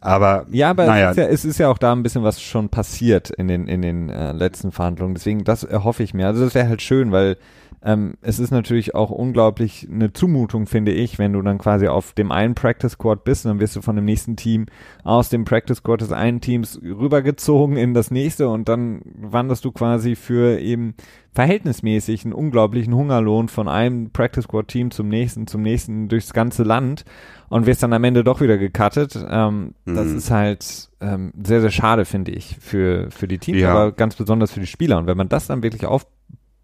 Aber 0.00 0.46
ja, 0.50 0.70
aber 0.70 0.86
naja. 0.86 1.10
es, 1.10 1.16
ist 1.16 1.18
ja, 1.18 1.28
es 1.28 1.44
ist 1.44 1.58
ja 1.58 1.68
auch 1.68 1.78
da 1.78 1.92
ein 1.92 2.02
bisschen 2.02 2.22
was 2.22 2.42
schon 2.42 2.68
passiert 2.68 3.30
in 3.30 3.48
den 3.48 3.66
in 3.66 3.82
den 3.82 4.10
äh, 4.10 4.32
letzten 4.32 4.72
Verhandlungen. 4.72 5.14
Deswegen 5.14 5.44
das 5.44 5.64
erhoffe 5.64 6.02
ich 6.02 6.12
mir. 6.12 6.26
Also 6.26 6.44
das 6.44 6.54
wäre 6.54 6.68
halt 6.68 6.82
schön, 6.82 7.10
weil 7.12 7.38
ähm, 7.84 8.14
es 8.20 8.38
ist 8.38 8.52
natürlich 8.52 8.94
auch 8.94 9.10
unglaublich 9.10 9.88
eine 9.90 10.12
Zumutung, 10.12 10.66
finde 10.66 10.92
ich, 10.92 11.18
wenn 11.18 11.32
du 11.32 11.42
dann 11.42 11.58
quasi 11.58 11.88
auf 11.88 12.12
dem 12.12 12.30
einen 12.30 12.54
Practice 12.54 12.92
Squad 12.92 13.24
bist 13.24 13.44
und 13.44 13.50
dann 13.50 13.60
wirst 13.60 13.74
du 13.74 13.82
von 13.82 13.96
dem 13.96 14.04
nächsten 14.04 14.36
Team 14.36 14.66
aus 15.02 15.30
dem 15.30 15.44
Practice 15.44 15.78
Squad 15.78 16.00
des 16.00 16.12
einen 16.12 16.40
Teams 16.40 16.80
rübergezogen 16.80 17.76
in 17.76 17.92
das 17.92 18.12
nächste 18.12 18.48
und 18.48 18.68
dann 18.68 19.02
wanderst 19.16 19.64
du 19.64 19.72
quasi 19.72 20.14
für 20.14 20.60
eben 20.60 20.94
verhältnismäßig 21.32 22.24
einen 22.24 22.34
unglaublichen 22.34 22.94
Hungerlohn 22.94 23.48
von 23.48 23.66
einem 23.66 24.10
Practice 24.10 24.44
Squad 24.44 24.68
Team 24.68 24.92
zum 24.92 25.08
nächsten, 25.08 25.48
zum 25.48 25.62
nächsten 25.62 26.08
durchs 26.08 26.32
ganze 26.32 26.62
Land 26.62 27.04
und 27.48 27.66
wirst 27.66 27.82
dann 27.82 27.92
am 27.92 28.04
Ende 28.04 28.22
doch 28.22 28.40
wieder 28.40 28.58
gecuttet. 28.58 29.18
Ähm, 29.28 29.74
mhm. 29.84 29.94
Das 29.96 30.06
ist 30.06 30.30
halt 30.30 30.88
ähm, 31.00 31.32
sehr, 31.42 31.60
sehr 31.60 31.70
schade, 31.70 32.04
finde 32.04 32.30
ich, 32.30 32.58
für, 32.60 33.10
für 33.10 33.26
die 33.26 33.38
Teams, 33.38 33.60
ja. 33.60 33.72
aber 33.72 33.92
ganz 33.92 34.14
besonders 34.14 34.52
für 34.52 34.60
die 34.60 34.66
Spieler. 34.66 34.98
Und 34.98 35.06
wenn 35.06 35.16
man 35.16 35.28
das 35.28 35.48
dann 35.48 35.62
wirklich 35.64 35.86
auf 35.86 36.06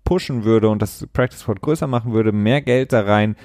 pushen 0.08 0.44
würde 0.44 0.70
und 0.70 0.80
das 0.80 1.06
Practice 1.12 1.40
Squad 1.40 1.60
größer 1.60 1.86
machen 1.86 2.14
würde, 2.14 2.32
mehr 2.32 2.62
Geld 2.62 2.94
da 2.94 3.02
rein 3.02 3.36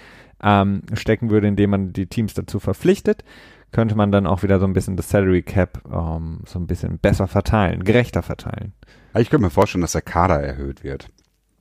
ähm, 0.41 0.83
stecken 0.93 1.29
würde, 1.29 1.49
indem 1.49 1.71
man 1.71 1.91
die 1.91 2.07
Teams 2.07 2.33
dazu 2.35 2.61
verpflichtet, 2.61 3.25
könnte 3.73 3.95
man 3.95 4.13
dann 4.13 4.25
auch 4.25 4.43
wieder 4.43 4.61
so 4.61 4.65
ein 4.65 4.71
bisschen 4.71 4.95
das 4.95 5.09
Salary 5.09 5.41
Cap 5.41 5.81
ähm, 5.91 6.39
so 6.45 6.59
ein 6.59 6.67
bisschen 6.67 6.99
besser 6.99 7.27
verteilen, 7.27 7.83
gerechter 7.83 8.21
verteilen. 8.21 8.71
Ich 9.13 9.29
könnte 9.29 9.43
mir 9.43 9.49
vorstellen, 9.49 9.81
dass 9.81 9.91
der 9.91 10.03
Kader 10.03 10.39
erhöht 10.39 10.85
wird. 10.85 11.09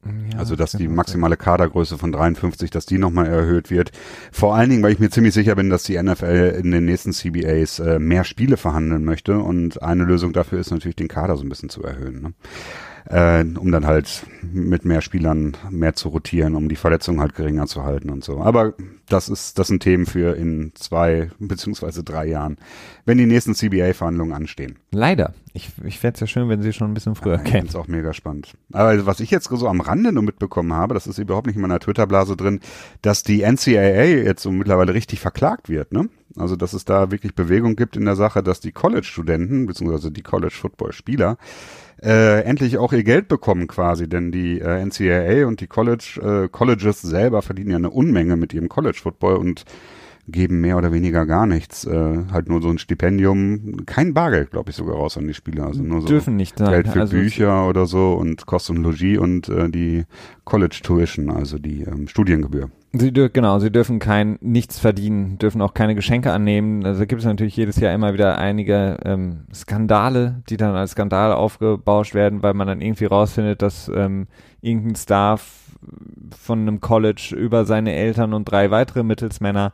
Ja, 0.04 0.38
also 0.38 0.54
dass 0.54 0.70
die 0.70 0.86
maximale 0.86 1.36
Kadergröße 1.36 1.98
von 1.98 2.12
53, 2.12 2.70
dass 2.70 2.86
die 2.86 2.98
nochmal 2.98 3.26
erhöht 3.26 3.72
wird. 3.72 3.90
Vor 4.30 4.54
allen 4.54 4.70
Dingen, 4.70 4.84
weil 4.84 4.92
ich 4.92 5.00
mir 5.00 5.10
ziemlich 5.10 5.34
sicher 5.34 5.56
bin, 5.56 5.68
dass 5.68 5.82
die 5.82 6.00
NFL 6.00 6.60
in 6.62 6.70
den 6.70 6.84
nächsten 6.84 7.12
CBAs 7.12 7.80
äh, 7.80 7.98
mehr 7.98 8.22
Spiele 8.22 8.56
verhandeln 8.56 9.04
möchte 9.04 9.38
und 9.38 9.82
eine 9.82 10.04
Lösung 10.04 10.32
dafür 10.32 10.60
ist 10.60 10.70
natürlich 10.70 10.96
den 10.96 11.08
Kader 11.08 11.36
so 11.36 11.44
ein 11.44 11.48
bisschen 11.48 11.70
zu 11.70 11.82
erhöhen. 11.82 12.22
Ne? 12.22 12.32
Äh, 13.06 13.44
um 13.44 13.72
dann 13.72 13.86
halt 13.86 14.26
mit 14.42 14.84
mehr 14.84 15.00
Spielern 15.00 15.56
mehr 15.70 15.94
zu 15.94 16.08
rotieren, 16.08 16.54
um 16.54 16.68
die 16.68 16.76
Verletzungen 16.76 17.20
halt 17.20 17.34
geringer 17.34 17.66
zu 17.66 17.82
halten 17.82 18.10
und 18.10 18.24
so. 18.24 18.40
Aber 18.40 18.74
das 19.08 19.28
ist, 19.28 19.58
das 19.58 19.68
sind 19.68 19.82
Themen 19.82 20.06
für 20.06 20.36
in 20.36 20.72
zwei 20.74 21.30
beziehungsweise 21.38 22.04
drei 22.04 22.26
Jahren, 22.26 22.58
wenn 23.04 23.18
die 23.18 23.26
nächsten 23.26 23.54
CBA-Verhandlungen 23.54 24.32
anstehen. 24.32 24.78
Leider. 24.90 25.34
Ich, 25.54 25.70
ich 25.84 25.98
fände 25.98 26.14
es 26.14 26.20
ja 26.20 26.26
schön, 26.26 26.48
wenn 26.48 26.62
sie 26.62 26.72
schon 26.72 26.90
ein 26.90 26.94
bisschen 26.94 27.14
früher 27.14 27.36
ja, 27.36 27.42
kennen. 27.42 27.66
Das 27.66 27.74
ist 27.74 27.80
auch 27.80 27.88
mega 27.88 28.14
spannend. 28.14 28.54
Aber 28.72 29.04
was 29.04 29.20
ich 29.20 29.30
jetzt 29.30 29.50
so 29.50 29.68
am 29.68 29.80
Rande 29.80 30.12
nur 30.12 30.22
mitbekommen 30.22 30.72
habe, 30.72 30.94
das 30.94 31.06
ist 31.06 31.18
überhaupt 31.18 31.46
nicht 31.46 31.56
in 31.56 31.62
meiner 31.62 31.80
Twitter-Blase 31.80 32.36
drin, 32.36 32.60
dass 33.02 33.22
die 33.22 33.42
NCAA 33.42 34.04
jetzt 34.04 34.42
so 34.42 34.50
mittlerweile 34.50 34.94
richtig 34.94 35.20
verklagt 35.20 35.68
wird, 35.68 35.92
ne? 35.92 36.08
Also, 36.36 36.56
dass 36.56 36.72
es 36.72 36.86
da 36.86 37.10
wirklich 37.10 37.34
Bewegung 37.34 37.76
gibt 37.76 37.94
in 37.94 38.06
der 38.06 38.16
Sache, 38.16 38.42
dass 38.42 38.60
die 38.60 38.72
College-Studenten, 38.72 39.66
beziehungsweise 39.66 40.10
die 40.10 40.22
College-Football-Spieler, 40.22 41.36
äh, 42.02 42.40
endlich 42.42 42.78
auch 42.78 42.92
ihr 42.92 43.04
Geld 43.04 43.28
bekommen 43.28 43.66
quasi, 43.68 44.08
denn 44.08 44.32
die 44.32 44.58
äh, 44.60 44.84
NCAA 44.84 45.46
und 45.46 45.60
die 45.60 45.66
College 45.66 46.44
äh, 46.44 46.48
Colleges 46.48 47.00
selber 47.00 47.42
verdienen 47.42 47.70
ja 47.70 47.76
eine 47.76 47.90
Unmenge 47.90 48.36
mit 48.36 48.52
ihrem 48.52 48.68
College 48.68 48.98
Football 49.00 49.36
und 49.36 49.64
geben 50.28 50.60
mehr 50.60 50.76
oder 50.76 50.92
weniger 50.92 51.26
gar 51.26 51.46
nichts, 51.46 51.84
äh, 51.84 52.18
halt 52.32 52.48
nur 52.48 52.62
so 52.62 52.68
ein 52.68 52.78
Stipendium, 52.78 53.84
kein 53.86 54.14
Bargeld, 54.14 54.52
glaube 54.52 54.70
ich 54.70 54.76
sogar 54.76 54.96
raus 54.96 55.16
an 55.16 55.26
die 55.26 55.34
Spieler, 55.34 55.66
also 55.66 55.82
nur 55.82 56.00
so 56.00 56.06
dürfen 56.06 56.36
nicht 56.36 56.58
sein. 56.58 56.70
Geld 56.70 56.88
für 56.88 57.00
also 57.00 57.16
Bücher 57.16 57.68
oder 57.68 57.86
so 57.86 58.12
und 58.12 58.46
Kost 58.46 58.70
und 58.70 58.82
Logis 58.82 59.18
und 59.18 59.48
äh, 59.48 59.68
die 59.68 60.04
College 60.44 60.80
Tuition, 60.82 61.28
also 61.28 61.58
die 61.58 61.82
ähm, 61.82 62.06
Studiengebühr. 62.06 62.70
Sie 62.94 63.10
genau, 63.10 63.58
sie 63.58 63.72
dürfen 63.72 63.98
kein 63.98 64.38
nichts 64.42 64.78
verdienen, 64.78 65.38
dürfen 65.38 65.62
auch 65.62 65.72
keine 65.72 65.94
Geschenke 65.94 66.30
annehmen. 66.30 66.84
Also 66.84 67.06
gibt 67.06 67.22
es 67.22 67.26
natürlich 67.26 67.56
jedes 67.56 67.76
Jahr 67.76 67.94
immer 67.94 68.12
wieder 68.12 68.36
einige 68.36 68.98
ähm, 69.02 69.46
Skandale, 69.54 70.42
die 70.50 70.58
dann 70.58 70.74
als 70.74 70.90
Skandal 70.90 71.32
aufgebauscht 71.32 72.12
werden, 72.14 72.42
weil 72.42 72.52
man 72.52 72.66
dann 72.66 72.82
irgendwie 72.82 73.06
rausfindet, 73.06 73.62
dass 73.62 73.88
ähm, 73.88 74.26
irgendein 74.60 74.96
Staff 74.96 75.70
von 76.38 76.60
einem 76.60 76.80
College 76.82 77.34
über 77.34 77.64
seine 77.64 77.94
Eltern 77.94 78.34
und 78.34 78.44
drei 78.44 78.70
weitere 78.70 79.02
Mittelsmänner 79.02 79.72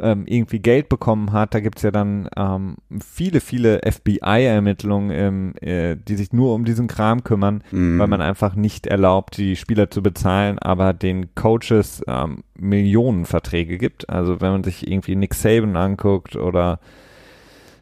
ähm, 0.00 0.24
irgendwie 0.26 0.60
Geld 0.60 0.88
bekommen 0.88 1.32
hat. 1.32 1.54
Da 1.54 1.60
gibt's 1.60 1.82
ja 1.82 1.90
dann 1.90 2.28
ähm, 2.36 2.76
viele, 3.04 3.40
viele 3.40 3.80
FBI-Ermittlungen, 3.84 5.10
ähm, 5.10 5.54
äh, 5.60 5.96
die 5.96 6.16
sich 6.16 6.32
nur 6.32 6.54
um 6.54 6.64
diesen 6.64 6.86
Kram 6.86 7.24
kümmern, 7.24 7.62
mhm. 7.70 7.98
weil 7.98 8.06
man 8.06 8.20
einfach 8.20 8.54
nicht 8.54 8.86
erlaubt, 8.86 9.36
die 9.36 9.56
Spieler 9.56 9.90
zu 9.90 10.02
bezahlen, 10.02 10.58
aber 10.58 10.92
den 10.92 11.34
Coaches 11.34 12.02
ähm, 12.06 12.44
Millionenverträge 12.54 13.78
gibt. 13.78 14.08
Also 14.08 14.40
wenn 14.40 14.52
man 14.52 14.64
sich 14.64 14.90
irgendwie 14.90 15.16
Nick 15.16 15.34
Saban 15.34 15.76
anguckt 15.76 16.36
oder 16.36 16.80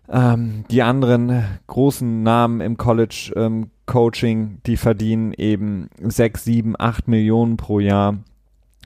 ähm, 0.08 0.64
die 0.70 0.82
anderen 0.82 1.44
großen 1.66 2.22
Namen 2.22 2.60
im 2.60 2.76
College 2.76 3.32
ähm, 3.36 3.70
Coaching, 3.86 4.58
die 4.66 4.76
verdienen 4.76 5.32
eben 5.32 5.88
sechs, 6.00 6.44
sieben, 6.44 6.74
acht 6.78 7.08
Millionen 7.08 7.56
pro 7.56 7.80
Jahr 7.80 8.18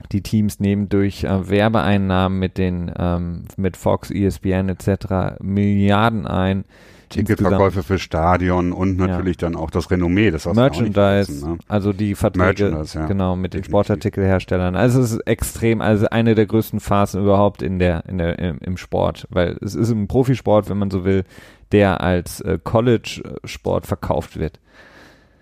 die 0.07 0.21
Teams 0.21 0.59
nehmen 0.59 0.89
durch 0.89 1.23
äh, 1.23 1.49
Werbeeinnahmen 1.49 2.39
mit 2.39 2.57
den 2.57 2.91
ähm, 2.97 3.45
mit 3.57 3.77
Fox, 3.77 4.11
ESPN 4.11 4.69
etc. 4.69 5.41
Milliarden 5.41 6.27
ein. 6.27 6.65
Ticketverkäufe 7.11 7.83
für 7.83 7.99
Stadion 7.99 8.71
und 8.71 8.97
natürlich 8.97 9.41
ja. 9.41 9.49
dann 9.49 9.57
auch 9.57 9.69
das 9.69 9.91
Renommee, 9.91 10.31
das 10.31 10.45
Merchandise, 10.45 11.27
wissen, 11.27 11.51
ne? 11.51 11.57
also 11.67 11.91
die 11.91 12.15
Verträge 12.15 12.85
ja. 12.93 13.05
genau 13.05 13.35
mit 13.35 13.53
den 13.53 13.63
Sportartikelherstellern. 13.63 14.75
Also 14.77 15.01
es 15.01 15.11
ist 15.11 15.27
extrem, 15.27 15.81
also 15.81 16.07
eine 16.09 16.35
der 16.35 16.45
größten 16.45 16.79
Phasen 16.79 17.21
überhaupt 17.21 17.61
in 17.61 17.79
der 17.79 18.05
in 18.07 18.17
der 18.17 18.39
im, 18.39 18.59
im 18.59 18.77
Sport, 18.77 19.27
weil 19.29 19.57
es 19.61 19.75
ist 19.75 19.91
ein 19.91 20.07
Profisport, 20.07 20.69
wenn 20.69 20.77
man 20.77 20.89
so 20.89 21.03
will, 21.03 21.25
der 21.71 22.01
als 22.01 22.41
äh, 22.41 22.57
College 22.63 23.21
Sport 23.43 23.87
verkauft 23.87 24.39
wird. 24.39 24.59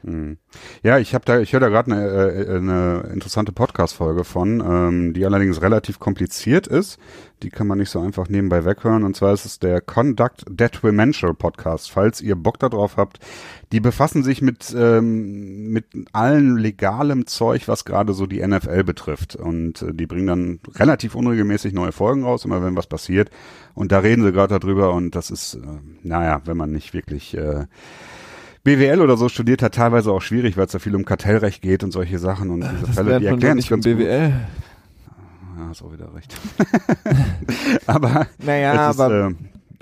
Hm. 0.03 0.37
Ja, 0.81 0.97
ich 0.97 1.13
habe 1.13 1.25
da, 1.25 1.39
ich 1.39 1.51
höre 1.51 1.59
da 1.59 1.67
gerade 1.69 1.91
eine, 1.91 2.07
äh, 2.07 2.57
eine 2.57 3.09
interessante 3.13 3.51
Podcast-Folge 3.51 4.23
von, 4.23 4.61
ähm, 4.61 5.13
die 5.13 5.25
allerdings 5.25 5.61
relativ 5.61 5.99
kompliziert 5.99 6.67
ist. 6.67 6.99
Die 7.43 7.49
kann 7.49 7.67
man 7.67 7.77
nicht 7.77 7.89
so 7.89 7.99
einfach 7.99 8.29
nebenbei 8.29 8.65
weghören. 8.65 9.03
Und 9.03 9.15
zwar 9.15 9.33
ist 9.33 9.45
es 9.45 9.59
der 9.59 9.81
Conduct 9.81 10.45
Detrimental 10.49 11.33
Podcast. 11.33 11.91
Falls 11.91 12.21
ihr 12.21 12.35
Bock 12.35 12.59
darauf 12.59 12.97
habt, 12.97 13.19
die 13.71 13.79
befassen 13.79 14.23
sich 14.23 14.41
mit 14.41 14.73
ähm, 14.77 15.71
mit 15.71 15.85
allen 16.13 16.57
legalem 16.57 17.27
Zeug, 17.27 17.67
was 17.67 17.85
gerade 17.85 18.13
so 18.13 18.25
die 18.25 18.45
NFL 18.45 18.83
betrifft. 18.83 19.35
Und 19.35 19.81
äh, 19.81 19.93
die 19.93 20.07
bringen 20.07 20.27
dann 20.27 20.59
relativ 20.75 21.15
unregelmäßig 21.15 21.73
neue 21.73 21.91
Folgen 21.91 22.23
raus, 22.23 22.45
immer 22.45 22.63
wenn 22.63 22.75
was 22.77 22.87
passiert. 22.87 23.29
Und 23.73 23.91
da 23.91 23.99
reden 23.99 24.23
sie 24.23 24.31
gerade 24.31 24.59
darüber. 24.59 24.93
Und 24.93 25.15
das 25.15 25.29
ist, 25.29 25.55
äh, 25.55 25.59
naja, 26.03 26.41
wenn 26.45 26.57
man 26.57 26.71
nicht 26.71 26.93
wirklich 26.93 27.35
äh, 27.35 27.65
BWL 28.63 29.01
oder 29.01 29.17
so 29.17 29.29
studiert 29.29 29.61
hat, 29.61 29.75
teilweise 29.75 30.11
auch 30.11 30.21
schwierig, 30.21 30.57
weil 30.57 30.65
es 30.65 30.71
da 30.71 30.79
viel 30.79 30.95
um 30.95 31.05
Kartellrecht 31.05 31.61
geht 31.61 31.83
und 31.83 31.91
solche 31.91 32.19
Sachen 32.19 32.49
und 32.49 32.61
diese 32.61 32.85
das 32.85 32.95
Fälle, 32.95 33.19
die 33.19 33.25
erklären 33.25 33.57
es 33.57 33.69
ganz 33.69 33.85
BWL. 33.85 34.27
Gut. 34.27 34.33
Ja, 35.57 35.67
hast 35.69 35.81
auch 35.81 35.93
wieder 35.93 36.13
recht. 36.13 36.35
aber 37.85 38.27
naja, 38.43 38.89
ist, 38.89 38.99
aber 38.99 39.29
äh, 39.29 39.33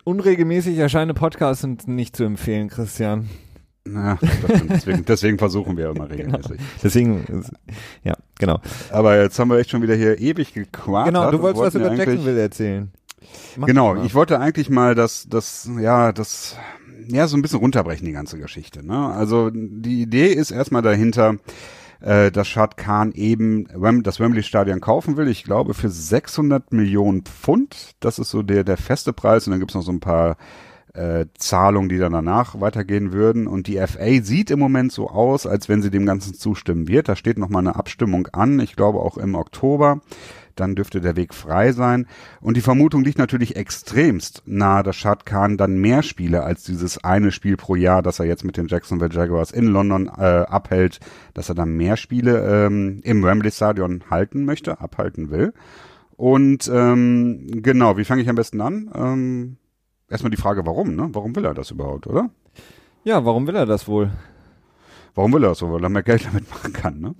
unregelmäßig 0.03 0.77
erscheinende 0.77 1.13
Podcasts 1.13 1.61
sind 1.61 1.87
nicht 1.87 2.15
zu 2.15 2.23
empfehlen, 2.23 2.69
Christian. 2.69 3.29
Na, 3.89 4.17
deswegen, 4.69 5.05
deswegen 5.05 5.37
versuchen 5.37 5.77
wir 5.77 5.89
immer 5.89 6.07
genau. 6.07 6.37
regelmäßig. 6.37 6.57
Genau. 6.57 6.63
Deswegen, 6.83 7.45
ja, 8.03 8.15
genau. 8.37 8.59
Aber 8.91 9.21
jetzt 9.21 9.39
haben 9.39 9.49
wir 9.49 9.57
echt 9.57 9.69
schon 9.69 9.81
wieder 9.81 9.95
hier 9.95 10.19
ewig 10.19 10.53
gequatscht. 10.53 11.07
Genau, 11.07 11.31
du 11.31 11.41
wolltest 11.41 11.63
was 11.63 11.75
über 11.75 11.93
Jacksonville 11.93 12.41
erzählen. 12.41 12.91
Mach 13.55 13.67
genau, 13.67 14.03
ich 14.03 14.13
wollte 14.13 14.39
eigentlich 14.39 14.69
mal 14.69 14.95
das, 14.95 15.27
das, 15.29 15.69
ja, 15.79 16.11
das 16.11 16.55
ja, 17.09 17.27
so 17.27 17.37
ein 17.37 17.41
bisschen 17.41 17.59
runterbrechen, 17.59 18.05
die 18.05 18.13
ganze 18.13 18.37
Geschichte. 18.37 18.85
Ne? 18.85 19.07
Also 19.07 19.49
die 19.51 20.01
Idee 20.01 20.27
ist 20.27 20.51
erstmal 20.51 20.81
dahinter, 20.81 21.35
äh, 22.01 22.31
dass 22.31 22.47
Shad 22.47 22.77
Khan 22.77 23.11
eben 23.11 23.67
das 24.03 24.19
Wembley-Stadion 24.19 24.81
kaufen 24.81 25.17
will. 25.17 25.27
Ich 25.27 25.43
glaube 25.43 25.73
für 25.73 25.89
600 25.89 26.71
Millionen 26.71 27.23
Pfund. 27.23 27.95
Das 27.99 28.19
ist 28.19 28.29
so 28.29 28.43
der, 28.43 28.63
der 28.63 28.77
feste 28.77 29.13
Preis. 29.13 29.47
Und 29.47 29.51
dann 29.51 29.59
gibt's 29.59 29.75
noch 29.75 29.83
so 29.83 29.91
ein 29.91 29.99
paar 29.99 30.37
äh, 30.93 31.25
Zahlungen, 31.37 31.89
die 31.89 31.97
dann 31.97 32.13
danach 32.13 32.59
weitergehen 32.59 33.11
würden. 33.11 33.47
Und 33.47 33.67
die 33.67 33.77
FA 33.77 34.21
sieht 34.21 34.51
im 34.51 34.59
Moment 34.59 34.91
so 34.91 35.09
aus, 35.09 35.45
als 35.45 35.69
wenn 35.69 35.81
sie 35.81 35.91
dem 35.91 36.05
Ganzen 36.05 36.33
zustimmen 36.33 36.87
wird. 36.87 37.09
Da 37.09 37.15
steht 37.15 37.37
noch 37.37 37.49
mal 37.49 37.59
eine 37.59 37.75
Abstimmung 37.75 38.27
an. 38.27 38.59
Ich 38.59 38.75
glaube 38.75 38.99
auch 38.99 39.17
im 39.17 39.35
Oktober. 39.35 40.01
Dann 40.59 40.75
dürfte 40.75 41.01
der 41.01 41.15
Weg 41.15 41.33
frei 41.33 41.71
sein. 41.71 42.07
Und 42.41 42.57
die 42.57 42.61
Vermutung 42.61 43.03
liegt 43.03 43.17
natürlich 43.17 43.55
extremst 43.55 44.43
nahe, 44.45 44.83
dass 44.83 44.95
Shad 44.95 45.25
Khan 45.25 45.57
dann 45.57 45.77
mehr 45.77 46.03
Spiele 46.03 46.43
als 46.43 46.63
dieses 46.63 47.03
eine 47.03 47.31
Spiel 47.31 47.57
pro 47.57 47.75
Jahr, 47.75 48.01
das 48.01 48.19
er 48.19 48.25
jetzt 48.25 48.43
mit 48.43 48.57
den 48.57 48.67
Jacksonville 48.67 49.13
Jaguars 49.13 49.51
in 49.51 49.67
London 49.67 50.07
äh, 50.07 50.21
abhält, 50.21 50.99
dass 51.33 51.49
er 51.49 51.55
dann 51.55 51.75
mehr 51.75 51.97
Spiele 51.97 52.65
ähm, 52.65 53.01
im 53.03 53.23
Wembley 53.23 53.51
Stadion 53.51 54.03
halten 54.09 54.45
möchte, 54.45 54.81
abhalten 54.81 55.29
will. 55.29 55.53
Und 56.17 56.69
ähm, 56.73 57.47
genau, 57.61 57.97
wie 57.97 58.05
fange 58.05 58.23
ich 58.23 58.29
am 58.29 58.35
besten 58.35 58.59
an? 58.59 58.89
Ähm, 58.95 59.57
erstmal 60.09 60.31
die 60.31 60.37
Frage, 60.37 60.65
warum, 60.65 60.95
ne? 60.95 61.09
Warum 61.11 61.35
will 61.35 61.45
er 61.45 61.53
das 61.53 61.71
überhaupt, 61.71 62.07
oder? 62.07 62.31
Ja, 63.03 63.23
warum 63.23 63.45
will 63.47 63.55
er 63.55 63.65
das 63.67 63.87
wohl? 63.87 64.11
Warum 65.13 65.33
will 65.33 65.43
er 65.43 65.49
das 65.49 65.59
so? 65.59 65.71
Weil 65.71 65.83
er 65.83 65.89
mehr 65.89 66.03
Geld 66.03 66.25
damit 66.25 66.49
machen 66.49 66.73
kann, 66.73 66.99
ne? 66.99 67.15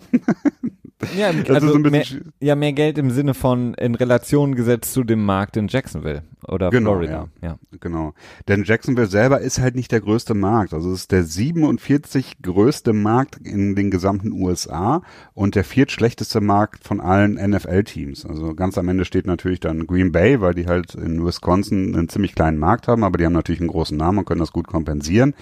Ja, 1.15 1.29
also 1.53 1.77
mehr, 1.77 2.05
ja, 2.39 2.55
mehr 2.55 2.73
Geld 2.73 2.97
im 2.97 3.11
Sinne 3.11 3.33
von 3.33 3.75
in 3.75 3.93
Relation 3.93 4.55
gesetzt 4.55 4.93
zu 4.93 5.03
dem 5.03 5.23
Markt 5.23 5.55
in 5.55 5.67
Jacksonville 5.67 6.23
oder 6.47 6.71
genau, 6.71 6.91
Florida. 6.91 7.29
Ja. 7.41 7.47
ja. 7.49 7.59
Genau. 7.79 8.13
Denn 8.47 8.63
Jacksonville 8.63 9.07
selber 9.07 9.39
ist 9.41 9.59
halt 9.59 9.75
nicht 9.75 9.91
der 9.91 10.01
größte 10.01 10.33
Markt. 10.33 10.73
Also 10.73 10.91
es 10.91 11.01
ist 11.01 11.11
der 11.11 11.23
47 11.23 12.41
größte 12.41 12.93
Markt 12.93 13.37
in 13.43 13.75
den 13.75 13.91
gesamten 13.91 14.31
USA 14.31 15.03
und 15.33 15.55
der 15.55 15.63
viertschlechteste 15.63 16.41
Markt 16.41 16.83
von 16.83 16.99
allen 16.99 17.33
NFL-Teams. 17.35 18.25
Also 18.25 18.55
ganz 18.55 18.77
am 18.77 18.89
Ende 18.89 19.05
steht 19.05 19.27
natürlich 19.27 19.59
dann 19.59 19.85
Green 19.85 20.11
Bay, 20.11 20.41
weil 20.41 20.55
die 20.55 20.65
halt 20.65 20.95
in 20.95 21.23
Wisconsin 21.23 21.95
einen 21.95 22.09
ziemlich 22.09 22.33
kleinen 22.33 22.57
Markt 22.57 22.87
haben, 22.87 23.03
aber 23.03 23.19
die 23.19 23.25
haben 23.25 23.33
natürlich 23.33 23.61
einen 23.61 23.69
großen 23.69 23.97
Namen 23.97 24.19
und 24.19 24.25
können 24.25 24.39
das 24.39 24.51
gut 24.51 24.67
kompensieren. 24.67 25.35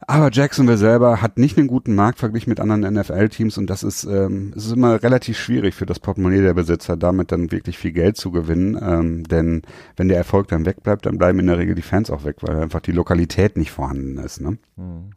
Aber 0.00 0.30
Jacksonville 0.30 0.76
selber 0.76 1.22
hat 1.22 1.38
nicht 1.38 1.56
einen 1.56 1.68
guten 1.68 1.94
Markt 1.94 2.18
verglichen 2.18 2.50
mit 2.50 2.60
anderen 2.60 2.82
NFL-Teams 2.82 3.56
und 3.56 3.70
das 3.70 3.82
ist, 3.82 4.04
ähm, 4.04 4.52
es 4.54 4.66
ist 4.66 4.72
immer 4.72 5.02
relativ 5.02 5.38
schwierig 5.38 5.74
für 5.74 5.86
das 5.86 6.00
Portemonnaie 6.00 6.42
der 6.42 6.52
Besitzer, 6.52 6.98
damit 6.98 7.32
dann 7.32 7.50
wirklich 7.50 7.78
viel 7.78 7.92
Geld 7.92 8.18
zu 8.18 8.30
gewinnen. 8.30 8.78
Ähm, 8.80 9.24
denn 9.24 9.62
wenn 9.96 10.08
der 10.08 10.18
Erfolg 10.18 10.48
dann 10.48 10.66
wegbleibt, 10.66 11.06
dann 11.06 11.16
bleiben 11.16 11.38
in 11.38 11.46
der 11.46 11.56
Regel 11.56 11.74
die 11.74 11.82
Fans 11.82 12.10
auch 12.10 12.24
weg, 12.24 12.36
weil 12.42 12.56
einfach 12.56 12.80
die 12.80 12.92
Lokalität 12.92 13.56
nicht 13.56 13.70
vorhanden 13.70 14.18
ist. 14.18 14.42
Ne? 14.42 14.58
Mhm. 14.76 15.12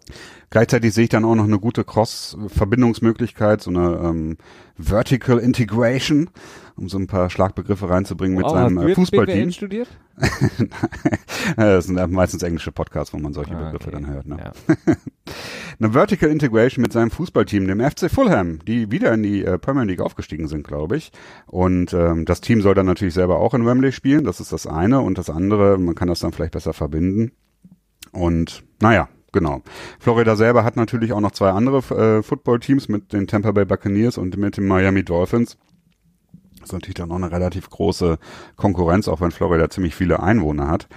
Gleichzeitig 0.50 0.94
sehe 0.94 1.04
ich 1.04 1.10
dann 1.10 1.26
auch 1.26 1.36
noch 1.36 1.44
eine 1.44 1.60
gute 1.60 1.84
Cross-Verbindungsmöglichkeit, 1.84 3.62
so 3.62 3.72
eine 3.72 4.00
ähm, 4.02 4.38
Vertical 4.78 5.40
Integration, 5.40 6.30
um 6.78 6.88
so 6.88 6.98
ein 6.98 7.08
paar 7.08 7.30
Schlagbegriffe 7.30 7.90
reinzubringen 7.90 8.42
wow, 8.42 8.44
mit 8.44 8.52
seinem 8.52 8.88
äh, 8.88 8.96
Fußballteam. 8.96 9.52
das 11.56 11.86
sind 11.86 12.12
meistens 12.12 12.44
englische 12.44 12.72
Podcasts, 12.72 13.14
wo 13.14 13.18
man 13.18 13.34
solche 13.34 13.56
ah, 13.56 13.64
Begriffe 13.64 13.90
okay. 13.90 13.92
dann 13.92 14.08
hört. 14.08 14.28
Ne? 14.28 14.38
Ja. 14.38 14.96
eine 15.80 15.94
Vertical 15.94 16.30
Integration 16.30 16.82
mit 16.82 16.92
seinem 16.92 17.12
Fußballteam, 17.12 17.68
dem 17.68 17.80
FC 17.80 18.12
Fulham, 18.12 18.60
die 18.66 18.92
wieder 18.92 19.14
in 19.14 19.24
die 19.24 19.44
äh, 19.44 19.58
Premier 19.58 19.84
League 19.84 20.02
aufgestiegen 20.02 20.48
sind, 20.48 20.68
glaube 20.68 20.98
ich. 20.98 21.12
Und 21.48 21.94
ähm, 21.94 22.26
das 22.26 22.42
Team 22.42 22.62
soll 22.62 22.76
dann 22.76 22.86
natürlich 22.86 23.14
selber 23.14 23.40
auch 23.40 23.54
in 23.54 23.66
Wembley 23.66 23.92
spielen. 23.92 24.24
Das 24.24 24.40
ist 24.40 24.52
das 24.52 24.68
eine. 24.68 25.02
Und 25.02 25.18
das 25.18 25.30
andere, 25.30 25.78
man 25.78 25.96
kann 25.96 26.08
das 26.08 26.20
dann 26.20 26.34
vielleicht 26.34 26.54
besser 26.54 26.74
verbinden. 26.74 27.32
Und 28.12 28.64
naja, 28.82 29.08
genau. 29.32 29.62
Florida 30.00 30.36
selber 30.36 30.64
hat 30.64 30.76
natürlich 30.76 31.14
auch 31.14 31.22
noch 31.22 31.32
zwei 31.32 31.52
andere 31.52 31.78
äh, 31.96 32.24
Football-Teams 32.24 32.90
mit 32.90 33.14
den 33.14 33.28
Tampa 33.28 33.52
Bay 33.52 33.66
Buccaneers 33.66 34.18
und 34.18 34.36
mit 34.38 34.58
den 34.58 34.68
Miami 34.68 35.04
Dolphins. 35.04 35.58
Ist 36.70 36.74
natürlich 36.74 36.96
dann 36.96 37.12
auch 37.12 37.16
eine 37.16 37.32
relativ 37.32 37.68
große 37.72 38.20
Konkurrenz, 38.56 39.08
auch 39.08 39.22
wenn 39.22 39.32
Florida 39.32 39.72
ziemlich 39.72 39.96
viele 39.96 40.22
Einwohner 40.22 40.68
hat. 40.68 40.88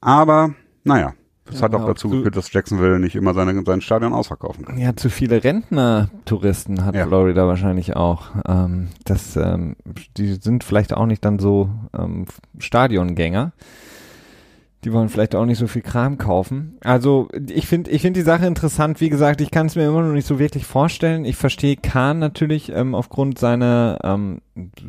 Aber 0.00 0.54
naja, 0.82 1.12
das 1.44 1.56
ja, 1.60 1.64
hat 1.64 1.74
auch 1.74 1.84
dazu 1.84 2.08
geführt, 2.08 2.36
dass 2.36 2.50
Jacksonville 2.50 2.98
nicht 2.98 3.16
immer 3.16 3.34
seine, 3.34 3.62
sein 3.66 3.82
Stadion 3.82 4.14
ausverkaufen 4.14 4.64
kann. 4.64 4.78
Ja, 4.78 4.96
zu 4.96 5.10
viele 5.10 5.44
Rentner-Touristen 5.44 6.86
hat 6.86 6.94
ja. 6.94 7.06
Florida 7.06 7.46
wahrscheinlich 7.46 7.96
auch. 7.96 8.28
Ähm, 8.48 8.88
das, 9.04 9.36
ähm, 9.36 9.76
die 10.16 10.36
sind 10.36 10.64
vielleicht 10.64 10.94
auch 10.94 11.04
nicht 11.04 11.22
dann 11.22 11.38
so 11.38 11.68
ähm, 11.92 12.24
Stadiongänger. 12.58 13.52
Die 14.84 14.94
wollen 14.94 15.10
vielleicht 15.10 15.34
auch 15.34 15.44
nicht 15.44 15.58
so 15.58 15.66
viel 15.66 15.82
Kram 15.82 16.16
kaufen. 16.16 16.78
Also 16.82 17.28
ich 17.48 17.66
finde 17.66 17.90
ich 17.90 18.00
finde 18.00 18.18
die 18.18 18.24
Sache 18.24 18.46
interessant. 18.46 19.00
Wie 19.02 19.10
gesagt, 19.10 19.42
ich 19.42 19.50
kann 19.50 19.66
es 19.66 19.76
mir 19.76 19.86
immer 19.86 20.00
noch 20.00 20.14
nicht 20.14 20.26
so 20.26 20.38
wirklich 20.38 20.64
vorstellen. 20.64 21.26
Ich 21.26 21.36
verstehe 21.36 21.76
Kahn 21.76 22.18
natürlich 22.18 22.72
ähm, 22.72 22.94
aufgrund 22.94 23.38
seiner, 23.38 23.98
ähm, 24.02 24.40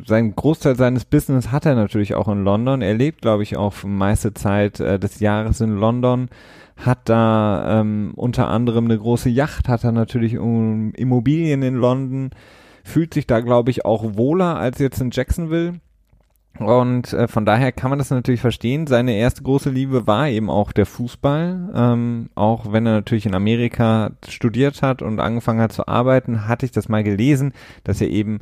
sein 0.06 0.34
Großteil 0.34 0.76
seines 0.76 1.04
Business 1.04 1.52
hat 1.52 1.66
er 1.66 1.74
natürlich 1.74 2.14
auch 2.14 2.28
in 2.28 2.42
London. 2.42 2.80
Er 2.80 2.94
lebt, 2.94 3.20
glaube 3.20 3.42
ich, 3.42 3.58
auch 3.58 3.74
meiste 3.84 4.32
Zeit 4.32 4.80
äh, 4.80 4.98
des 4.98 5.20
Jahres 5.20 5.60
in 5.60 5.76
London. 5.76 6.30
Hat 6.78 7.00
da 7.10 7.80
ähm, 7.80 8.12
unter 8.16 8.48
anderem 8.48 8.86
eine 8.86 8.98
große 8.98 9.28
Yacht, 9.28 9.68
hat 9.68 9.84
er 9.84 9.92
natürlich 9.92 10.32
Immobilien 10.32 11.62
in 11.62 11.74
London. 11.74 12.30
Fühlt 12.82 13.12
sich 13.12 13.26
da, 13.26 13.40
glaube 13.40 13.70
ich, 13.70 13.84
auch 13.84 14.16
wohler 14.16 14.56
als 14.56 14.78
jetzt 14.78 15.02
in 15.02 15.10
Jacksonville 15.12 15.74
und 16.58 17.12
äh, 17.12 17.28
von 17.28 17.46
daher 17.46 17.72
kann 17.72 17.90
man 17.90 17.98
das 17.98 18.10
natürlich 18.10 18.40
verstehen. 18.40 18.86
Seine 18.86 19.16
erste 19.16 19.42
große 19.42 19.70
Liebe 19.70 20.06
war 20.06 20.28
eben 20.28 20.50
auch 20.50 20.72
der 20.72 20.86
Fußball. 20.86 21.70
Ähm, 21.74 22.28
auch 22.34 22.72
wenn 22.72 22.86
er 22.86 22.92
natürlich 22.92 23.26
in 23.26 23.34
Amerika 23.34 24.10
studiert 24.28 24.82
hat 24.82 25.02
und 25.02 25.18
angefangen 25.18 25.60
hat 25.60 25.72
zu 25.72 25.88
arbeiten, 25.88 26.46
hatte 26.48 26.66
ich 26.66 26.72
das 26.72 26.88
mal 26.88 27.02
gelesen, 27.02 27.52
dass 27.84 28.00
er 28.00 28.08
eben 28.08 28.40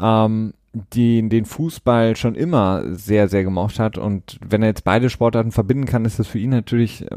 ähm, 0.00 0.54
die, 0.92 1.28
den 1.28 1.44
Fußball 1.44 2.16
schon 2.16 2.34
immer 2.34 2.82
sehr, 2.94 3.28
sehr 3.28 3.44
gemocht 3.44 3.78
hat. 3.78 3.98
Und 3.98 4.38
wenn 4.46 4.62
er 4.62 4.68
jetzt 4.68 4.84
beide 4.84 5.10
Sportarten 5.10 5.52
verbinden 5.52 5.86
kann, 5.86 6.04
ist 6.04 6.18
das 6.18 6.26
für 6.26 6.38
ihn 6.38 6.50
natürlich 6.50 7.10
äh, 7.10 7.16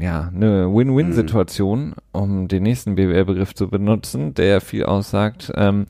ja 0.00 0.30
eine 0.34 0.72
Win-Win-Situation, 0.74 1.88
mhm. 1.88 1.94
um 2.12 2.48
den 2.48 2.64
nächsten 2.64 2.96
BWL-Begriff 2.96 3.54
zu 3.54 3.68
benutzen, 3.68 4.34
der 4.34 4.60
viel 4.60 4.84
aussagt. 4.84 5.52
Ähm, 5.54 5.86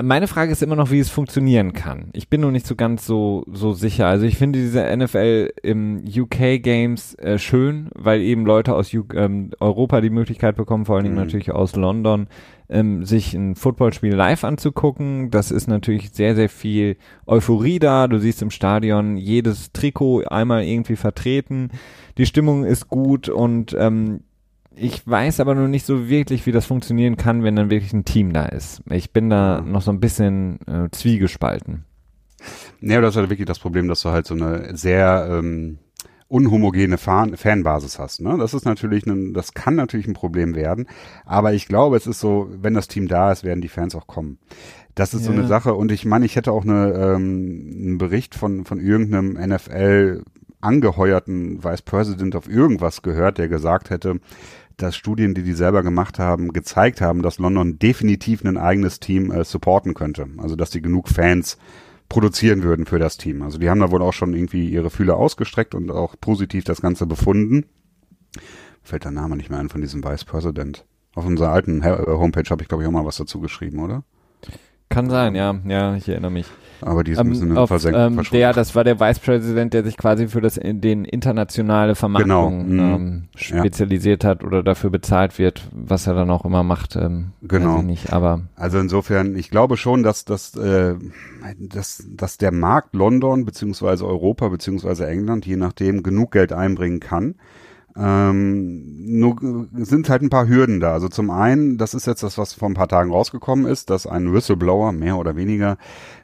meine 0.00 0.26
Frage 0.26 0.52
ist 0.52 0.62
immer 0.62 0.76
noch, 0.76 0.90
wie 0.90 1.00
es 1.00 1.10
funktionieren 1.10 1.74
kann. 1.74 2.08
Ich 2.14 2.28
bin 2.28 2.40
noch 2.40 2.50
nicht 2.50 2.66
so 2.66 2.76
ganz 2.76 3.04
so, 3.04 3.44
so 3.52 3.74
sicher. 3.74 4.06
Also 4.06 4.24
ich 4.24 4.38
finde 4.38 4.58
diese 4.58 4.96
NFL 4.96 5.52
im 5.62 6.02
UK 6.06 6.62
Games 6.62 7.14
äh, 7.16 7.38
schön, 7.38 7.90
weil 7.94 8.22
eben 8.22 8.46
Leute 8.46 8.74
aus 8.74 8.94
U 8.94 9.04
ähm, 9.14 9.50
Europa 9.60 10.00
die 10.00 10.08
Möglichkeit 10.08 10.56
bekommen, 10.56 10.86
vor 10.86 10.96
allen 10.96 11.04
Dingen 11.04 11.16
mhm. 11.16 11.24
natürlich 11.24 11.52
aus 11.52 11.76
London, 11.76 12.28
ähm, 12.70 13.04
sich 13.04 13.34
ein 13.34 13.54
Footballspiel 13.54 14.14
live 14.14 14.44
anzugucken. 14.44 15.30
Das 15.30 15.50
ist 15.50 15.68
natürlich 15.68 16.10
sehr, 16.12 16.34
sehr 16.36 16.48
viel 16.48 16.96
Euphorie 17.26 17.78
da. 17.78 18.08
Du 18.08 18.18
siehst 18.18 18.40
im 18.40 18.50
Stadion 18.50 19.18
jedes 19.18 19.72
Trikot 19.72 20.22
einmal 20.22 20.64
irgendwie 20.64 20.96
vertreten. 20.96 21.68
Die 22.16 22.24
Stimmung 22.24 22.64
ist 22.64 22.88
gut 22.88 23.28
und 23.28 23.76
ähm, 23.78 24.20
ich 24.82 25.06
weiß 25.06 25.40
aber 25.40 25.54
noch 25.54 25.68
nicht 25.68 25.86
so 25.86 26.08
wirklich, 26.08 26.44
wie 26.46 26.52
das 26.52 26.66
funktionieren 26.66 27.16
kann, 27.16 27.44
wenn 27.44 27.56
dann 27.56 27.70
wirklich 27.70 27.92
ein 27.92 28.04
Team 28.04 28.32
da 28.32 28.46
ist. 28.46 28.82
Ich 28.90 29.12
bin 29.12 29.30
da 29.30 29.60
noch 29.60 29.82
so 29.82 29.92
ein 29.92 30.00
bisschen 30.00 30.58
äh, 30.66 30.90
zwiegespalten. 30.90 31.84
Ja, 32.80 33.00
das 33.00 33.10
ist 33.14 33.16
halt 33.18 33.30
wirklich 33.30 33.46
das 33.46 33.60
Problem, 33.60 33.86
dass 33.86 34.02
du 34.02 34.10
halt 34.10 34.26
so 34.26 34.34
eine 34.34 34.76
sehr 34.76 35.28
ähm, 35.30 35.78
unhomogene 36.26 36.98
Fan 36.98 37.36
Fanbasis 37.36 38.00
hast. 38.00 38.20
Ne? 38.20 38.36
Das 38.38 38.54
ist 38.54 38.64
natürlich, 38.64 39.06
ein, 39.06 39.32
das 39.34 39.54
kann 39.54 39.76
natürlich 39.76 40.08
ein 40.08 40.14
Problem 40.14 40.56
werden. 40.56 40.88
Aber 41.24 41.52
ich 41.52 41.68
glaube, 41.68 41.96
es 41.96 42.08
ist 42.08 42.18
so, 42.18 42.48
wenn 42.50 42.74
das 42.74 42.88
Team 42.88 43.06
da 43.06 43.30
ist, 43.30 43.44
werden 43.44 43.60
die 43.60 43.68
Fans 43.68 43.94
auch 43.94 44.08
kommen. 44.08 44.38
Das 44.96 45.14
ist 45.14 45.20
ja. 45.20 45.26
so 45.26 45.32
eine 45.32 45.46
Sache. 45.46 45.74
Und 45.74 45.92
ich 45.92 46.04
meine, 46.04 46.26
ich 46.26 46.34
hätte 46.34 46.50
auch 46.50 46.64
eine, 46.64 46.92
ähm, 46.94 47.70
einen 47.76 47.98
Bericht 47.98 48.34
von 48.34 48.64
von 48.64 48.80
irgendeinem 48.80 49.34
NFL 49.34 50.24
angeheuerten 50.62 51.62
Vice 51.62 51.82
President 51.82 52.36
auf 52.36 52.48
irgendwas 52.48 53.02
gehört, 53.02 53.38
der 53.38 53.48
gesagt 53.48 53.90
hätte, 53.90 54.20
dass 54.82 54.96
Studien, 54.96 55.34
die 55.34 55.42
die 55.42 55.52
selber 55.52 55.82
gemacht 55.82 56.18
haben, 56.18 56.52
gezeigt 56.52 57.00
haben, 57.00 57.22
dass 57.22 57.38
London 57.38 57.78
definitiv 57.78 58.44
ein 58.44 58.56
eigenes 58.56 59.00
Team 59.00 59.30
äh, 59.30 59.44
supporten 59.44 59.94
könnte. 59.94 60.26
Also 60.38 60.56
dass 60.56 60.70
die 60.70 60.82
genug 60.82 61.08
Fans 61.08 61.58
produzieren 62.08 62.62
würden 62.62 62.84
für 62.84 62.98
das 62.98 63.16
Team. 63.16 63.42
Also 63.42 63.58
die 63.58 63.70
haben 63.70 63.80
da 63.80 63.90
wohl 63.90 64.02
auch 64.02 64.12
schon 64.12 64.34
irgendwie 64.34 64.68
ihre 64.68 64.90
Fühler 64.90 65.16
ausgestreckt 65.16 65.74
und 65.74 65.90
auch 65.90 66.14
positiv 66.20 66.64
das 66.64 66.82
Ganze 66.82 67.06
befunden. 67.06 67.64
Fällt 68.82 69.04
der 69.04 69.12
Name 69.12 69.36
nicht 69.36 69.48
mehr 69.48 69.58
ein 69.58 69.68
von 69.68 69.80
diesem 69.80 70.04
Vice 70.04 70.24
President. 70.24 70.84
Auf 71.14 71.24
unserer 71.24 71.52
alten 71.52 71.82
äh, 71.82 72.04
Homepage 72.06 72.48
habe 72.50 72.62
ich, 72.62 72.68
glaube 72.68 72.82
ich, 72.82 72.88
auch 72.88 72.92
mal 72.92 73.04
was 73.04 73.16
dazu 73.16 73.40
geschrieben, 73.40 73.78
oder? 73.78 74.04
Kann 74.92 75.10
sein, 75.10 75.34
ja. 75.34 75.54
Ja, 75.66 75.94
ich 75.96 76.08
erinnere 76.08 76.30
mich. 76.30 76.46
Aber 76.84 77.04
die 77.04 77.12
ist 77.12 77.18
ein 77.18 77.28
bisschen 77.28 77.50
ähm, 77.50 77.58
auf, 77.58 77.68
versenkt, 77.68 77.98
ähm, 77.98 78.20
der, 78.32 78.52
das 78.52 78.74
war 78.74 78.82
der 78.82 78.98
Vice 78.98 79.20
President, 79.20 79.72
der 79.72 79.84
sich 79.84 79.96
quasi 79.96 80.26
für 80.26 80.40
das 80.40 80.56
in 80.56 80.80
den 80.80 81.04
internationale 81.04 81.94
Vermarktung 81.94 82.68
genau. 82.68 82.96
ähm, 82.96 83.28
spezialisiert 83.36 84.24
ja. 84.24 84.30
hat 84.30 84.44
oder 84.44 84.62
dafür 84.62 84.90
bezahlt 84.90 85.38
wird, 85.38 85.62
was 85.70 86.06
er 86.06 86.14
dann 86.14 86.30
auch 86.30 86.44
immer 86.44 86.64
macht. 86.64 86.96
Ähm, 86.96 87.32
genau. 87.42 87.82
nicht, 87.82 88.12
aber 88.12 88.42
also 88.56 88.78
insofern, 88.78 89.36
ich 89.36 89.50
glaube 89.50 89.76
schon, 89.76 90.02
dass, 90.02 90.24
dass, 90.24 90.56
äh, 90.56 90.96
dass, 91.58 92.04
dass 92.10 92.38
der 92.38 92.52
Markt 92.52 92.94
London 92.94 93.44
beziehungsweise 93.44 94.06
Europa 94.06 94.48
beziehungsweise 94.48 95.06
England, 95.06 95.46
je 95.46 95.56
nachdem, 95.56 96.02
genug 96.02 96.32
Geld 96.32 96.52
einbringen 96.52 96.98
kann 96.98 97.36
ähm, 97.96 99.18
nur 99.18 99.68
sind 99.74 100.08
halt 100.08 100.22
ein 100.22 100.30
paar 100.30 100.48
Hürden 100.48 100.80
da. 100.80 100.92
Also 100.92 101.08
zum 101.08 101.30
einen, 101.30 101.76
das 101.76 101.92
ist 101.94 102.06
jetzt 102.06 102.22
das, 102.22 102.38
was 102.38 102.54
vor 102.54 102.68
ein 102.68 102.74
paar 102.74 102.88
Tagen 102.88 103.10
rausgekommen 103.10 103.66
ist, 103.66 103.90
dass 103.90 104.06
ein 104.06 104.32
Whistleblower, 104.32 104.92
mehr 104.92 105.18
oder 105.18 105.36
weniger, 105.36 105.76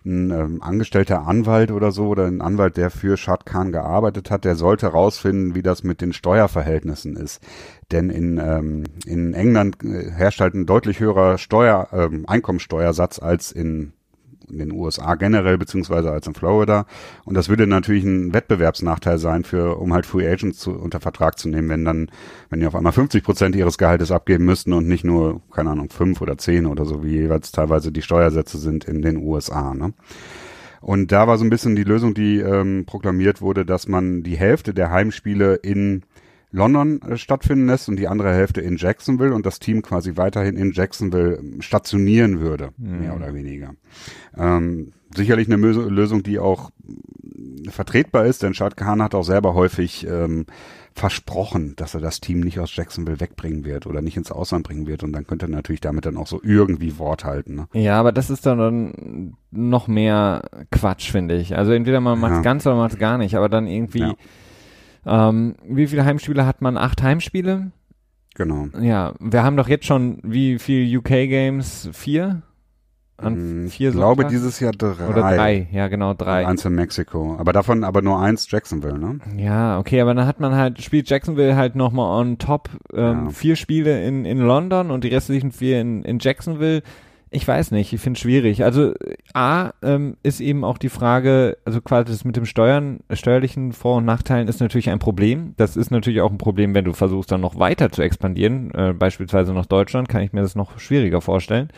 ein 0.04 0.30
ähm, 0.30 0.62
angestellter 0.62 1.26
Anwalt 1.26 1.70
oder 1.70 1.92
so, 1.92 2.08
oder 2.08 2.26
ein 2.26 2.40
Anwalt, 2.40 2.76
der 2.76 2.90
für 2.90 3.16
Shad 3.16 3.44
Khan 3.44 3.72
gearbeitet 3.72 4.30
hat, 4.30 4.44
der 4.44 4.56
sollte 4.56 4.86
rausfinden, 4.86 5.54
wie 5.54 5.62
das 5.62 5.84
mit 5.84 6.00
den 6.00 6.12
Steuerverhältnissen 6.12 7.16
ist. 7.16 7.42
Denn 7.92 8.08
in, 8.08 8.38
ähm, 8.38 8.84
in 9.06 9.34
England 9.34 9.84
äh, 9.84 10.10
herrscht 10.10 10.40
halt 10.40 10.54
ein 10.54 10.66
deutlich 10.66 11.00
höherer 11.00 11.36
Steuer, 11.36 11.88
ähm, 11.92 12.24
Einkommensteuersatz 12.26 13.18
als 13.18 13.52
in 13.52 13.92
in 14.50 14.58
den 14.58 14.72
USA 14.72 15.14
generell, 15.14 15.58
beziehungsweise 15.58 16.10
als 16.10 16.26
in 16.26 16.34
Florida. 16.34 16.86
Und 17.24 17.34
das 17.34 17.48
würde 17.48 17.66
natürlich 17.66 18.04
ein 18.04 18.32
Wettbewerbsnachteil 18.32 19.18
sein 19.18 19.44
für, 19.44 19.78
um 19.78 19.92
halt 19.92 20.06
Free 20.06 20.28
Agents 20.28 20.58
zu, 20.58 20.72
unter 20.72 21.00
Vertrag 21.00 21.38
zu 21.38 21.48
nehmen, 21.48 21.68
wenn 21.68 21.84
dann, 21.84 22.10
wenn 22.50 22.60
die 22.60 22.66
auf 22.66 22.74
einmal 22.74 22.92
50 22.92 23.22
Prozent 23.22 23.56
ihres 23.56 23.78
Gehaltes 23.78 24.10
abgeben 24.10 24.44
müssten 24.44 24.72
und 24.72 24.88
nicht 24.88 25.04
nur, 25.04 25.40
keine 25.50 25.70
Ahnung, 25.70 25.90
fünf 25.90 26.20
oder 26.20 26.38
zehn 26.38 26.66
oder 26.66 26.84
so, 26.84 27.04
wie 27.04 27.16
jeweils 27.16 27.52
teilweise 27.52 27.92
die 27.92 28.02
Steuersätze 28.02 28.58
sind 28.58 28.84
in 28.84 29.02
den 29.02 29.16
USA, 29.16 29.74
ne? 29.74 29.92
Und 30.80 31.10
da 31.10 31.26
war 31.26 31.38
so 31.38 31.44
ein 31.44 31.50
bisschen 31.50 31.74
die 31.74 31.84
Lösung, 31.84 32.14
die 32.14 32.38
ähm, 32.38 32.84
proklamiert 32.86 33.40
wurde, 33.40 33.64
dass 33.64 33.88
man 33.88 34.22
die 34.22 34.36
Hälfte 34.36 34.72
der 34.72 34.90
Heimspiele 34.90 35.56
in 35.56 36.04
London 36.50 37.00
äh, 37.02 37.16
stattfinden 37.16 37.66
lässt 37.66 37.88
und 37.88 37.96
die 37.96 38.08
andere 38.08 38.32
Hälfte 38.32 38.60
in 38.60 38.76
Jacksonville 38.76 39.34
und 39.34 39.44
das 39.44 39.58
Team 39.58 39.82
quasi 39.82 40.16
weiterhin 40.16 40.56
in 40.56 40.72
Jacksonville 40.72 41.36
ähm, 41.36 41.60
stationieren 41.60 42.40
würde, 42.40 42.70
mhm. 42.76 43.00
mehr 43.00 43.14
oder 43.14 43.34
weniger. 43.34 43.74
Ähm, 44.36 44.92
sicherlich 45.14 45.50
eine 45.50 45.56
Lösung, 45.56 46.22
die 46.22 46.38
auch 46.38 46.70
äh, 46.86 47.70
vertretbar 47.70 48.26
ist, 48.26 48.42
denn 48.42 48.54
Shad 48.54 48.76
Khan 48.76 49.02
hat 49.02 49.14
auch 49.14 49.24
selber 49.24 49.54
häufig 49.54 50.06
ähm, 50.06 50.46
versprochen, 50.94 51.74
dass 51.76 51.94
er 51.94 52.00
das 52.00 52.20
Team 52.20 52.40
nicht 52.40 52.58
aus 52.58 52.74
Jacksonville 52.74 53.20
wegbringen 53.20 53.64
wird 53.64 53.86
oder 53.86 54.00
nicht 54.00 54.16
ins 54.16 54.32
Ausland 54.32 54.66
bringen 54.66 54.86
wird 54.86 55.04
und 55.04 55.12
dann 55.12 55.26
könnte 55.26 55.46
er 55.46 55.50
natürlich 55.50 55.80
damit 55.80 56.06
dann 56.06 56.16
auch 56.16 56.26
so 56.26 56.40
irgendwie 56.42 56.98
Wort 56.98 57.24
halten. 57.24 57.54
Ne? 57.54 57.68
Ja, 57.72 58.00
aber 58.00 58.10
das 58.10 58.30
ist 58.30 58.46
dann 58.46 59.36
noch 59.50 59.86
mehr 59.86 60.42
Quatsch, 60.72 61.12
finde 61.12 61.36
ich. 61.36 61.56
Also 61.56 61.72
entweder 61.72 62.00
man 62.00 62.18
macht 62.18 62.32
es 62.32 62.38
ja. 62.38 62.42
ganz 62.42 62.66
oder 62.66 62.74
man 62.74 62.84
macht 62.86 62.94
es 62.94 62.98
gar 62.98 63.18
nicht, 63.18 63.36
aber 63.36 63.48
dann 63.48 63.66
irgendwie 63.66 64.00
ja 64.00 64.14
ähm, 65.06 65.56
wie 65.66 65.86
viele 65.86 66.04
Heimspiele 66.04 66.46
hat 66.46 66.62
man? 66.62 66.76
Acht 66.76 67.02
Heimspiele? 67.02 67.72
Genau. 68.34 68.68
Ja, 68.80 69.14
wir 69.18 69.42
haben 69.42 69.56
doch 69.56 69.68
jetzt 69.68 69.86
schon 69.86 70.18
wie 70.22 70.58
viel 70.58 70.96
UK 70.98 71.08
Games? 71.08 71.88
Vier? 71.92 72.42
An 73.20 73.68
vier 73.68 73.88
ich 73.88 73.96
glaube 73.96 74.26
dieses 74.26 74.60
Jahr 74.60 74.70
drei. 74.70 75.08
Oder 75.08 75.22
drei, 75.22 75.68
ja 75.72 75.88
genau, 75.88 76.14
drei. 76.14 76.44
Und 76.44 76.50
eins 76.50 76.64
in 76.64 76.74
Mexiko. 76.76 77.36
Aber 77.36 77.52
davon 77.52 77.82
aber 77.82 78.00
nur 78.00 78.20
eins 78.20 78.48
Jacksonville, 78.48 78.96
ne? 78.96 79.18
Ja, 79.36 79.80
okay, 79.80 80.00
aber 80.00 80.14
dann 80.14 80.24
hat 80.24 80.38
man 80.38 80.54
halt, 80.54 80.80
spielt 80.80 81.10
Jacksonville 81.10 81.56
halt 81.56 81.74
nochmal 81.74 82.20
on 82.20 82.38
top 82.38 82.70
ähm, 82.92 83.24
ja. 83.24 83.30
vier 83.30 83.56
Spiele 83.56 84.04
in, 84.04 84.24
in 84.24 84.38
London 84.38 84.92
und 84.92 85.02
die 85.02 85.08
restlichen 85.08 85.50
vier 85.50 85.80
in, 85.80 86.04
in 86.04 86.20
Jacksonville. 86.20 86.82
Ich 87.30 87.46
weiß 87.46 87.72
nicht, 87.72 87.92
ich 87.92 88.00
finde 88.00 88.16
es 88.16 88.22
schwierig. 88.22 88.64
Also 88.64 88.94
A 89.34 89.72
ähm, 89.82 90.16
ist 90.22 90.40
eben 90.40 90.64
auch 90.64 90.78
die 90.78 90.88
Frage, 90.88 91.58
also 91.64 91.80
quasi 91.82 92.10
das 92.10 92.24
mit 92.24 92.36
dem 92.36 92.46
Steuern, 92.46 93.00
steuerlichen 93.12 93.72
Vor- 93.72 93.98
und 93.98 94.06
Nachteilen 94.06 94.48
ist 94.48 94.60
natürlich 94.60 94.88
ein 94.88 94.98
Problem. 94.98 95.52
Das 95.58 95.76
ist 95.76 95.90
natürlich 95.90 96.22
auch 96.22 96.30
ein 96.30 96.38
Problem, 96.38 96.74
wenn 96.74 96.86
du 96.86 96.94
versuchst 96.94 97.30
dann 97.30 97.42
noch 97.42 97.58
weiter 97.58 97.90
zu 97.92 98.02
expandieren, 98.02 98.70
äh, 98.74 98.94
beispielsweise 98.94 99.52
nach 99.52 99.66
Deutschland, 99.66 100.08
kann 100.08 100.22
ich 100.22 100.32
mir 100.32 100.40
das 100.40 100.54
noch 100.54 100.78
schwieriger 100.78 101.20
vorstellen. 101.20 101.68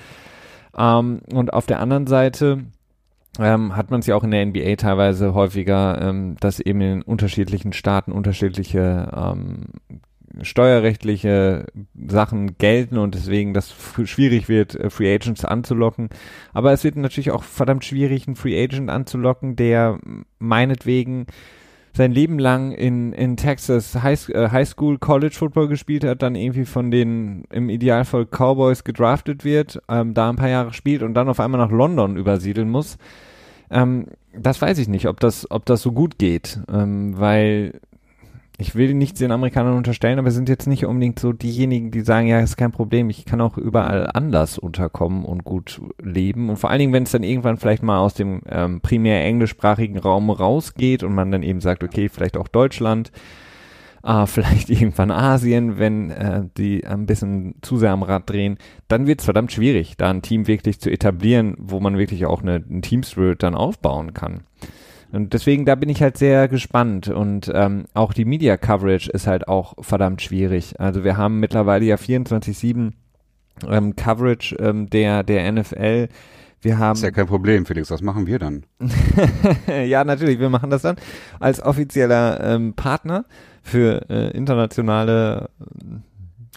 Ähm, 0.76 1.20
und 1.32 1.52
auf 1.52 1.66
der 1.66 1.80
anderen 1.80 2.06
Seite 2.06 2.64
ähm, 3.38 3.76
hat 3.76 3.90
man 3.90 4.00
es 4.00 4.06
ja 4.06 4.14
auch 4.14 4.24
in 4.24 4.30
der 4.30 4.46
NBA 4.46 4.76
teilweise 4.76 5.34
häufiger, 5.34 6.00
ähm, 6.00 6.36
dass 6.40 6.60
eben 6.60 6.80
in 6.80 7.02
unterschiedlichen 7.02 7.72
Staaten 7.72 8.12
unterschiedliche 8.12 9.10
ähm, 9.14 9.66
steuerrechtliche 10.42 11.66
Sachen 11.94 12.58
gelten 12.58 12.98
und 12.98 13.14
deswegen 13.14 13.54
das 13.54 13.74
schwierig 14.04 14.48
wird, 14.48 14.74
äh, 14.74 14.90
Free 14.90 15.12
Agents 15.12 15.44
anzulocken. 15.44 16.08
Aber 16.52 16.72
es 16.72 16.84
wird 16.84 16.96
natürlich 16.96 17.30
auch 17.30 17.42
verdammt 17.42 17.84
schwierig, 17.84 18.26
einen 18.26 18.36
Free 18.36 18.62
Agent 18.62 18.90
anzulocken, 18.90 19.56
der 19.56 19.98
meinetwegen 20.38 21.26
sein 21.92 22.12
Leben 22.12 22.38
lang 22.38 22.72
in, 22.72 23.12
in 23.12 23.36
Texas 23.36 24.00
High, 24.02 24.28
äh, 24.28 24.50
High 24.50 24.68
School 24.68 24.98
College 24.98 25.34
Football 25.36 25.68
gespielt 25.68 26.04
hat, 26.04 26.22
dann 26.22 26.34
irgendwie 26.34 26.64
von 26.64 26.90
den 26.90 27.44
im 27.50 27.68
Idealfall 27.68 28.26
Cowboys 28.26 28.84
gedraftet 28.84 29.44
wird, 29.44 29.80
ähm, 29.88 30.14
da 30.14 30.30
ein 30.30 30.36
paar 30.36 30.48
Jahre 30.48 30.72
spielt 30.72 31.02
und 31.02 31.14
dann 31.14 31.28
auf 31.28 31.40
einmal 31.40 31.60
nach 31.60 31.72
London 31.72 32.16
übersiedeln 32.16 32.70
muss. 32.70 32.96
Ähm, 33.70 34.06
das 34.36 34.62
weiß 34.62 34.78
ich 34.78 34.88
nicht, 34.88 35.08
ob 35.08 35.18
das, 35.20 35.50
ob 35.50 35.66
das 35.66 35.82
so 35.82 35.92
gut 35.92 36.18
geht, 36.18 36.60
ähm, 36.72 37.18
weil 37.18 37.80
ich 38.60 38.74
will 38.74 38.94
nichts 38.94 39.18
den 39.18 39.32
Amerikanern 39.32 39.76
unterstellen, 39.76 40.18
aber 40.18 40.30
sind 40.30 40.48
jetzt 40.48 40.66
nicht 40.66 40.84
unbedingt 40.84 41.18
so 41.18 41.32
diejenigen, 41.32 41.90
die 41.90 42.02
sagen, 42.02 42.26
ja, 42.26 42.40
ist 42.40 42.56
kein 42.56 42.72
Problem, 42.72 43.08
ich 43.08 43.24
kann 43.24 43.40
auch 43.40 43.56
überall 43.56 44.10
anders 44.12 44.58
unterkommen 44.58 45.24
und 45.24 45.44
gut 45.44 45.80
leben. 46.02 46.50
Und 46.50 46.58
vor 46.58 46.70
allen 46.70 46.80
Dingen, 46.80 46.92
wenn 46.92 47.04
es 47.04 47.12
dann 47.12 47.22
irgendwann 47.22 47.56
vielleicht 47.56 47.82
mal 47.82 47.98
aus 47.98 48.14
dem 48.14 48.42
ähm, 48.46 48.80
primär 48.80 49.24
englischsprachigen 49.24 49.98
Raum 49.98 50.30
rausgeht 50.30 51.02
und 51.02 51.14
man 51.14 51.30
dann 51.30 51.42
eben 51.42 51.60
sagt, 51.60 51.82
okay, 51.82 52.08
vielleicht 52.08 52.36
auch 52.36 52.48
Deutschland, 52.48 53.10
äh, 54.04 54.26
vielleicht 54.26 54.68
irgendwann 54.68 55.10
Asien, 55.10 55.78
wenn 55.78 56.10
äh, 56.10 56.42
die 56.56 56.86
ein 56.86 57.06
bisschen 57.06 57.54
zu 57.62 57.78
sehr 57.78 57.92
am 57.92 58.02
Rad 58.02 58.28
drehen, 58.28 58.58
dann 58.88 59.06
wird 59.06 59.20
es 59.20 59.24
verdammt 59.24 59.52
schwierig, 59.52 59.96
da 59.96 60.10
ein 60.10 60.22
Team 60.22 60.46
wirklich 60.46 60.80
zu 60.80 60.90
etablieren, 60.90 61.54
wo 61.58 61.80
man 61.80 61.96
wirklich 61.96 62.26
auch 62.26 62.42
eine, 62.42 62.56
einen 62.56 62.82
Team-Spirit 62.82 63.42
dann 63.42 63.54
aufbauen 63.54 64.12
kann. 64.12 64.42
Und 65.12 65.32
deswegen, 65.32 65.64
da 65.64 65.74
bin 65.74 65.88
ich 65.88 66.02
halt 66.02 66.16
sehr 66.16 66.48
gespannt. 66.48 67.08
Und 67.08 67.50
ähm, 67.54 67.84
auch 67.94 68.12
die 68.12 68.24
Media 68.24 68.56
Coverage 68.56 69.10
ist 69.10 69.26
halt 69.26 69.48
auch 69.48 69.74
verdammt 69.80 70.22
schwierig. 70.22 70.78
Also 70.78 71.04
wir 71.04 71.16
haben 71.16 71.40
mittlerweile 71.40 71.84
ja 71.84 71.96
24-7 71.96 72.92
ähm, 73.68 73.96
Coverage 73.96 74.56
ähm, 74.56 74.88
der, 74.88 75.22
der 75.22 75.50
NFL. 75.50 76.08
Wir 76.62 76.78
haben. 76.78 76.96
Ist 76.96 77.02
ja 77.02 77.10
kein 77.10 77.26
Problem, 77.26 77.64
Felix. 77.64 77.90
Was 77.90 78.02
machen 78.02 78.26
wir 78.26 78.38
dann? 78.38 78.64
ja, 79.86 80.04
natürlich. 80.04 80.38
Wir 80.38 80.50
machen 80.50 80.70
das 80.70 80.82
dann 80.82 80.96
als 81.38 81.62
offizieller 81.62 82.40
ähm, 82.42 82.74
Partner 82.74 83.24
für 83.62 84.08
äh, 84.10 84.30
internationale 84.30 85.48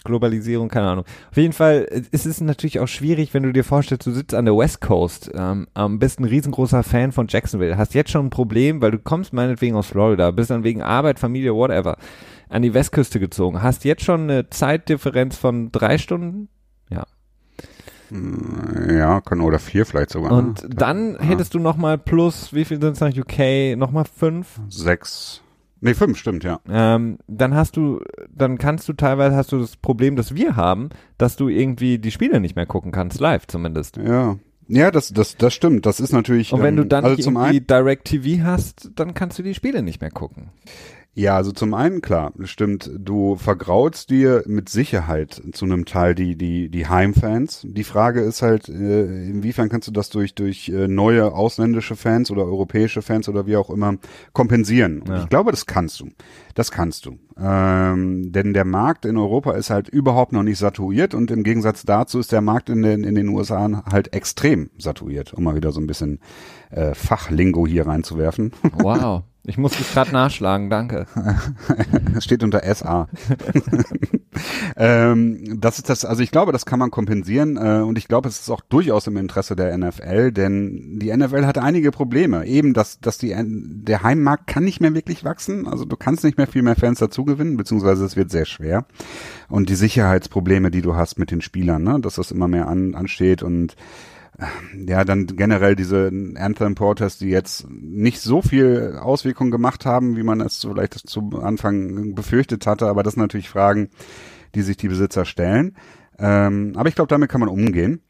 Globalisierung, 0.04 0.68
keine 0.68 0.88
Ahnung. 0.88 1.04
Auf 1.30 1.36
jeden 1.36 1.52
Fall 1.52 1.86
äh, 1.90 2.02
ist 2.10 2.26
es 2.26 2.40
natürlich 2.40 2.80
auch 2.80 2.88
schwierig, 2.88 3.34
wenn 3.34 3.42
du 3.42 3.52
dir 3.52 3.64
vorstellst, 3.64 4.06
du 4.06 4.12
sitzt 4.12 4.34
an 4.34 4.44
der 4.44 4.56
West 4.56 4.80
Coast, 4.80 5.30
ähm, 5.34 5.66
bist 5.98 6.20
ein 6.20 6.24
riesengroßer 6.24 6.82
Fan 6.82 7.12
von 7.12 7.26
Jacksonville, 7.28 7.76
hast 7.76 7.94
jetzt 7.94 8.10
schon 8.10 8.26
ein 8.26 8.30
Problem, 8.30 8.80
weil 8.80 8.92
du 8.92 8.98
kommst 8.98 9.32
meinetwegen 9.32 9.76
aus 9.76 9.88
Florida, 9.88 10.30
bist 10.30 10.50
dann 10.50 10.64
wegen 10.64 10.82
Arbeit, 10.82 11.18
Familie, 11.18 11.54
whatever, 11.54 11.96
an 12.48 12.62
die 12.62 12.74
Westküste 12.74 13.18
gezogen, 13.18 13.62
hast 13.62 13.84
jetzt 13.84 14.04
schon 14.04 14.22
eine 14.22 14.50
Zeitdifferenz 14.50 15.36
von 15.36 15.72
drei 15.72 15.98
Stunden, 15.98 16.48
ja. 16.90 17.04
Mm, 18.10 18.96
ja, 18.96 19.20
kann 19.20 19.40
oder 19.40 19.58
vier 19.58 19.86
vielleicht 19.86 20.10
sogar. 20.10 20.32
Und 20.32 20.62
ne? 20.62 20.68
dann 20.70 21.14
ja. 21.14 21.20
hättest 21.22 21.54
du 21.54 21.58
nochmal 21.58 21.98
plus, 21.98 22.52
wie 22.52 22.64
viel 22.64 22.80
sind 22.80 22.92
es 22.92 23.00
nach 23.00 23.16
UK? 23.16 23.76
Nochmal 23.76 24.04
fünf? 24.04 24.60
Sechs. 24.68 25.40
Nee, 25.84 25.92
fünf, 25.92 26.16
stimmt, 26.16 26.44
ja. 26.44 26.60
Ähm, 26.66 27.18
dann 27.26 27.54
hast 27.54 27.76
du, 27.76 28.00
dann 28.30 28.56
kannst 28.56 28.88
du 28.88 28.94
teilweise 28.94 29.36
hast 29.36 29.52
du 29.52 29.58
das 29.58 29.76
Problem, 29.76 30.16
das 30.16 30.34
wir 30.34 30.56
haben, 30.56 30.88
dass 31.18 31.36
du 31.36 31.48
irgendwie 31.48 31.98
die 31.98 32.10
Spiele 32.10 32.40
nicht 32.40 32.56
mehr 32.56 32.64
gucken 32.64 32.90
kannst, 32.90 33.20
live 33.20 33.46
zumindest. 33.46 33.98
Ja. 33.98 34.38
Ja, 34.66 34.90
das, 34.90 35.12
das, 35.12 35.36
das 35.36 35.52
stimmt. 35.52 35.84
Das 35.84 36.00
ist 36.00 36.12
natürlich. 36.12 36.54
Und 36.54 36.62
wenn 36.62 36.78
ähm, 36.78 36.84
du 36.84 36.86
dann 36.86 37.04
also 37.04 37.22
irgendwie 37.22 37.60
Direct 37.60 38.06
TV 38.06 38.42
hast, 38.42 38.92
dann 38.94 39.12
kannst 39.12 39.38
du 39.38 39.42
die 39.42 39.52
Spiele 39.52 39.82
nicht 39.82 40.00
mehr 40.00 40.10
gucken. 40.10 40.48
Ja, 41.16 41.36
also 41.36 41.52
zum 41.52 41.74
einen 41.74 42.00
klar, 42.00 42.32
stimmt, 42.42 42.90
du 42.98 43.36
vergraulst 43.36 44.10
dir 44.10 44.42
mit 44.46 44.68
Sicherheit 44.68 45.40
zu 45.52 45.64
einem 45.64 45.84
Teil 45.84 46.16
die 46.16 46.36
die 46.36 46.68
die 46.68 46.88
Heimfans. 46.88 47.64
Die 47.68 47.84
Frage 47.84 48.20
ist 48.20 48.42
halt, 48.42 48.68
äh, 48.68 49.28
inwiefern 49.28 49.68
kannst 49.68 49.86
du 49.86 49.92
das 49.92 50.10
durch 50.10 50.34
durch 50.34 50.68
äh, 50.70 50.88
neue 50.88 51.32
ausländische 51.32 51.94
Fans 51.94 52.32
oder 52.32 52.44
europäische 52.44 53.00
Fans 53.00 53.28
oder 53.28 53.46
wie 53.46 53.56
auch 53.56 53.70
immer 53.70 53.94
kompensieren? 54.32 55.02
Und 55.02 55.08
ja. 55.08 55.22
ich 55.22 55.28
glaube, 55.28 55.52
das 55.52 55.66
kannst 55.66 56.00
du. 56.00 56.08
Das 56.54 56.72
kannst 56.72 57.06
du. 57.06 57.16
Ähm, 57.38 58.32
denn 58.32 58.52
der 58.52 58.64
Markt 58.64 59.04
in 59.04 59.16
Europa 59.16 59.52
ist 59.52 59.70
halt 59.70 59.88
überhaupt 59.88 60.32
noch 60.32 60.42
nicht 60.42 60.58
saturiert 60.58 61.14
und 61.14 61.30
im 61.30 61.44
Gegensatz 61.44 61.84
dazu 61.84 62.18
ist 62.18 62.32
der 62.32 62.40
Markt 62.40 62.70
in 62.70 62.82
den 62.82 63.04
in 63.04 63.14
den 63.14 63.28
USA 63.28 63.84
halt 63.88 64.14
extrem 64.14 64.70
saturiert, 64.78 65.32
um 65.32 65.44
mal 65.44 65.54
wieder 65.54 65.70
so 65.70 65.80
ein 65.80 65.86
bisschen 65.86 66.18
äh, 66.70 66.92
Fachlingo 66.94 67.68
hier 67.68 67.86
reinzuwerfen. 67.86 68.50
Wow. 68.78 69.22
Ich 69.46 69.58
muss 69.58 69.76
dich 69.76 69.92
gerade 69.92 70.10
nachschlagen, 70.10 70.70
danke. 70.70 71.06
Steht 72.20 72.42
unter 72.42 72.62
SA. 72.74 73.08
ähm, 74.76 75.60
das 75.60 75.76
ist 75.76 75.90
das, 75.90 76.06
also 76.06 76.22
ich 76.22 76.30
glaube, 76.30 76.50
das 76.50 76.64
kann 76.64 76.78
man 76.78 76.90
kompensieren 76.90 77.58
äh, 77.58 77.82
und 77.82 77.98
ich 77.98 78.08
glaube, 78.08 78.26
es 78.30 78.40
ist 78.40 78.50
auch 78.50 78.62
durchaus 78.62 79.06
im 79.06 79.18
Interesse 79.18 79.54
der 79.54 79.76
NFL, 79.76 80.32
denn 80.32 80.98
die 80.98 81.14
NFL 81.14 81.44
hat 81.44 81.58
einige 81.58 81.90
Probleme. 81.90 82.46
Eben, 82.46 82.72
dass, 82.72 83.00
dass 83.00 83.18
die, 83.18 83.34
der 83.36 84.02
Heimmarkt 84.02 84.46
kann 84.46 84.64
nicht 84.64 84.80
mehr 84.80 84.94
wirklich 84.94 85.24
wachsen, 85.24 85.68
also 85.68 85.84
du 85.84 85.96
kannst 85.96 86.24
nicht 86.24 86.38
mehr 86.38 86.46
viel 86.46 86.62
mehr 86.62 86.76
Fans 86.76 86.98
dazugewinnen, 86.98 87.58
beziehungsweise 87.58 88.06
es 88.06 88.16
wird 88.16 88.30
sehr 88.30 88.46
schwer. 88.46 88.86
Und 89.50 89.68
die 89.68 89.74
Sicherheitsprobleme, 89.74 90.70
die 90.70 90.80
du 90.80 90.96
hast 90.96 91.18
mit 91.18 91.30
den 91.30 91.42
Spielern, 91.42 91.82
ne, 91.82 92.00
dass 92.00 92.14
das 92.14 92.30
immer 92.30 92.48
mehr 92.48 92.66
an, 92.66 92.94
ansteht 92.94 93.42
und 93.42 93.76
ja, 94.86 95.04
dann 95.04 95.26
generell 95.26 95.76
diese 95.76 96.10
Anthem-Protests, 96.36 97.18
die 97.18 97.28
jetzt 97.28 97.68
nicht 97.70 98.20
so 98.20 98.42
viel 98.42 98.98
Auswirkungen 99.00 99.50
gemacht 99.50 99.86
haben, 99.86 100.16
wie 100.16 100.22
man 100.22 100.40
es 100.40 100.60
vielleicht 100.60 100.94
zu 100.94 101.30
Anfang 101.40 102.14
befürchtet 102.14 102.66
hatte, 102.66 102.86
aber 102.86 103.02
das 103.02 103.14
sind 103.14 103.22
natürlich 103.22 103.48
Fragen, 103.48 103.90
die 104.54 104.62
sich 104.62 104.76
die 104.76 104.88
Besitzer 104.88 105.24
stellen. 105.24 105.76
Ähm, 106.18 106.72
aber 106.76 106.88
ich 106.88 106.94
glaube, 106.94 107.08
damit 107.08 107.30
kann 107.30 107.40
man 107.40 107.48
umgehen. 107.48 108.00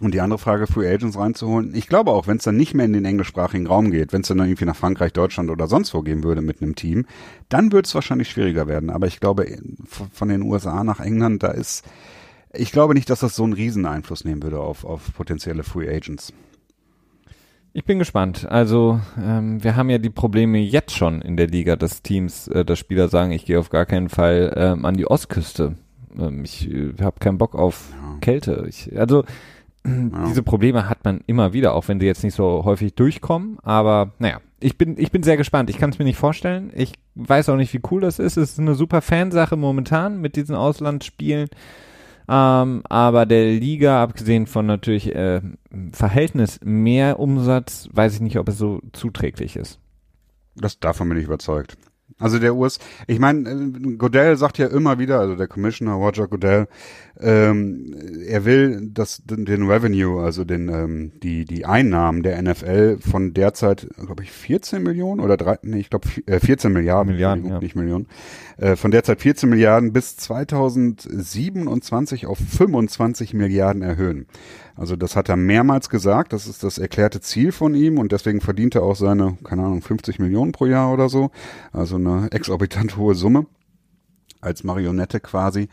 Und 0.00 0.14
die 0.14 0.20
andere 0.20 0.38
Frage, 0.38 0.68
Free 0.68 0.88
Agents 0.88 1.18
reinzuholen. 1.18 1.74
Ich 1.74 1.88
glaube 1.88 2.12
auch, 2.12 2.28
wenn 2.28 2.36
es 2.36 2.44
dann 2.44 2.56
nicht 2.56 2.72
mehr 2.72 2.86
in 2.86 2.92
den 2.92 3.04
englischsprachigen 3.04 3.66
Raum 3.66 3.90
geht, 3.90 4.12
wenn 4.12 4.20
es 4.20 4.28
dann 4.28 4.38
irgendwie 4.38 4.64
nach 4.64 4.76
Frankreich, 4.76 5.12
Deutschland 5.12 5.50
oder 5.50 5.66
sonst 5.66 5.92
wo 5.92 6.02
gehen 6.02 6.22
würde 6.22 6.40
mit 6.40 6.62
einem 6.62 6.76
Team, 6.76 7.04
dann 7.48 7.72
wird 7.72 7.86
es 7.86 7.96
wahrscheinlich 7.96 8.30
schwieriger 8.30 8.68
werden. 8.68 8.90
Aber 8.90 9.08
ich 9.08 9.18
glaube, 9.18 9.48
von 10.12 10.28
den 10.28 10.42
USA 10.42 10.84
nach 10.84 11.00
England, 11.00 11.42
da 11.42 11.48
ist 11.48 11.84
ich 12.52 12.72
glaube 12.72 12.94
nicht, 12.94 13.10
dass 13.10 13.20
das 13.20 13.36
so 13.36 13.44
einen 13.44 13.52
riesen 13.52 13.86
Einfluss 13.86 14.24
nehmen 14.24 14.42
würde 14.42 14.60
auf, 14.60 14.84
auf 14.84 15.14
potenzielle 15.14 15.62
Free 15.62 15.88
Agents. 15.88 16.32
Ich 17.72 17.84
bin 17.84 17.98
gespannt. 17.98 18.46
Also 18.50 19.00
ähm, 19.22 19.62
wir 19.62 19.76
haben 19.76 19.90
ja 19.90 19.98
die 19.98 20.10
Probleme 20.10 20.58
jetzt 20.58 20.96
schon 20.96 21.20
in 21.20 21.36
der 21.36 21.46
Liga, 21.46 21.76
dass 21.76 22.02
Teams, 22.02 22.48
äh, 22.48 22.64
dass 22.64 22.78
Spieler 22.78 23.08
sagen, 23.08 23.32
ich 23.32 23.44
gehe 23.44 23.58
auf 23.58 23.70
gar 23.70 23.86
keinen 23.86 24.08
Fall 24.08 24.52
ähm, 24.56 24.84
an 24.84 24.96
die 24.96 25.06
Ostküste. 25.06 25.76
Ähm, 26.18 26.44
ich 26.44 26.68
äh, 26.68 26.94
habe 27.00 27.20
keinen 27.20 27.38
Bock 27.38 27.54
auf 27.54 27.90
ja. 27.92 28.18
Kälte. 28.20 28.64
Ich, 28.68 28.98
also 28.98 29.24
ja. 29.86 30.24
diese 30.26 30.42
Probleme 30.42 30.88
hat 30.88 31.04
man 31.04 31.20
immer 31.26 31.52
wieder, 31.52 31.74
auch 31.74 31.88
wenn 31.88 32.00
sie 32.00 32.06
jetzt 32.06 32.24
nicht 32.24 32.34
so 32.34 32.64
häufig 32.64 32.94
durchkommen. 32.94 33.58
Aber 33.62 34.12
naja, 34.18 34.40
ich 34.60 34.76
bin, 34.76 34.96
ich 34.98 35.12
bin 35.12 35.22
sehr 35.22 35.36
gespannt. 35.36 35.70
Ich 35.70 35.78
kann 35.78 35.90
es 35.90 35.98
mir 35.98 36.04
nicht 36.04 36.18
vorstellen. 36.18 36.72
Ich 36.74 36.94
weiß 37.14 37.48
auch 37.50 37.56
nicht, 37.56 37.72
wie 37.74 37.82
cool 37.90 38.00
das 38.00 38.18
ist. 38.18 38.36
Es 38.38 38.52
ist 38.52 38.58
eine 38.58 38.74
super 38.74 39.02
Fansache 39.02 39.56
momentan 39.56 40.20
mit 40.20 40.36
diesen 40.36 40.56
Auslandsspielen. 40.56 41.48
Ähm, 42.28 42.82
aber 42.88 43.26
der 43.26 43.52
Liga, 43.52 44.02
abgesehen 44.02 44.46
von 44.46 44.66
natürlich 44.66 45.14
äh, 45.14 45.40
Verhältnis 45.92 46.60
mehr 46.62 47.18
Umsatz, 47.18 47.88
weiß 47.92 48.14
ich 48.14 48.20
nicht, 48.20 48.38
ob 48.38 48.48
es 48.48 48.58
so 48.58 48.80
zuträglich 48.92 49.56
ist. 49.56 49.78
Das 50.54 50.78
davon 50.78 51.08
bin 51.08 51.18
ich 51.18 51.24
überzeugt. 51.24 51.78
Also 52.18 52.38
der 52.38 52.56
US, 52.56 52.80
ich 53.06 53.20
meine, 53.20 53.48
äh, 53.48 53.96
Godell 53.96 54.36
sagt 54.36 54.58
ja 54.58 54.66
immer 54.66 54.98
wieder, 54.98 55.20
also 55.20 55.36
der 55.36 55.46
Commissioner 55.46 55.92
Roger 55.92 56.26
Godell, 56.26 56.66
ähm, 57.20 57.94
er 58.26 58.44
will 58.44 58.90
das, 58.92 59.22
den, 59.24 59.68
Revenue, 59.68 60.20
also 60.20 60.44
den, 60.44 60.68
ähm, 60.68 61.12
die, 61.22 61.44
die 61.44 61.64
Einnahmen 61.64 62.24
der 62.24 62.40
NFL 62.42 62.98
von 62.98 63.34
derzeit, 63.34 63.88
glaube 63.96 64.24
ich, 64.24 64.32
14 64.32 64.82
Millionen 64.82 65.20
oder 65.20 65.36
drei, 65.36 65.58
nee, 65.62 65.78
ich 65.78 65.90
glaube 65.90 66.08
äh, 66.26 66.40
14 66.40 66.72
Milliarden, 66.72 67.12
Milliarden 67.12 67.46
ja. 67.46 67.60
nicht 67.60 67.76
Millionen, 67.76 68.06
äh, 68.06 68.08
von 68.76 68.90
derzeit 68.90 69.20
14 69.20 69.48
Milliarden 69.48 69.92
bis 69.92 70.16
2027 70.16 72.26
auf 72.26 72.38
25 72.38 73.34
Milliarden 73.34 73.82
erhöhen. 73.82 74.26
Also 74.74 74.96
das 74.96 75.16
hat 75.16 75.28
er 75.28 75.36
mehrmals 75.36 75.90
gesagt, 75.90 76.32
das 76.32 76.46
ist 76.46 76.64
das 76.64 76.78
erklärte 76.78 77.20
Ziel 77.20 77.52
von 77.52 77.74
ihm 77.74 77.98
und 77.98 78.12
deswegen 78.12 78.40
verdient 78.40 78.74
er 78.74 78.82
auch 78.82 78.96
seine, 78.96 79.36
keine 79.44 79.64
Ahnung, 79.64 79.82
50 79.82 80.18
Millionen 80.18 80.52
pro 80.52 80.66
Jahr 80.66 80.92
oder 80.92 81.08
so. 81.08 81.30
Also 81.72 81.96
eine 81.96 82.28
exorbitant 82.32 82.96
hohe 82.96 83.14
Summe 83.14 83.46
als 84.40 84.64
Marionette 84.64 85.20
quasi. 85.20 85.68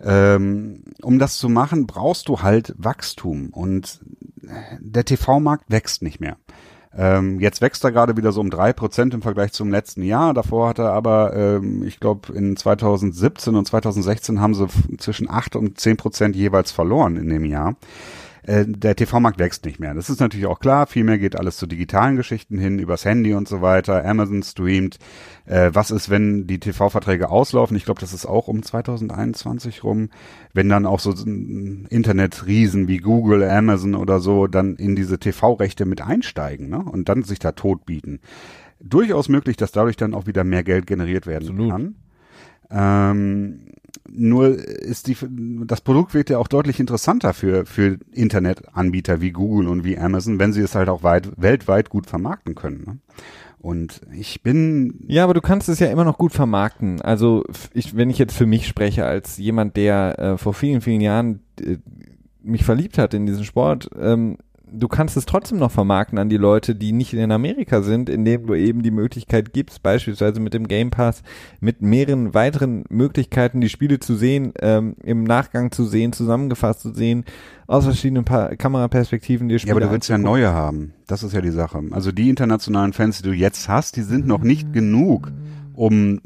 Ähm, 0.00 0.84
um 1.02 1.18
das 1.18 1.38
zu 1.38 1.48
machen, 1.48 1.86
brauchst 1.86 2.28
du 2.28 2.42
halt 2.42 2.74
Wachstum 2.76 3.50
und 3.50 4.00
der 4.80 5.04
TV-Markt 5.04 5.64
wächst 5.68 6.02
nicht 6.02 6.20
mehr. 6.20 6.36
Ähm, 6.96 7.38
jetzt 7.40 7.60
wächst 7.60 7.84
er 7.84 7.92
gerade 7.92 8.16
wieder 8.16 8.32
so 8.32 8.40
um 8.40 8.50
drei 8.50 8.72
Prozent 8.72 9.14
im 9.14 9.22
Vergleich 9.22 9.52
zum 9.52 9.70
letzten 9.70 10.02
Jahr. 10.02 10.34
Davor 10.34 10.68
hat 10.68 10.78
er 10.78 10.92
aber, 10.92 11.34
ähm, 11.36 11.82
ich 11.84 12.00
glaube, 12.00 12.32
in 12.32 12.56
2017 12.56 13.54
und 13.54 13.66
2016 13.66 14.40
haben 14.40 14.54
sie 14.54 14.66
zwischen 14.98 15.28
acht 15.28 15.54
und 15.56 15.78
zehn 15.78 15.96
Prozent 15.96 16.34
jeweils 16.34 16.72
verloren 16.72 17.16
in 17.16 17.28
dem 17.28 17.44
Jahr. 17.44 17.76
Äh, 18.48 18.64
der 18.66 18.96
TV-Markt 18.96 19.38
wächst 19.38 19.66
nicht 19.66 19.78
mehr. 19.78 19.92
Das 19.92 20.08
ist 20.08 20.20
natürlich 20.20 20.46
auch 20.46 20.58
klar. 20.58 20.86
Vielmehr 20.86 21.18
geht 21.18 21.36
alles 21.36 21.58
zu 21.58 21.66
digitalen 21.66 22.16
Geschichten 22.16 22.56
hin, 22.56 22.78
übers 22.78 23.04
Handy 23.04 23.34
und 23.34 23.46
so 23.46 23.60
weiter. 23.60 24.06
Amazon 24.06 24.42
streamt. 24.42 24.98
Äh, 25.44 25.70
was 25.74 25.90
ist, 25.90 26.08
wenn 26.08 26.46
die 26.46 26.58
TV-Verträge 26.58 27.28
auslaufen? 27.28 27.76
Ich 27.76 27.84
glaube, 27.84 28.00
das 28.00 28.14
ist 28.14 28.24
auch 28.24 28.48
um 28.48 28.62
2021 28.62 29.84
rum. 29.84 30.08
Wenn 30.54 30.70
dann 30.70 30.86
auch 30.86 30.98
so 30.98 31.10
Internetriesen 31.10 32.88
wie 32.88 32.98
Google, 32.98 33.44
Amazon 33.44 33.94
oder 33.94 34.18
so 34.18 34.46
dann 34.46 34.76
in 34.76 34.96
diese 34.96 35.18
TV-Rechte 35.18 35.84
mit 35.84 36.00
einsteigen 36.00 36.70
ne? 36.70 36.78
und 36.78 37.10
dann 37.10 37.24
sich 37.24 37.40
da 37.40 37.52
tot 37.52 37.84
bieten. 37.84 38.20
Durchaus 38.80 39.28
möglich, 39.28 39.58
dass 39.58 39.72
dadurch 39.72 39.96
dann 39.96 40.14
auch 40.14 40.26
wieder 40.26 40.44
mehr 40.44 40.64
Geld 40.64 40.86
generiert 40.86 41.26
werden 41.26 41.50
Absolut. 41.50 41.70
kann. 41.70 41.94
Ähm, 42.70 43.60
nur 44.10 44.56
ist 44.56 45.06
die, 45.06 45.16
das 45.66 45.80
Produkt 45.80 46.14
wird 46.14 46.30
ja 46.30 46.38
auch 46.38 46.48
deutlich 46.48 46.80
interessanter 46.80 47.34
für, 47.34 47.66
für 47.66 47.98
Internetanbieter 48.12 49.20
wie 49.20 49.32
Google 49.32 49.68
und 49.68 49.84
wie 49.84 49.98
Amazon, 49.98 50.38
wenn 50.38 50.52
sie 50.52 50.62
es 50.62 50.74
halt 50.74 50.88
auch 50.88 51.02
weit, 51.02 51.30
weltweit 51.36 51.90
gut 51.90 52.06
vermarkten 52.06 52.54
können. 52.54 52.84
Ne? 52.86 52.98
Und 53.60 54.02
ich 54.12 54.42
bin. 54.42 55.04
Ja, 55.08 55.24
aber 55.24 55.34
du 55.34 55.40
kannst 55.40 55.68
es 55.68 55.80
ja 55.80 55.88
immer 55.88 56.04
noch 56.04 56.16
gut 56.16 56.32
vermarkten. 56.32 57.02
Also, 57.02 57.44
ich, 57.74 57.96
wenn 57.96 58.08
ich 58.08 58.18
jetzt 58.18 58.36
für 58.36 58.46
mich 58.46 58.68
spreche, 58.68 59.04
als 59.04 59.36
jemand, 59.36 59.76
der 59.76 60.18
äh, 60.18 60.38
vor 60.38 60.54
vielen, 60.54 60.80
vielen 60.80 61.00
Jahren 61.00 61.40
äh, 61.60 61.78
mich 62.40 62.64
verliebt 62.64 62.98
hat 62.98 63.14
in 63.14 63.26
diesen 63.26 63.44
Sport, 63.44 63.90
ähm, 63.98 64.38
du 64.72 64.88
kannst 64.88 65.16
es 65.16 65.26
trotzdem 65.26 65.58
noch 65.58 65.70
vermarkten 65.70 66.18
an 66.18 66.28
die 66.28 66.36
Leute, 66.36 66.74
die 66.74 66.92
nicht 66.92 67.12
in 67.14 67.32
Amerika 67.32 67.82
sind, 67.82 68.08
indem 68.08 68.46
du 68.46 68.54
eben 68.54 68.82
die 68.82 68.90
Möglichkeit 68.90 69.52
gibst, 69.52 69.82
beispielsweise 69.82 70.40
mit 70.40 70.54
dem 70.54 70.68
Game 70.68 70.90
Pass, 70.90 71.22
mit 71.60 71.82
mehreren 71.82 72.34
weiteren 72.34 72.84
Möglichkeiten, 72.88 73.60
die 73.60 73.68
Spiele 73.68 73.98
zu 73.98 74.16
sehen, 74.16 74.52
ähm, 74.60 74.96
im 75.02 75.24
Nachgang 75.24 75.70
zu 75.70 75.84
sehen, 75.84 76.12
zusammengefasst 76.12 76.80
zu 76.80 76.94
sehen, 76.94 77.24
aus 77.66 77.84
verschiedenen 77.84 78.24
pa 78.24 78.56
Kameraperspektiven 78.56 79.48
die 79.48 79.58
Spiele. 79.58 79.74
Ja, 79.74 79.76
aber 79.76 79.86
du 79.86 79.92
willst 79.92 80.08
ja 80.08 80.18
neue 80.18 80.52
haben. 80.52 80.94
Das 81.06 81.22
ist 81.22 81.34
ja 81.34 81.40
die 81.40 81.50
Sache. 81.50 81.82
Also 81.90 82.12
die 82.12 82.30
internationalen 82.30 82.92
Fans, 82.92 83.18
die 83.18 83.28
du 83.28 83.34
jetzt 83.34 83.68
hast, 83.68 83.96
die 83.96 84.02
sind 84.02 84.26
noch 84.26 84.42
nicht 84.42 84.72
genug, 84.72 85.32
um 85.78 86.20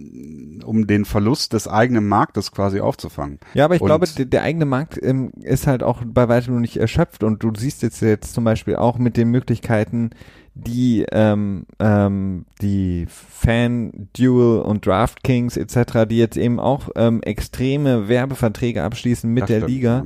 um 0.65 0.87
den 0.87 1.05
Verlust 1.05 1.53
des 1.53 1.69
eigenen 1.69 2.07
Marktes 2.09 2.53
quasi 2.53 2.81
aufzufangen. 2.81 3.39
Ja, 3.55 3.65
aber 3.65 3.75
ich 3.75 3.81
und 3.81 3.87
glaube, 3.87 4.07
der, 4.07 4.25
der, 4.25 4.43
eigene 4.43 4.65
Markt 4.65 4.99
ähm, 5.03 5.33
ist 5.41 5.67
halt 5.67 5.83
auch 5.83 6.03
bei 6.05 6.29
weitem 6.29 6.55
noch 6.55 6.61
nicht 6.61 6.77
erschöpft 6.77 7.23
und 7.25 7.43
du 7.43 7.53
siehst 7.57 7.83
jetzt 7.83 8.01
jetzt 8.01 8.35
zum 8.35 8.45
Beispiel 8.45 8.77
auch 8.77 8.99
mit 8.99 9.17
den 9.17 9.29
Möglichkeiten, 9.29 10.11
die 10.55 11.05
ähm, 11.11 11.67
ähm, 11.79 12.47
die 12.61 13.07
Fan 13.09 14.09
Duel 14.17 14.61
und 14.61 14.87
DraftKings 14.87 15.57
etc., 15.57 16.07
die 16.09 16.19
jetzt 16.19 16.37
eben 16.37 16.61
auch 16.61 16.91
ähm, 16.97 17.23
extreme 17.23 18.09
Werbeverträge 18.09 18.83
abschließen 18.83 19.31
mit 19.31 19.49
der 19.49 19.59
stimmt, 19.59 19.71
Liga. 19.71 20.05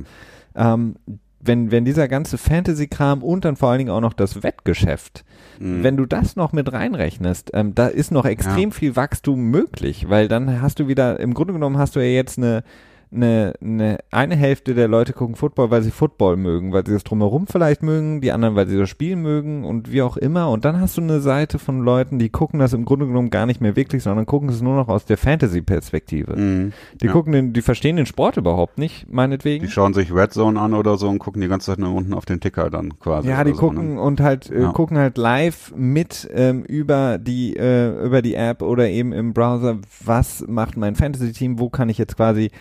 Ähm, 0.55 0.95
wenn, 1.39 1.71
wenn 1.71 1.85
dieser 1.85 2.07
ganze 2.07 2.37
Fantasy-Kram 2.37 3.23
und 3.23 3.45
dann 3.45 3.55
vor 3.55 3.69
allen 3.69 3.79
Dingen 3.79 3.91
auch 3.91 4.01
noch 4.01 4.13
das 4.13 4.43
Wettgeschäft, 4.43 5.23
mhm. 5.59 5.83
wenn 5.83 5.97
du 5.97 6.05
das 6.05 6.35
noch 6.35 6.53
mit 6.53 6.71
reinrechnest, 6.71 7.51
ähm, 7.53 7.75
da 7.75 7.87
ist 7.87 8.11
noch 8.11 8.25
extrem 8.25 8.69
ja. 8.69 8.75
viel 8.75 8.95
Wachstum 8.95 9.49
möglich, 9.49 10.09
weil 10.09 10.27
dann 10.27 10.61
hast 10.61 10.79
du 10.79 10.87
wieder, 10.87 11.19
im 11.19 11.33
Grunde 11.33 11.53
genommen 11.53 11.77
hast 11.77 11.95
du 11.95 11.99
ja 11.99 12.07
jetzt 12.07 12.37
eine, 12.37 12.63
eine, 13.11 13.53
eine, 13.61 13.99
eine 14.11 14.35
Hälfte 14.35 14.73
der 14.73 14.87
Leute 14.87 15.13
gucken 15.13 15.35
Football, 15.35 15.71
weil 15.71 15.81
sie 15.81 15.91
Football 15.91 16.35
mögen, 16.35 16.73
weil 16.73 16.85
sie 16.85 16.93
das 16.93 17.03
drumherum 17.03 17.47
vielleicht 17.47 17.81
mögen, 17.81 18.19
die 18.21 18.31
anderen, 18.31 18.55
weil 18.55 18.67
sie 18.67 18.77
das 18.77 18.89
Spiel 18.89 19.15
mögen 19.15 19.63
und 19.63 19.91
wie 19.91 20.01
auch 20.01 20.17
immer. 20.17 20.49
Und 20.49 20.65
dann 20.65 20.79
hast 20.81 20.97
du 20.97 21.01
eine 21.01 21.21
Seite 21.21 21.57
von 21.57 21.79
Leuten, 21.79 22.19
die 22.19 22.29
gucken 22.29 22.59
das 22.59 22.73
im 22.73 22.85
Grunde 22.85 23.07
genommen 23.07 23.29
gar 23.29 23.45
nicht 23.45 23.61
mehr 23.61 23.75
wirklich, 23.75 24.03
sondern 24.03 24.25
gucken 24.25 24.49
es 24.49 24.61
nur 24.61 24.75
noch 24.75 24.89
aus 24.89 25.05
der 25.05 25.17
Fantasy-Perspektive. 25.17 26.35
Mhm, 26.35 26.73
die 27.01 27.05
ja. 27.05 27.11
gucken 27.11 27.31
den, 27.31 27.53
die 27.53 27.61
verstehen 27.61 27.95
den 27.95 28.05
Sport 28.05 28.37
überhaupt 28.37 28.77
nicht, 28.77 29.11
meinetwegen. 29.11 29.65
Die 29.65 29.71
schauen 29.71 29.93
sich 29.93 30.13
Red 30.13 30.33
Zone 30.33 30.59
an 30.59 30.73
oder 30.73 30.97
so 30.97 31.07
und 31.07 31.19
gucken 31.19 31.41
die 31.41 31.47
ganze 31.47 31.67
Zeit 31.67 31.79
nur 31.79 31.93
unten 31.93 32.13
auf 32.13 32.25
den 32.25 32.41
Ticker 32.41 32.69
dann 32.69 32.99
quasi. 32.99 33.29
Ja, 33.29 33.43
die 33.43 33.53
gucken 33.53 33.89
so, 33.89 33.95
ne? 33.95 34.01
und 34.01 34.19
halt 34.19 34.49
äh, 34.49 34.61
ja. 34.61 34.71
gucken 34.71 34.97
halt 34.97 35.17
live 35.17 35.73
mit 35.75 36.29
ähm, 36.33 36.63
über 36.63 37.17
die 37.17 37.55
äh, 37.55 38.05
über 38.05 38.21
die 38.21 38.35
App 38.35 38.61
oder 38.61 38.89
eben 38.89 39.13
im 39.13 39.33
Browser, 39.33 39.77
was 40.03 40.45
macht 40.47 40.75
mein 40.75 40.95
Fantasy-Team, 40.95 41.59
wo 41.59 41.69
kann 41.69 41.87
ich 41.89 41.97
jetzt 41.97 42.17
quasi 42.17 42.51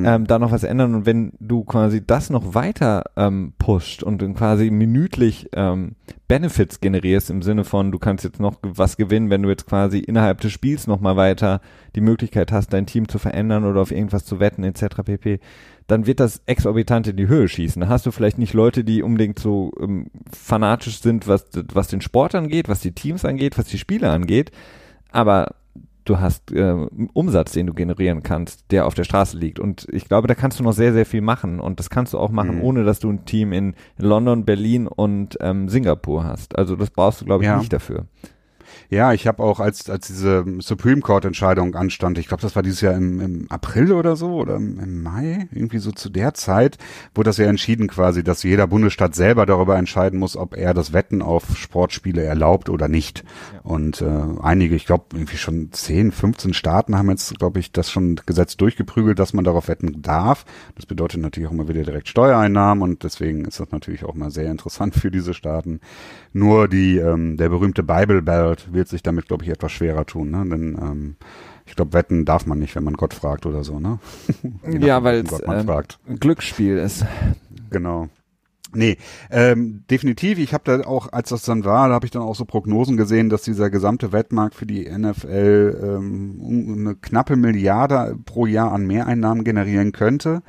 mhm. 0.00 0.06
ähm, 0.06 0.26
da 0.26 0.38
noch 0.38 0.52
was 0.52 0.64
ändern. 0.64 0.94
Und 0.94 1.06
wenn 1.06 1.32
du 1.40 1.64
quasi 1.64 2.04
das 2.04 2.30
noch 2.30 2.54
weiter 2.54 3.04
ähm, 3.16 3.52
pusht 3.58 4.02
und 4.02 4.22
dann 4.22 4.34
quasi 4.34 4.70
minütlich 4.70 5.48
ähm, 5.52 5.96
Benefits 6.28 6.80
generierst 6.80 7.30
im 7.30 7.42
Sinne 7.42 7.64
von, 7.64 7.92
du 7.92 7.98
kannst 7.98 8.24
jetzt 8.24 8.40
noch 8.40 8.56
was 8.62 8.96
gewinnen, 8.96 9.30
wenn 9.30 9.42
du 9.42 9.48
jetzt 9.48 9.66
quasi 9.66 9.98
innerhalb 9.98 10.40
des 10.40 10.52
Spiels 10.52 10.86
noch 10.86 11.00
mal 11.00 11.16
weiter 11.16 11.60
die 11.94 12.00
Möglichkeit 12.00 12.52
hast, 12.52 12.72
dein 12.72 12.86
Team 12.86 13.08
zu 13.08 13.18
verändern 13.18 13.64
oder 13.64 13.80
auf 13.80 13.90
irgendwas 13.90 14.24
zu 14.24 14.40
wetten 14.40 14.64
etc. 14.64 15.02
pp 15.04 15.40
dann 15.86 16.06
wird 16.06 16.20
das 16.20 16.40
exorbitant 16.46 17.08
in 17.08 17.16
die 17.16 17.28
Höhe 17.28 17.48
schießen. 17.48 17.80
Da 17.80 17.88
hast 17.88 18.06
du 18.06 18.10
vielleicht 18.10 18.38
nicht 18.38 18.54
Leute, 18.54 18.84
die 18.84 19.02
unbedingt 19.02 19.38
so 19.38 19.72
ähm, 19.78 20.06
fanatisch 20.32 21.00
sind, 21.00 21.28
was, 21.28 21.46
was 21.72 21.88
den 21.88 22.00
Sport 22.00 22.34
angeht, 22.34 22.68
was 22.68 22.80
die 22.80 22.92
Teams 22.92 23.24
angeht, 23.24 23.58
was 23.58 23.66
die 23.66 23.78
Spiele 23.78 24.10
angeht. 24.10 24.50
Aber 25.10 25.54
du 26.04 26.20
hast 26.20 26.52
äh, 26.52 26.86
Umsatz, 27.12 27.52
den 27.52 27.66
du 27.66 27.74
generieren 27.74 28.22
kannst, 28.22 28.70
der 28.70 28.86
auf 28.86 28.94
der 28.94 29.04
Straße 29.04 29.36
liegt. 29.36 29.58
Und 29.58 29.86
ich 29.90 30.06
glaube, 30.06 30.28
da 30.28 30.34
kannst 30.34 30.60
du 30.60 30.64
noch 30.64 30.72
sehr, 30.72 30.92
sehr 30.92 31.06
viel 31.06 31.20
machen. 31.20 31.60
Und 31.60 31.78
das 31.78 31.90
kannst 31.90 32.12
du 32.12 32.18
auch 32.18 32.30
machen, 32.30 32.56
mhm. 32.56 32.62
ohne 32.62 32.84
dass 32.84 33.00
du 33.00 33.10
ein 33.10 33.24
Team 33.24 33.52
in 33.52 33.74
London, 33.98 34.44
Berlin 34.44 34.86
und 34.86 35.38
ähm, 35.40 35.68
Singapur 35.68 36.24
hast. 36.24 36.56
Also 36.56 36.76
das 36.76 36.90
brauchst 36.90 37.20
du, 37.20 37.24
glaube 37.24 37.44
ich, 37.44 37.48
ja. 37.48 37.58
nicht 37.58 37.72
dafür. 37.72 38.06
Ja, 38.90 39.12
ich 39.12 39.26
habe 39.26 39.42
auch, 39.42 39.60
als, 39.60 39.90
als 39.90 40.06
diese 40.06 40.44
Supreme 40.60 41.00
Court-Entscheidung 41.00 41.74
anstand, 41.74 42.18
ich 42.18 42.28
glaube, 42.28 42.42
das 42.42 42.54
war 42.54 42.62
dieses 42.62 42.80
Jahr 42.80 42.94
im, 42.94 43.20
im 43.20 43.46
April 43.50 43.92
oder 43.92 44.16
so 44.16 44.34
oder 44.34 44.56
im, 44.56 44.78
im, 44.78 45.02
Mai, 45.02 45.48
irgendwie 45.52 45.78
so 45.78 45.90
zu 45.90 46.10
der 46.10 46.34
Zeit, 46.34 46.78
wurde 47.14 47.28
das 47.28 47.38
ja 47.38 47.46
entschieden 47.46 47.88
quasi, 47.88 48.22
dass 48.22 48.42
jeder 48.42 48.66
Bundesstaat 48.66 49.14
selber 49.14 49.46
darüber 49.46 49.76
entscheiden 49.76 50.18
muss, 50.18 50.36
ob 50.36 50.56
er 50.56 50.74
das 50.74 50.92
Wetten 50.92 51.22
auf 51.22 51.56
Sportspiele 51.56 52.22
erlaubt 52.22 52.68
oder 52.68 52.88
nicht. 52.88 53.24
Ja. 53.52 53.60
Und 53.62 54.02
äh, 54.02 54.10
einige, 54.42 54.74
ich 54.76 54.86
glaube, 54.86 55.04
irgendwie 55.14 55.36
schon 55.36 55.72
10, 55.72 56.12
15 56.12 56.54
Staaten 56.54 56.96
haben 56.96 57.10
jetzt, 57.10 57.38
glaube 57.38 57.60
ich, 57.60 57.72
das 57.72 57.90
schon 57.90 58.20
Gesetz 58.26 58.56
durchgeprügelt, 58.56 59.18
dass 59.18 59.32
man 59.32 59.44
darauf 59.44 59.68
wetten 59.68 60.02
darf. 60.02 60.44
Das 60.76 60.86
bedeutet 60.86 61.20
natürlich 61.20 61.48
auch 61.48 61.52
mal 61.52 61.68
wieder 61.68 61.82
direkt 61.82 62.08
Steuereinnahmen 62.08 62.82
und 62.82 63.04
deswegen 63.04 63.44
ist 63.44 63.60
das 63.60 63.70
natürlich 63.72 64.04
auch 64.04 64.14
mal 64.14 64.30
sehr 64.30 64.50
interessant 64.50 64.94
für 64.94 65.10
diese 65.10 65.34
Staaten. 65.34 65.80
Nur 66.36 66.66
die, 66.66 66.98
ähm, 66.98 67.36
der 67.36 67.48
berühmte 67.48 67.84
Bible 67.84 68.20
Belt 68.20 68.72
wird 68.72 68.88
sich 68.88 69.04
damit, 69.04 69.28
glaube 69.28 69.44
ich, 69.44 69.50
etwas 69.50 69.70
schwerer 69.70 70.04
tun, 70.04 70.32
ne? 70.32 70.44
Denn 70.50 70.76
ähm, 70.82 71.16
ich 71.64 71.76
glaube, 71.76 71.92
wetten 71.92 72.24
darf 72.24 72.44
man 72.44 72.58
nicht, 72.58 72.74
wenn 72.74 72.82
man 72.82 72.94
Gott 72.94 73.14
fragt 73.14 73.46
oder 73.46 73.62
so, 73.62 73.78
ne? 73.78 74.00
ja, 74.80 75.04
weil 75.04 75.24
es 75.24 75.40
ähm, 75.46 76.18
Glücksspiel 76.18 76.76
ist. 76.76 77.06
Genau. 77.70 78.08
Nee, 78.74 78.98
ähm, 79.30 79.84
definitiv. 79.88 80.40
Ich 80.40 80.52
habe 80.52 80.64
da 80.64 80.84
auch, 80.84 81.12
als 81.12 81.28
das 81.28 81.42
dann 81.42 81.64
war, 81.64 81.88
da 81.88 81.94
habe 81.94 82.06
ich 82.06 82.10
dann 82.10 82.22
auch 82.22 82.34
so 82.34 82.44
Prognosen 82.44 82.96
gesehen, 82.96 83.30
dass 83.30 83.42
dieser 83.42 83.70
gesamte 83.70 84.12
Wettmarkt 84.12 84.56
für 84.56 84.66
die 84.66 84.90
NFL 84.90 85.80
ähm, 85.80 86.76
eine 86.80 86.96
knappe 86.96 87.36
Milliarde 87.36 88.18
pro 88.24 88.46
Jahr 88.46 88.72
an 88.72 88.88
Mehreinnahmen 88.88 89.44
generieren 89.44 89.92
könnte. 89.92 90.42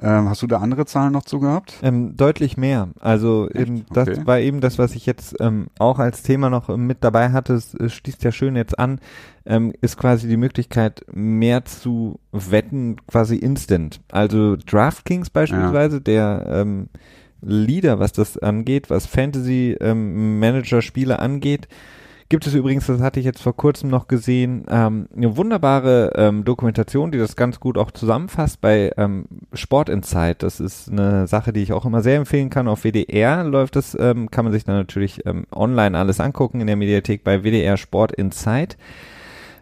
Ähm, 0.00 0.28
hast 0.28 0.42
du 0.42 0.46
da 0.46 0.58
andere 0.58 0.86
Zahlen 0.86 1.12
noch 1.12 1.24
zu 1.24 1.40
gehabt? 1.40 1.74
Ähm, 1.82 2.16
deutlich 2.16 2.56
mehr. 2.56 2.88
Also 3.00 3.48
eben 3.52 3.84
das 3.92 4.08
Okay. 4.08 4.26
war 4.26 4.38
eben 4.38 4.60
das, 4.60 4.78
was 4.78 4.94
ich 4.94 5.06
jetzt 5.06 5.36
ähm, 5.40 5.66
auch 5.78 5.98
als 5.98 6.22
Thema 6.22 6.50
noch 6.50 6.68
ähm, 6.68 6.86
mit 6.86 6.98
dabei 7.02 7.30
hatte. 7.32 7.54
Es, 7.54 7.74
es 7.74 7.92
schließt 7.94 8.22
ja 8.22 8.30
schön 8.30 8.54
jetzt 8.54 8.78
an, 8.78 9.00
ähm, 9.44 9.72
ist 9.80 9.96
quasi 9.96 10.28
die 10.28 10.36
Möglichkeit, 10.36 11.04
mehr 11.12 11.64
zu 11.64 12.20
wetten, 12.32 12.96
quasi 13.06 13.36
instant. 13.36 14.00
Also 14.12 14.56
DraftKings 14.56 15.30
beispielsweise, 15.30 16.00
der 16.00 16.44
ähm, 16.48 16.88
Leader, 17.40 17.98
was 17.98 18.12
das 18.12 18.36
angeht, 18.38 18.90
was 18.90 19.06
Fantasy 19.06 19.76
ähm, 19.80 20.38
Manager 20.38 20.82
Spiele 20.82 21.18
angeht, 21.18 21.68
gibt 22.28 22.46
es 22.46 22.54
übrigens, 22.54 22.86
das 22.86 23.00
hatte 23.00 23.20
ich 23.20 23.26
jetzt 23.26 23.42
vor 23.42 23.56
kurzem 23.56 23.88
noch 23.88 24.06
gesehen, 24.06 24.64
ähm, 24.68 25.08
eine 25.16 25.36
wunderbare 25.36 26.12
ähm, 26.14 26.44
Dokumentation, 26.44 27.10
die 27.10 27.18
das 27.18 27.36
ganz 27.36 27.58
gut 27.58 27.78
auch 27.78 27.90
zusammenfasst 27.90 28.60
bei 28.60 28.92
ähm, 28.96 29.26
Sport 29.54 29.88
Insight. 29.88 30.42
Das 30.42 30.60
ist 30.60 30.90
eine 30.90 31.26
Sache, 31.26 31.52
die 31.52 31.62
ich 31.62 31.72
auch 31.72 31.86
immer 31.86 32.02
sehr 32.02 32.16
empfehlen 32.16 32.50
kann. 32.50 32.68
Auf 32.68 32.84
WDR 32.84 33.44
läuft 33.44 33.76
das, 33.76 33.96
ähm, 33.98 34.30
kann 34.30 34.44
man 34.44 34.52
sich 34.52 34.64
dann 34.64 34.76
natürlich 34.76 35.24
ähm, 35.26 35.46
online 35.50 35.96
alles 35.96 36.20
angucken 36.20 36.60
in 36.60 36.66
der 36.66 36.76
Mediathek 36.76 37.24
bei 37.24 37.42
WDR 37.42 37.76
Sport 37.76 38.12
Insight. 38.12 38.76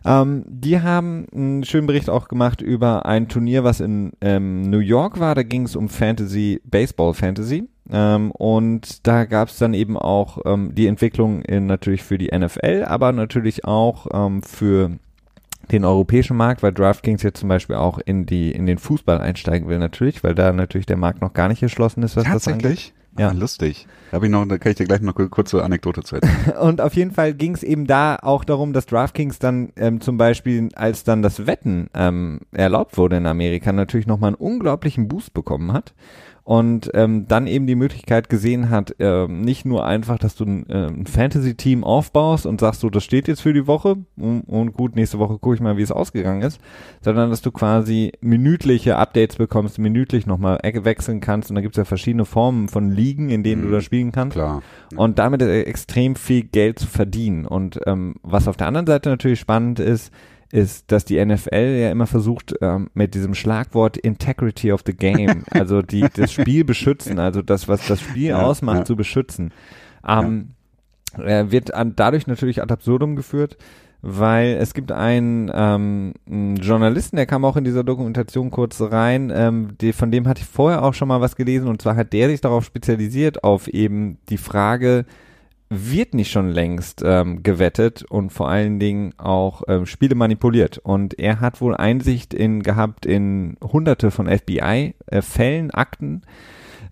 Ähm, 0.04 0.44
die 0.48 0.80
haben 0.80 1.26
einen 1.32 1.64
schönen 1.64 1.86
Bericht 1.86 2.10
auch 2.10 2.26
gemacht 2.26 2.62
über 2.62 3.06
ein 3.06 3.28
Turnier, 3.28 3.64
was 3.64 3.80
in 3.80 4.12
ähm, 4.20 4.62
New 4.62 4.78
York 4.78 5.20
war. 5.20 5.34
Da 5.34 5.44
ging 5.44 5.64
es 5.64 5.76
um 5.76 5.88
Fantasy, 5.88 6.60
Baseball 6.64 7.14
Fantasy. 7.14 7.68
Ähm, 7.90 8.30
und 8.32 9.06
da 9.06 9.24
gab 9.24 9.48
es 9.48 9.58
dann 9.58 9.74
eben 9.74 9.96
auch 9.96 10.38
ähm, 10.44 10.74
die 10.74 10.86
Entwicklung 10.86 11.42
in, 11.42 11.66
natürlich 11.66 12.02
für 12.02 12.18
die 12.18 12.36
NFL, 12.36 12.84
aber 12.86 13.12
natürlich 13.12 13.64
auch 13.64 14.06
ähm, 14.12 14.42
für 14.42 14.90
den 15.70 15.84
europäischen 15.84 16.36
Markt, 16.36 16.62
weil 16.62 16.72
DraftKings 16.72 17.22
jetzt 17.22 17.40
zum 17.40 17.48
Beispiel 17.48 17.76
auch 17.76 17.98
in 17.98 18.26
die 18.26 18.52
in 18.52 18.66
den 18.66 18.78
Fußball 18.78 19.18
einsteigen 19.18 19.68
will 19.68 19.78
natürlich, 19.78 20.22
weil 20.22 20.34
da 20.34 20.52
natürlich 20.52 20.86
der 20.86 20.96
Markt 20.96 21.20
noch 21.20 21.32
gar 21.32 21.48
nicht 21.48 21.62
erschlossen 21.62 22.02
ist, 22.02 22.16
was 22.16 22.24
das 22.24 22.46
angeht. 22.46 22.62
Tatsächlich? 22.62 22.94
Ja. 23.18 23.30
Ah, 23.30 23.32
lustig. 23.32 23.86
Da, 24.10 24.18
hab 24.18 24.24
ich 24.24 24.30
noch, 24.30 24.46
da 24.46 24.58
kann 24.58 24.72
ich 24.72 24.76
dir 24.76 24.84
gleich 24.84 25.00
noch 25.00 25.16
eine 25.16 25.28
kurze 25.28 25.64
Anekdote 25.64 26.02
zu 26.02 26.16
erzählen. 26.16 26.58
Und 26.60 26.80
auf 26.80 26.94
jeden 26.94 27.12
Fall 27.12 27.32
ging 27.32 27.54
es 27.54 27.62
eben 27.62 27.86
da 27.86 28.16
auch 28.20 28.44
darum, 28.44 28.72
dass 28.72 28.86
DraftKings 28.86 29.38
dann 29.38 29.72
ähm, 29.76 30.00
zum 30.00 30.18
Beispiel, 30.18 30.68
als 30.74 31.04
dann 31.04 31.22
das 31.22 31.46
Wetten 31.46 31.88
ähm, 31.94 32.40
erlaubt 32.52 32.98
wurde 32.98 33.16
in 33.16 33.26
Amerika, 33.26 33.72
natürlich 33.72 34.06
nochmal 34.06 34.28
einen 34.28 34.36
unglaublichen 34.36 35.08
Boost 35.08 35.32
bekommen 35.32 35.72
hat. 35.72 35.94
Und 36.46 36.92
ähm, 36.94 37.26
dann 37.26 37.48
eben 37.48 37.66
die 37.66 37.74
Möglichkeit 37.74 38.28
gesehen 38.28 38.70
hat, 38.70 38.94
ähm, 39.00 39.40
nicht 39.40 39.64
nur 39.64 39.84
einfach, 39.84 40.16
dass 40.16 40.36
du 40.36 40.44
ein, 40.44 40.70
äh, 40.70 40.86
ein 40.86 41.04
Fantasy-Team 41.04 41.82
aufbaust 41.82 42.46
und 42.46 42.60
sagst 42.60 42.82
so, 42.82 42.88
das 42.88 43.02
steht 43.02 43.26
jetzt 43.26 43.40
für 43.40 43.52
die 43.52 43.66
Woche 43.66 43.96
und, 44.16 44.42
und 44.42 44.72
gut, 44.72 44.94
nächste 44.94 45.18
Woche 45.18 45.40
gucke 45.40 45.56
ich 45.56 45.60
mal, 45.60 45.76
wie 45.76 45.82
es 45.82 45.90
ausgegangen 45.90 46.42
ist, 46.42 46.60
sondern 47.00 47.30
dass 47.30 47.42
du 47.42 47.50
quasi 47.50 48.12
minütliche 48.20 48.96
Updates 48.96 49.38
bekommst, 49.38 49.80
minütlich 49.80 50.28
nochmal 50.28 50.60
wechseln 50.62 51.18
kannst 51.18 51.50
und 51.50 51.56
da 51.56 51.62
gibt 51.62 51.74
es 51.74 51.78
ja 51.78 51.84
verschiedene 51.84 52.24
Formen 52.24 52.68
von 52.68 52.92
Ligen, 52.92 53.28
in 53.30 53.42
denen 53.42 53.62
du 53.62 53.66
Mhm. 53.68 53.72
da 53.72 53.80
spielen 53.80 54.12
kannst 54.12 54.36
Klar. 54.36 54.62
und 54.94 55.18
damit 55.18 55.42
äh, 55.42 55.62
extrem 55.62 56.14
viel 56.14 56.44
Geld 56.44 56.78
zu 56.78 56.86
verdienen. 56.86 57.44
Und 57.44 57.80
ähm, 57.86 58.14
was 58.22 58.46
auf 58.46 58.56
der 58.56 58.68
anderen 58.68 58.86
Seite 58.86 59.08
natürlich 59.08 59.40
spannend 59.40 59.80
ist, 59.80 60.12
ist, 60.52 60.90
dass 60.92 61.04
die 61.04 61.24
NFL 61.24 61.78
ja 61.80 61.90
immer 61.90 62.06
versucht, 62.06 62.54
ähm, 62.60 62.88
mit 62.94 63.14
diesem 63.14 63.34
Schlagwort 63.34 63.96
Integrity 63.96 64.72
of 64.72 64.82
the 64.86 64.94
Game, 64.94 65.44
also 65.50 65.82
die 65.82 66.06
das 66.12 66.32
Spiel 66.32 66.64
beschützen, 66.64 67.18
also 67.18 67.42
das, 67.42 67.68
was 67.68 67.86
das 67.86 68.00
Spiel 68.00 68.28
Ja, 68.28 68.42
ausmacht, 68.42 68.78
ja. 68.78 68.84
zu 68.84 68.96
beschützen, 68.96 69.52
ähm, 70.06 70.50
äh, 71.18 71.50
wird 71.50 71.74
an, 71.74 71.94
dadurch 71.96 72.26
natürlich 72.26 72.62
ad 72.62 72.72
absurdum 72.72 73.16
geführt, 73.16 73.56
weil 74.02 74.56
es 74.60 74.72
gibt 74.72 74.92
einen, 74.92 75.50
ähm, 75.52 76.14
einen 76.30 76.56
Journalisten, 76.56 77.16
der 77.16 77.26
kam 77.26 77.44
auch 77.44 77.56
in 77.56 77.64
dieser 77.64 77.82
Dokumentation 77.82 78.50
kurz 78.50 78.80
rein, 78.80 79.32
ähm, 79.34 79.70
die, 79.80 79.92
von 79.92 80.10
dem 80.10 80.28
hatte 80.28 80.42
ich 80.42 80.46
vorher 80.46 80.84
auch 80.84 80.94
schon 80.94 81.08
mal 81.08 81.20
was 81.20 81.34
gelesen 81.34 81.68
und 81.68 81.82
zwar 81.82 81.96
hat 81.96 82.12
der 82.12 82.28
sich 82.28 82.40
darauf 82.40 82.64
spezialisiert, 82.64 83.42
auf 83.42 83.66
eben 83.68 84.18
die 84.28 84.38
Frage, 84.38 85.06
wird 85.68 86.14
nicht 86.14 86.30
schon 86.30 86.48
längst 86.48 87.02
ähm, 87.04 87.42
gewettet 87.42 88.04
und 88.04 88.30
vor 88.30 88.48
allen 88.48 88.78
Dingen 88.78 89.14
auch 89.18 89.62
ähm, 89.68 89.86
Spiele 89.86 90.14
manipuliert. 90.14 90.78
Und 90.78 91.18
er 91.18 91.40
hat 91.40 91.60
wohl 91.60 91.76
Einsicht 91.76 92.34
in 92.34 92.62
gehabt 92.62 93.04
in 93.04 93.56
hunderte 93.62 94.10
von 94.10 94.28
FBI-Fällen, 94.28 95.70
Akten, 95.72 96.22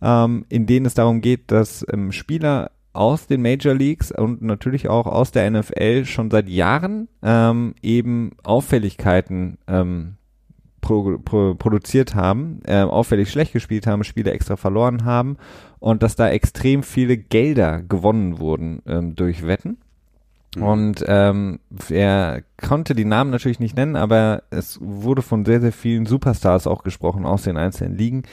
ähm, 0.03 0.45
in 0.49 0.66
denen 0.66 0.87
es 0.87 0.95
darum 0.95 1.20
geht, 1.20 1.51
dass 1.51 1.87
ähm, 1.93 2.11
Spieler 2.11 2.70
aus 2.93 3.27
den 3.27 3.43
Major 3.43 3.75
Leagues 3.75 4.12
und 4.12 4.43
natürlich 4.43 4.89
auch 4.89 5.07
aus 5.07 5.33
der 5.33 5.51
NFL 5.51 6.05
schon 6.05 6.31
seit 6.31 6.49
Jahren 6.49 7.09
ähm, 7.22 7.75
eben 7.83 8.33
Auffälligkeiten 8.45 9.59
ähm, 9.66 10.16
pro, 10.85 11.18
pro, 11.18 11.55
produziert 11.55 12.14
haben, 12.14 12.61
äh, 12.66 12.82
auffällig 12.82 13.30
schlecht 13.30 13.55
gespielt 13.55 13.87
haben, 13.87 14.05
Spiele 14.05 14.32
extra 14.32 14.57
verloren 14.57 15.07
haben 15.07 15.39
und 15.80 16.03
dass 16.03 16.14
da 16.14 16.28
extrem 16.28 16.82
viele 16.82 17.16
Gelder 17.16 17.82
gewonnen 17.82 18.39
wurden 18.39 18.82
ähm, 18.87 19.16
durch 19.16 19.47
Wetten. 19.47 19.78
Mhm. 20.55 20.62
Und 20.62 21.05
ähm, 21.09 21.59
er 21.89 22.43
konnte 22.61 22.95
die 22.95 23.07
Namen 23.07 23.30
natürlich 23.30 23.61
nicht 23.61 23.76
nennen, 23.76 23.97
aber 23.97 24.43
es 24.51 24.78
wurde 24.82 25.22
von 25.22 25.47
sehr, 25.47 25.62
sehr 25.62 25.72
vielen 25.72 26.05
Superstars 26.05 26.66
auch 26.66 26.82
gesprochen 26.82 27.24
aus 27.24 27.45
den 27.45 27.57
einzelnen 27.57 27.97
Ligen, 27.97 28.24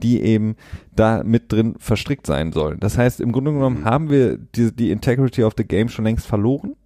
die 0.00 0.22
eben 0.22 0.54
da 0.94 1.24
mit 1.24 1.50
drin 1.50 1.74
verstrickt 1.78 2.28
sein 2.28 2.52
sollen. 2.52 2.78
Das 2.78 2.96
heißt, 2.96 3.20
im 3.20 3.32
Grunde 3.32 3.52
genommen 3.52 3.80
Mhm. 3.80 3.84
haben 3.84 4.10
wir 4.10 4.38
die, 4.38 4.70
die 4.72 4.92
Integrity 4.92 5.42
of 5.42 5.54
the 5.58 5.64
Game 5.64 5.88
schon 5.88 6.04
längst 6.04 6.28
verloren. 6.28 6.76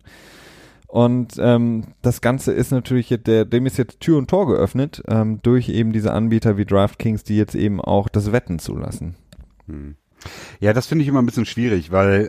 Und 0.93 1.36
ähm, 1.38 1.84
das 2.03 2.20
Ganze 2.20 2.53
ist 2.53 2.70
natürlich, 2.70 3.09
jetzt 3.09 3.26
der, 3.26 3.47
dem 3.47 3.64
ist 3.64 3.78
jetzt 3.78 4.01
Tür 4.01 4.18
und 4.18 4.28
Tor 4.28 4.47
geöffnet 4.47 5.03
ähm, 5.09 5.40
durch 5.40 5.70
eben 5.70 5.95
diese 5.95 6.12
Anbieter 6.12 6.59
wie 6.59 6.66
DraftKings, 6.66 7.24
die 7.24 7.38
jetzt 7.38 7.55
eben 7.55 7.80
auch 7.80 8.11
das 8.11 8.30
Wetten 8.30 8.59
zulassen. 8.59 9.14
Hm. 9.68 9.95
Ja, 10.61 10.74
das 10.74 10.86
finde 10.86 11.01
ich 11.01 11.09
immer 11.09 11.22
ein 11.22 11.24
bisschen 11.24 11.47
schwierig, 11.47 11.93
weil 11.93 12.28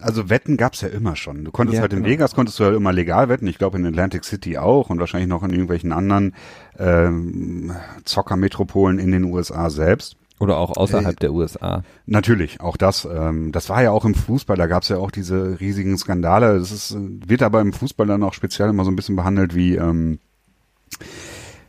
also 0.00 0.28
Wetten 0.28 0.56
gab's 0.56 0.80
ja 0.80 0.88
immer 0.88 1.14
schon. 1.14 1.44
Du 1.44 1.52
konntest 1.52 1.76
Ja, 1.76 1.82
halt 1.82 1.92
in 1.92 2.00
genau. 2.00 2.10
Vegas 2.10 2.34
konntest 2.34 2.58
du 2.58 2.64
halt 2.64 2.74
immer 2.74 2.92
legal 2.92 3.28
wetten. 3.28 3.46
Ich 3.46 3.58
glaube 3.58 3.78
in 3.78 3.86
Atlantic 3.86 4.24
City 4.24 4.58
auch 4.58 4.90
und 4.90 4.98
wahrscheinlich 4.98 5.28
noch 5.28 5.44
in 5.44 5.50
irgendwelchen 5.50 5.92
anderen 5.92 6.34
ähm, 6.80 7.70
Zockermetropolen 8.02 8.98
in 8.98 9.12
den 9.12 9.22
USA 9.22 9.70
selbst. 9.70 10.16
Oder 10.40 10.58
auch 10.58 10.76
außerhalb 10.76 11.16
Äh, 11.16 11.20
der 11.20 11.32
USA. 11.32 11.82
Natürlich, 12.06 12.60
auch 12.60 12.76
das. 12.76 13.08
Ähm, 13.10 13.50
das 13.52 13.68
war 13.68 13.82
ja 13.82 13.90
auch 13.90 14.04
im 14.04 14.14
Fußball, 14.14 14.56
da 14.56 14.66
gab's 14.66 14.88
ja 14.88 14.98
auch 14.98 15.10
diese 15.10 15.58
riesigen 15.60 15.98
Skandale. 15.98 16.58
Das 16.58 16.70
ist, 16.70 16.92
äh, 16.92 16.98
wird 17.26 17.42
aber 17.42 17.60
im 17.60 17.72
Fußball 17.72 18.06
dann 18.06 18.22
auch 18.22 18.34
speziell 18.34 18.68
immer 18.68 18.84
so 18.84 18.90
ein 18.90 18.96
bisschen 18.96 19.16
behandelt 19.16 19.54
wie, 19.54 19.74
ähm, 19.76 20.18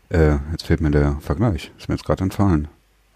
äh, 0.10 0.38
jetzt 0.52 0.66
fehlt 0.66 0.82
mir 0.82 0.92
der 0.92 1.18
Vergleich, 1.20 1.72
ist 1.78 1.90
mir 1.90 1.96
jetzt 1.96 2.06
gerade 2.06 2.24
entfallen. 2.24 2.68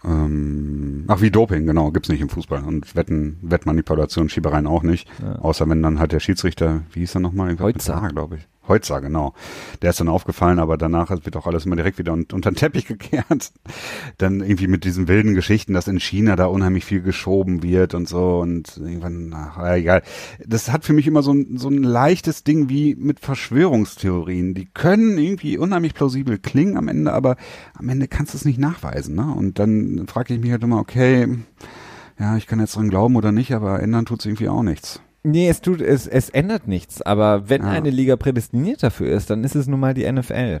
Ähm, 0.04 1.04
ach, 1.08 1.20
wie 1.22 1.30
Doping, 1.30 1.66
genau, 1.66 1.90
gibt's 1.90 2.08
nicht 2.10 2.20
im 2.20 2.28
Fußball. 2.28 2.62
Und 2.62 2.94
Wetten, 2.94 3.38
Wettmanipulation, 3.42 4.28
Schiebereien 4.28 4.66
auch 4.66 4.82
nicht. 4.82 5.08
Ja. 5.22 5.36
Außer 5.36 5.68
wenn 5.68 5.82
dann 5.82 5.98
halt 5.98 6.12
der 6.12 6.20
Schiedsrichter, 6.20 6.82
wie 6.92 7.00
hieß 7.00 7.16
er 7.16 7.20
nochmal? 7.20 7.58
Heutzer. 7.58 8.08
Glaube 8.12 8.36
ich. 8.36 8.48
Heutzer, 8.66 9.00
genau. 9.00 9.34
Der 9.82 9.90
ist 9.90 10.00
dann 10.00 10.08
aufgefallen, 10.08 10.58
aber 10.58 10.76
danach 10.76 11.10
wird 11.10 11.36
auch 11.36 11.46
alles 11.46 11.66
immer 11.66 11.76
direkt 11.76 11.98
wieder 11.98 12.12
un 12.12 12.26
unter 12.32 12.50
den 12.50 12.56
Teppich 12.56 12.86
gekehrt. 12.86 13.52
Dann 14.18 14.40
irgendwie 14.40 14.66
mit 14.66 14.84
diesen 14.84 15.08
wilden 15.08 15.34
Geschichten, 15.34 15.74
dass 15.74 15.88
in 15.88 16.00
China 16.00 16.36
da 16.36 16.46
unheimlich 16.46 16.84
viel 16.84 17.02
geschoben 17.02 17.62
wird 17.62 17.94
und 17.94 18.08
so 18.08 18.40
und 18.40 18.76
irgendwann, 18.76 19.32
ach, 19.34 19.62
egal. 19.74 20.02
Das 20.46 20.72
hat 20.72 20.84
für 20.84 20.92
mich 20.92 21.06
immer 21.06 21.22
so 21.22 21.32
ein, 21.32 21.58
so 21.58 21.68
ein 21.68 21.82
leichtes 21.82 22.44
Ding 22.44 22.68
wie 22.68 22.94
mit 22.94 23.20
Verschwörungstheorien. 23.20 24.54
Die 24.54 24.66
können 24.66 25.18
irgendwie 25.18 25.58
unheimlich 25.58 25.94
plausibel 25.94 26.38
klingen 26.38 26.76
am 26.76 26.88
Ende, 26.88 27.12
aber 27.12 27.36
am 27.74 27.88
Ende 27.88 28.08
kannst 28.08 28.34
du 28.34 28.38
es 28.38 28.44
nicht 28.44 28.58
nachweisen, 28.58 29.14
ne? 29.14 29.34
Und 29.34 29.58
dann 29.58 30.06
frage 30.06 30.34
ich 30.34 30.40
mich 30.40 30.50
halt 30.50 30.62
immer, 30.62 30.78
okay, 30.78 31.28
ja, 32.18 32.36
ich 32.36 32.46
kann 32.46 32.60
jetzt 32.60 32.76
dran 32.76 32.90
glauben 32.90 33.16
oder 33.16 33.32
nicht, 33.32 33.52
aber 33.52 33.80
ändern 33.80 34.06
tut's 34.06 34.24
irgendwie 34.24 34.48
auch 34.48 34.62
nichts. 34.62 35.00
Nee, 35.26 35.48
es 35.48 35.62
tut, 35.62 35.80
es, 35.80 36.06
es 36.06 36.28
ändert 36.28 36.68
nichts, 36.68 37.00
aber 37.00 37.48
wenn 37.48 37.62
Ja. 37.62 37.70
eine 37.70 37.88
Liga 37.90 38.16
prädestiniert 38.16 38.82
dafür 38.82 39.10
ist, 39.16 39.30
dann 39.30 39.42
ist 39.42 39.54
es 39.56 39.66
nun 39.66 39.80
mal 39.80 39.94
die 39.94 40.10
NFL. 40.10 40.60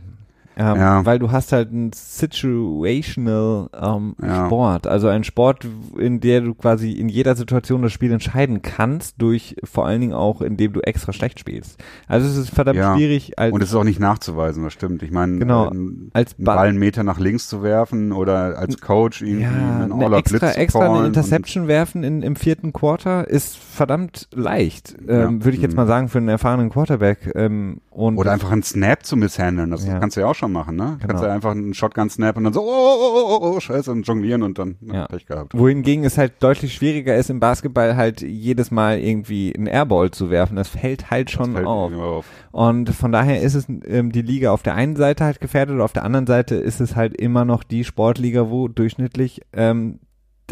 Ähm, 0.56 0.76
Ja. 0.76 1.04
Weil 1.04 1.18
du 1.18 1.32
hast 1.32 1.52
halt 1.52 1.70
einen 1.70 1.90
situational 1.92 3.68
ähm, 3.80 4.14
Ja. 4.22 4.46
Sport, 4.46 4.86
also 4.86 5.08
ein 5.08 5.24
Sport, 5.24 5.66
in 5.98 6.20
der 6.20 6.40
du 6.42 6.54
quasi 6.54 6.92
in 6.92 7.08
jeder 7.08 7.34
Situation 7.36 7.82
das 7.82 7.92
Spiel 7.92 8.12
entscheiden 8.12 8.62
kannst, 8.62 9.20
durch 9.20 9.56
vor 9.64 9.86
allen 9.86 10.00
Dingen 10.00 10.12
auch, 10.12 10.40
indem 10.40 10.72
du 10.72 10.80
extra 10.80 11.12
schlecht 11.12 11.38
spielst. 11.40 11.82
Also 12.06 12.26
es 12.28 12.36
ist 12.36 12.50
verdammt 12.50 12.78
Ja. 12.78 12.94
schwierig 12.94 13.38
als 13.38 13.52
Und 13.52 13.62
es 13.62 13.70
ist 13.70 13.74
auch 13.74 13.84
nicht 13.84 14.00
nachzuweisen, 14.00 14.64
das 14.64 14.72
stimmt. 14.72 15.02
Ich 15.02 15.10
meine, 15.10 15.38
Genau. 15.38 15.68
einen, 15.68 16.10
als 16.12 16.34
Ba- 16.34 16.54
Ball 16.56 16.68
einen 16.68 16.78
Meter 16.78 17.02
nach 17.02 17.18
links 17.18 17.48
zu 17.48 17.62
werfen 17.62 18.12
oder 18.12 18.58
als 18.58 18.80
Coach 18.80 19.22
irgendwie 19.22 19.42
ja, 19.44 19.50
einen 19.50 19.92
eine 19.92 19.94
All-Out 20.04 20.20
extra, 20.20 20.38
Blitz 20.38 20.54
zu 20.54 20.60
extra 20.60 20.94
eine 20.98 21.06
Interception 21.06 21.68
werfen 21.68 22.02
in, 22.04 22.22
im 22.22 22.36
vierten 22.36 22.72
Quarter 22.72 23.28
ist 23.28 23.56
verdammt 23.56 24.28
leicht, 24.34 24.94
ähm, 25.08 25.44
würde 25.44 25.56
ich 25.56 25.62
jetzt 25.62 25.72
Mhm. 25.72 25.76
mal 25.76 25.86
sagen, 25.86 26.08
für 26.08 26.18
einen 26.18 26.28
erfahrenen 26.28 26.70
Quarterback. 26.70 27.32
Ähm, 27.34 27.80
und 27.90 28.16
oder 28.18 28.32
einfach 28.32 28.50
einen 28.50 28.62
Snap 28.64 29.04
zu 29.04 29.16
misshandeln, 29.16 29.70
das 29.70 29.86
kannst 29.86 30.16
du 30.16 30.20
ja 30.20 30.26
auch 30.26 30.34
schon 30.34 30.43
schon 30.44 30.52
machen, 30.52 30.76
ne? 30.76 30.96
Genau. 31.00 31.06
Kannst 31.06 31.22
du 31.24 31.30
einfach 31.30 31.50
einen 31.52 31.74
Shotgun-Snap 31.74 32.36
und 32.36 32.44
dann 32.44 32.52
so, 32.52 32.60
oh, 32.60 32.64
oh, 32.66 33.12
oh, 33.14 33.38
oh, 33.40 33.54
oh, 33.56 33.60
scheiße, 33.60 33.90
und 33.90 34.06
jonglieren 34.06 34.42
und 34.42 34.58
dann 34.58 34.76
ne, 34.80 34.94
Ja. 34.94 35.06
Pech 35.06 35.26
gehabt. 35.26 35.56
Wohingegen 35.56 36.04
es 36.04 36.18
halt 36.18 36.34
deutlich 36.40 36.74
schwieriger 36.74 37.16
ist, 37.16 37.30
im 37.30 37.40
Basketball 37.40 37.96
halt 37.96 38.20
jedes 38.22 38.70
Mal 38.70 38.98
irgendwie 38.98 39.54
einen 39.54 39.66
Airball 39.66 40.10
zu 40.10 40.30
werfen. 40.30 40.56
Das 40.56 40.68
fällt 40.68 41.10
halt 41.10 41.30
schon 41.30 41.54
Fällt 41.54 41.66
auf. 41.66 41.92
auf. 41.92 42.26
Und 42.52 42.90
von 42.90 43.12
daher 43.12 43.40
ist 43.40 43.54
es 43.54 43.66
ähm, 43.68 44.12
die 44.12 44.22
Liga 44.22 44.52
auf 44.52 44.62
der 44.62 44.74
einen 44.74 44.96
Seite 44.96 45.24
halt 45.24 45.40
gefährdet, 45.40 45.80
auf 45.80 45.92
der 45.92 46.04
anderen 46.04 46.26
Seite 46.26 46.54
ist 46.56 46.80
es 46.80 46.94
halt 46.96 47.16
immer 47.16 47.44
noch 47.44 47.64
die 47.64 47.84
Sportliga, 47.84 48.50
wo 48.50 48.68
durchschnittlich 48.68 49.40
ähm, 49.52 50.00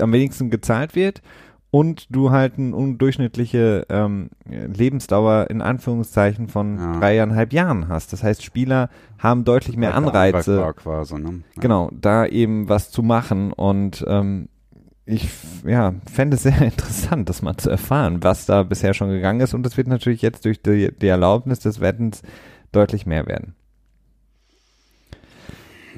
am 0.00 0.12
wenigsten 0.12 0.50
gezahlt 0.50 0.94
wird 0.94 1.22
und 1.72 2.14
du 2.14 2.30
halt 2.30 2.58
eine 2.58 2.76
undurchschnittliche 2.76 3.86
ähm, 3.88 4.28
Lebensdauer 4.46 5.46
in 5.48 5.62
Anführungszeichen 5.62 6.48
von 6.48 6.76
Ja. 6.78 6.98
dreieinhalb 7.00 7.52
Jahren 7.54 7.88
hast. 7.88 8.12
Das 8.12 8.22
heißt, 8.22 8.44
Spieler 8.44 8.90
haben 9.18 9.44
deutlich 9.44 9.78
mehr 9.78 9.94
Anreize, 9.94 10.74
Quasi, 10.76 11.14
ne? 11.18 11.42
Ja. 11.56 11.62
genau, 11.62 11.90
da 11.98 12.26
eben 12.26 12.68
was 12.68 12.90
zu 12.90 13.02
machen 13.02 13.54
und 13.54 14.04
ähm, 14.06 14.50
ich 15.06 15.30
ja, 15.66 15.94
fände 16.12 16.36
es 16.36 16.42
sehr 16.44 16.60
interessant, 16.60 17.30
das 17.30 17.40
mal 17.40 17.56
zu 17.56 17.70
erfahren, 17.70 18.22
was 18.22 18.44
da 18.44 18.64
bisher 18.64 18.92
schon 18.92 19.08
gegangen 19.08 19.40
ist 19.40 19.54
und 19.54 19.62
das 19.64 19.78
wird 19.78 19.88
natürlich 19.88 20.20
jetzt 20.20 20.44
durch 20.44 20.60
die, 20.60 20.92
die 20.96 21.08
Erlaubnis 21.08 21.60
des 21.60 21.80
Wettens 21.80 22.20
deutlich 22.70 23.06
mehr 23.06 23.26
werden. 23.26 23.54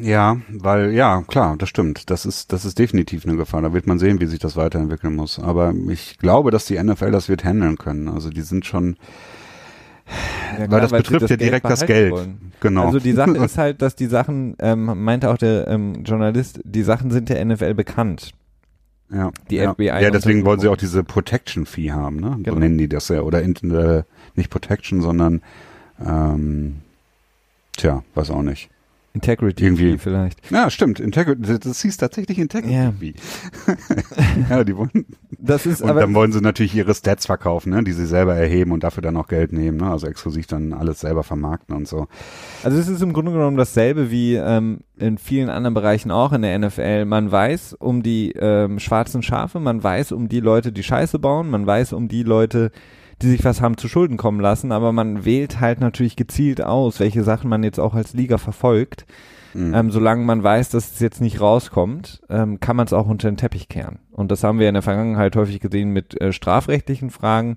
Ja, 0.01 0.39
weil, 0.49 0.93
ja, 0.93 1.23
klar, 1.23 1.57
das 1.57 1.69
stimmt. 1.69 2.11
Das 2.11 2.27
ist, 2.27 2.53
das 2.53 2.65
ist 2.65 2.79
definitiv 2.79 3.27
eine 3.27 3.37
Gefahr. 3.37 3.63
Da 3.63 3.73
wird 3.73 3.87
man 3.87 3.99
sehen, 3.99 4.21
wie 4.21 4.27
sich 4.27 4.39
das 4.41 4.57
weiterentwickeln 4.57 5.15
muss. 5.15 5.39
Aber 5.39 5.73
ich 5.89 6.19
glaube, 6.19 6.51
dass 6.51 6.65
die 6.67 6.83
NFL 6.83 7.13
das 7.13 7.29
wird 7.29 7.45
handeln 7.45 7.79
können. 7.79 8.09
Also 8.09 8.31
die 8.31 8.43
sind 8.43 8.67
schon, 8.67 8.97
Ja, 10.59 10.71
weil 10.71 10.81
das 10.81 10.91
sie 10.91 10.97
betrifft 10.97 11.31
ja 11.31 11.37
direkt 11.37 11.69
das 11.69 11.87
Geld. 11.87 12.13
wollen. 12.13 12.53
Genau. 12.61 12.87
Also 12.87 12.99
die 12.99 13.13
Sache 13.13 13.37
ist 13.45 13.57
halt, 13.59 13.83
dass 13.83 13.95
die 13.97 14.07
Sachen, 14.07 14.57
ähm, 14.59 15.03
meinte 15.05 15.31
auch 15.31 15.39
der 15.39 15.69
ähm, 15.69 16.03
Journalist, 16.05 16.61
die 16.65 16.83
Sachen 16.83 17.11
sind 17.11 17.29
der 17.29 17.45
NFL 17.45 17.75
bekannt. 17.75 18.33
ja, 19.11 19.31
die 19.51 19.57
ja. 19.57 19.73
FBI 19.75 19.85
Ja, 19.87 20.11
deswegen 20.11 20.45
wollen 20.45 20.61
sie 20.61 20.69
auch 20.69 20.77
diese 20.77 21.05
Protection 21.05 21.67
Fee 21.67 21.93
haben, 21.93 22.17
ne? 22.17 22.37
Genau. 22.43 22.55
So 22.55 22.59
nennen 22.59 22.79
die 22.79 22.89
das 22.89 23.09
ja. 23.09 23.21
Oder 23.21 23.43
in, 23.43 23.55
äh, 23.71 24.03
nicht 24.35 24.51
Protection, 24.51 25.03
sondern, 25.03 25.41
ähm, 26.05 26.81
tja, 27.77 28.03
weiß 28.15 28.31
auch 28.31 28.43
nicht. 28.43 28.71
Integrity 29.15 29.65
Irgendwie. 29.65 29.97
Vielleicht. 29.97 30.51
Ja, 30.51 30.69
stimmt. 30.71 30.99
Integrity, 30.99 31.61
das 31.61 31.81
hieß 31.83 31.97
tatsächlich 31.97 32.37
Integrity 32.41 32.75
Ja. 32.75 32.93
Fee. 32.93 33.15
ja, 34.51 34.65
die 34.65 34.77
wollen, 34.77 35.07
Das 35.39 35.67
ist 35.67 35.83
und 35.83 35.91
aber 35.91 36.01
dann 36.01 36.15
wollen 36.15 36.33
sie 36.33 36.41
natürlich 36.41 36.75
ihre 36.75 36.93
Stats 36.95 37.27
verkaufen, 37.27 37.71
ne, 37.71 37.85
die 37.85 37.93
sie 37.93 38.07
selber 38.07 38.35
erheben 38.35 38.73
und 38.73 38.83
dafür 38.83 39.03
dann 39.03 39.17
auch 39.17 39.29
Geld 39.29 39.53
nehmen, 39.53 39.79
ne, 39.79 39.89
also 39.89 40.09
exklusiv 40.09 40.49
dann 40.49 40.73
alles 40.73 40.99
selber 40.99 41.23
vermarkten 41.23 41.77
und 41.77 41.87
so. 41.87 42.09
Also 42.65 42.77
es 42.77 42.89
ist 42.89 43.03
im 43.03 43.12
Grunde 43.12 43.31
genommen 43.31 43.57
dasselbe 43.57 44.11
wie 44.11 44.35
ähm, 44.35 44.81
in 44.99 45.17
vielen 45.17 45.49
anderen 45.49 45.75
Bereichen 45.75 46.11
auch 46.11 46.33
in 46.33 46.43
der 46.43 46.59
NFL. 46.59 47.05
Man 47.05 47.31
weiß 47.31 47.75
um 47.75 48.03
die 48.03 48.33
ähm, 48.33 48.81
schwarzen 48.81 49.23
Schafe, 49.23 49.61
man 49.61 49.81
weiß 49.81 50.11
um 50.11 50.29
die 50.29 50.41
Leute, 50.41 50.73
die 50.73 50.83
Scheiße 50.83 51.21
bauen, 51.21 51.51
man 51.51 51.65
weiß 51.65 51.93
um 51.93 52.09
die 52.09 52.25
Leute, 52.25 52.73
die 53.25 53.31
sich 53.31 53.45
was 53.45 53.61
haben 53.61 53.77
zu 53.77 53.89
Schulden 53.89 54.16
kommen 54.16 54.41
lassen, 54.41 54.70
aber 54.70 54.93
man 54.93 55.25
wählt 55.25 55.61
halt 55.61 55.81
natürlich 55.81 56.16
gezielt 56.16 56.62
aus, 56.62 57.01
welche 57.01 57.25
Sachen 57.25 57.51
man 57.51 57.64
jetzt 57.64 57.81
auch 57.81 57.95
als 57.95 58.12
Liga 58.12 58.39
verfolgt. 58.39 59.07
Mhm. 59.55 59.75
Ähm, 59.75 59.91
solange 59.91 60.25
man 60.25 60.43
weiß, 60.43 60.70
dass 60.70 60.93
es 60.93 61.01
jetzt 61.01 61.20
nicht 61.20 61.41
rauskommt, 61.41 62.22
ähm, 62.29 62.61
kann 62.61 62.77
man 62.77 62.87
es 62.87 62.93
auch 62.93 63.07
unter 63.07 63.31
den 63.31 63.37
Teppich 63.37 63.68
kehren. 63.68 64.01
Und 64.12 64.31
das 64.31 64.45
haben 64.45 64.59
wir 64.59 64.68
in 64.68 64.75
der 64.75 64.83
Vergangenheit 64.83 65.37
häufig 65.37 65.61
gesehen 65.61 65.91
mit 65.91 66.20
äh, 66.20 66.33
strafrechtlichen 66.33 67.11
Fragen 67.11 67.57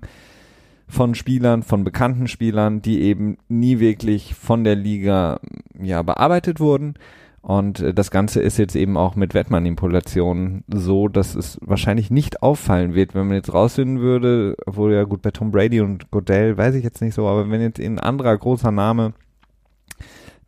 von 0.86 1.14
Spielern, 1.14 1.62
von 1.62 1.84
bekannten 1.84 2.28
Spielern, 2.28 2.80
die 2.80 3.02
eben 3.02 3.36
nie 3.48 3.78
wirklich 3.78 4.34
von 4.34 4.64
der 4.64 4.74
Liga 4.74 5.40
ja 5.78 6.02
bearbeitet 6.02 6.60
wurden. 6.60 6.94
Und 7.40 7.80
äh, 7.80 7.94
das 7.94 8.10
Ganze 8.10 8.40
ist 8.40 8.58
jetzt 8.58 8.76
eben 8.76 8.96
auch 8.96 9.16
mit 9.16 9.34
Wettmanipulationen 9.34 10.64
so, 10.68 11.08
dass 11.08 11.34
es 11.34 11.58
wahrscheinlich 11.60 12.10
nicht 12.10 12.42
auffallen 12.42 12.94
wird, 12.94 13.14
wenn 13.14 13.26
man 13.26 13.36
jetzt 13.36 13.52
rausfinden 13.52 14.00
würde, 14.00 14.56
obwohl 14.66 14.92
ja 14.92 15.04
gut 15.04 15.22
bei 15.22 15.30
Tom 15.30 15.50
Brady 15.50 15.80
und 15.80 16.10
Godell 16.10 16.56
weiß 16.56 16.74
ich 16.74 16.84
jetzt 16.84 17.00
nicht 17.00 17.14
so, 17.14 17.26
aber 17.26 17.50
wenn 17.50 17.60
jetzt 17.60 17.80
ein 17.80 17.98
anderer 17.98 18.36
großer 18.36 18.72
Name 18.72 19.14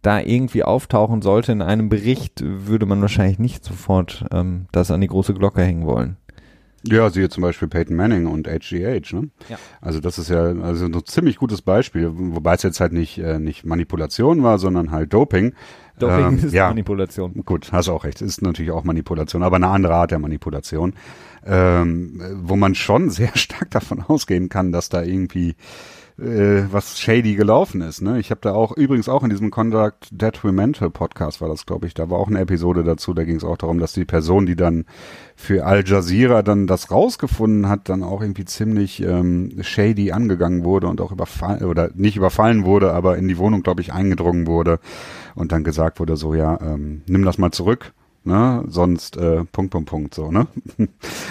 da 0.03 0.21
irgendwie 0.21 0.65
auftauchen 0.65 1.21
sollte 1.23 1.53
in 1.53 1.63
einem 1.63 1.89
Bericht, 1.89 2.43
würde 2.43 2.87
man 2.87 3.03
wahrscheinlich 3.03 3.39
nicht 3.39 3.65
sofort 3.65 4.25
ähm, 4.33 4.67
das 4.73 4.91
an 4.91 5.01
die 5.01 5.09
große 5.09 5.35
Glocke 5.35 5.63
hängen 5.63 5.87
wollen. 5.87 6.17
Ja, 6.83 7.11
siehe 7.11 7.29
zum 7.29 7.43
Beispiel 7.43 7.69
Peyton 7.69 7.95
Manning 7.95 8.27
und 8.27 8.49
HGH, 8.49 9.13
ne? 9.13 9.29
Ja. 9.51 9.59
Also 9.83 10.01
das 10.01 10.19
ist 10.19 10.31
ja 10.31 10.45
also 10.63 10.87
ein 10.87 11.05
ziemlich 11.05 11.37
gutes 11.37 11.61
Beispiel, 11.61 12.11
wobei 12.15 12.55
es 12.55 12.63
jetzt 12.63 12.81
halt 12.81 12.95
nicht, 12.95 13.19
äh, 13.19 13.39
nicht 13.39 13.67
Manipulation 13.67 14.43
war, 14.43 14.59
sondern 14.59 14.91
halt 14.91 15.13
Doping. 15.13 15.53
Doping 16.03 16.39
Ähm, 16.39 16.45
ist 16.45 16.53
ja, 16.53 16.69
Manipulation. 16.69 17.43
Gut, 17.45 17.73
hast 17.73 17.89
auch 17.89 18.05
recht. 18.05 18.21
Ist 18.23 18.43
natürlich 18.43 18.73
auch 18.73 18.85
Manipulation, 18.85 19.43
aber 19.43 19.57
eine 19.57 19.69
andere 19.69 19.95
Art 19.95 20.11
der 20.11 20.19
Manipulation, 20.19 20.95
ähm, 21.47 22.21
wo 22.43 22.57
man 22.57 22.75
schon 22.75 23.11
sehr 23.11 23.31
stark 23.37 23.71
davon 23.71 24.03
ausgehen 24.03 24.49
kann, 24.49 24.73
dass 24.73 24.89
da 24.89 25.03
irgendwie 25.03 25.55
äh, 26.21 26.65
was 26.71 26.99
shady 26.99 27.35
gelaufen 27.35 27.81
ist. 27.81 28.03
Ne? 28.03 28.19
Ich 28.19 28.31
habe 28.31 28.41
da 28.43 28.53
auch 28.53 28.77
übrigens 28.77 29.09
auch 29.09 29.23
in 29.23 29.31
diesem 29.31 29.51
Conduct 29.51 30.09
Detrimental 30.11 30.91
Podcast 30.91 31.41
war 31.41 31.49
das, 31.49 31.67
glaube 31.67 31.87
ich, 31.87 31.95
da 31.95 32.11
war 32.11 32.19
auch 32.19 32.29
eine 32.29 32.41
Episode 32.41 32.85
dazu. 32.85 33.15
Da 33.15 33.25
ging 33.25 33.37
es 33.37 33.45
auch 33.45 33.57
darum, 33.57 33.79
dass 33.79 33.93
die 33.93 34.05
Person, 34.05 34.47
die 34.47 34.57
dann 34.57 34.85
für 35.37 35.65
Al 35.65 35.85
Jazeera 35.87 36.43
dann 36.43 36.67
das 36.67 36.91
rausgefunden 36.91 37.69
hat, 37.69 37.89
dann 37.89 38.03
auch 38.03 38.21
irgendwie 38.21 38.45
ziemlich 38.45 39.03
ähm, 39.03 39.63
shady 39.63 40.13
angegangen 40.13 40.65
wurde 40.65 40.89
und 40.89 41.01
auch 41.01 41.13
überfallen 41.13 41.65
oder 41.65 41.91
nicht 41.95 42.17
überfallen 42.17 42.65
wurde, 42.65 42.93
aber 42.93 43.17
in 43.17 43.29
die 43.29 43.39
Wohnung, 43.39 43.63
glaube 43.63 43.81
ich, 43.81 43.93
eingedrungen 43.93 44.47
wurde 44.47 44.79
und 45.35 45.53
dann 45.53 45.65
gesagt 45.65 46.01
wurde 46.01 46.17
so, 46.17 46.35
ja, 46.35 46.61
ähm, 46.61 47.03
nimm 47.07 47.25
das 47.25 47.39
mal 47.39 47.51
zurück, 47.51 47.93
ne, 48.25 48.65
sonst 48.69 49.17
äh, 49.17 49.45
Punkt, 49.45 49.71
Punkt, 49.73 49.89
Punkt, 49.89 50.15
so, 50.15 50.31
ne? 50.31 50.47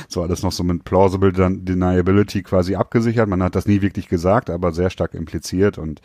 so 0.07 0.21
alles 0.23 0.43
noch 0.43 0.51
so 0.51 0.63
mit 0.63 0.83
plausible 0.83 1.31
Den- 1.31 1.65
Deniability 1.65 2.43
quasi 2.43 2.75
abgesichert. 2.75 3.29
Man 3.29 3.43
hat 3.43 3.55
das 3.55 3.65
nie 3.67 3.81
wirklich 3.81 4.07
gesagt, 4.07 4.49
aber 4.49 4.71
sehr 4.71 4.89
stark 4.89 5.13
impliziert 5.13 5.77
und 5.77 6.01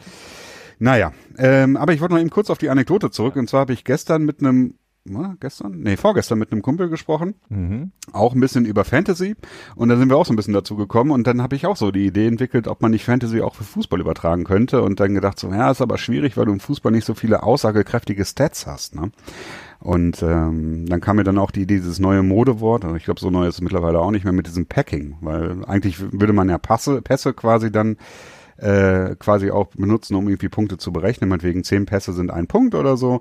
naja, 0.78 1.12
ähm, 1.38 1.76
aber 1.76 1.92
ich 1.92 2.00
wollte 2.00 2.14
noch 2.14 2.20
eben 2.20 2.30
kurz 2.30 2.50
auf 2.50 2.58
die 2.58 2.68
Anekdote 2.68 3.10
zurück. 3.10 3.36
Und 3.36 3.48
zwar 3.48 3.60
habe 3.60 3.72
ich 3.72 3.84
gestern 3.84 4.24
mit 4.24 4.40
einem, 4.40 4.74
na, 5.04 5.36
gestern? 5.38 5.78
Nee, 5.78 5.96
vorgestern 5.96 6.38
mit 6.38 6.50
einem 6.50 6.62
Kumpel 6.62 6.88
gesprochen 6.88 7.34
Mhm. 7.48 7.92
auch 8.12 8.34
ein 8.34 8.40
bisschen 8.40 8.64
über 8.64 8.84
Fantasy 8.84 9.36
und 9.76 9.88
da 9.88 9.96
sind 9.96 10.08
wir 10.08 10.16
auch 10.16 10.26
so 10.26 10.32
ein 10.32 10.36
bisschen 10.36 10.52
dazu 10.54 10.74
gekommen 10.76 11.10
und 11.12 11.26
dann 11.28 11.42
habe 11.42 11.54
ich 11.54 11.66
auch 11.66 11.76
so 11.76 11.92
die 11.92 12.06
Idee 12.06 12.26
entwickelt, 12.26 12.66
ob 12.66 12.82
man 12.82 12.90
nicht 12.90 13.04
Fantasy 13.04 13.40
auch 13.40 13.54
für 13.54 13.64
Fußball 13.64 14.00
übertragen 14.00 14.44
könnte 14.44 14.82
und 14.82 14.98
dann 14.98 15.14
gedacht 15.14 15.38
so, 15.38 15.48
ja, 15.50 15.70
ist 15.70 15.80
aber 15.80 15.96
schwierig, 15.96 16.36
weil 16.36 16.46
du 16.46 16.52
im 16.52 16.60
Fußball 16.60 16.90
nicht 16.90 17.04
so 17.04 17.14
viele 17.14 17.42
aussagekräftige 17.44 18.24
Stats 18.24 18.66
hast, 18.66 18.94
ne? 18.96 19.12
Und 19.84 20.22
ähm, 20.22 20.86
dann 20.86 21.02
kam 21.02 21.16
mir 21.16 21.24
dann 21.24 21.36
auch 21.36 21.50
die 21.50 21.60
Idee, 21.60 21.76
dieses 21.76 21.98
neue 21.98 22.22
Modewort, 22.22 22.86
also 22.86 22.96
ich 22.96 23.04
glaube, 23.04 23.20
so 23.20 23.28
neu 23.28 23.46
ist 23.46 23.56
es 23.56 23.60
mittlerweile 23.60 24.00
auch 24.00 24.10
nicht 24.10 24.24
mehr 24.24 24.32
mit 24.32 24.46
diesem 24.46 24.64
Packing, 24.64 25.18
weil 25.20 25.62
eigentlich 25.66 26.00
würde 26.10 26.32
man 26.32 26.48
ja 26.48 26.56
Passe, 26.56 27.02
Pässe 27.02 27.34
quasi 27.34 27.70
dann 27.70 27.98
äh, 28.56 29.14
quasi 29.16 29.50
auch 29.50 29.66
benutzen, 29.66 30.14
um 30.14 30.26
irgendwie 30.26 30.48
Punkte 30.48 30.78
zu 30.78 30.90
berechnen. 30.90 31.28
Meinetwegen 31.28 31.64
zehn 31.64 31.84
Pässe 31.84 32.14
sind 32.14 32.30
ein 32.30 32.46
Punkt 32.46 32.74
oder 32.74 32.96
so. 32.96 33.20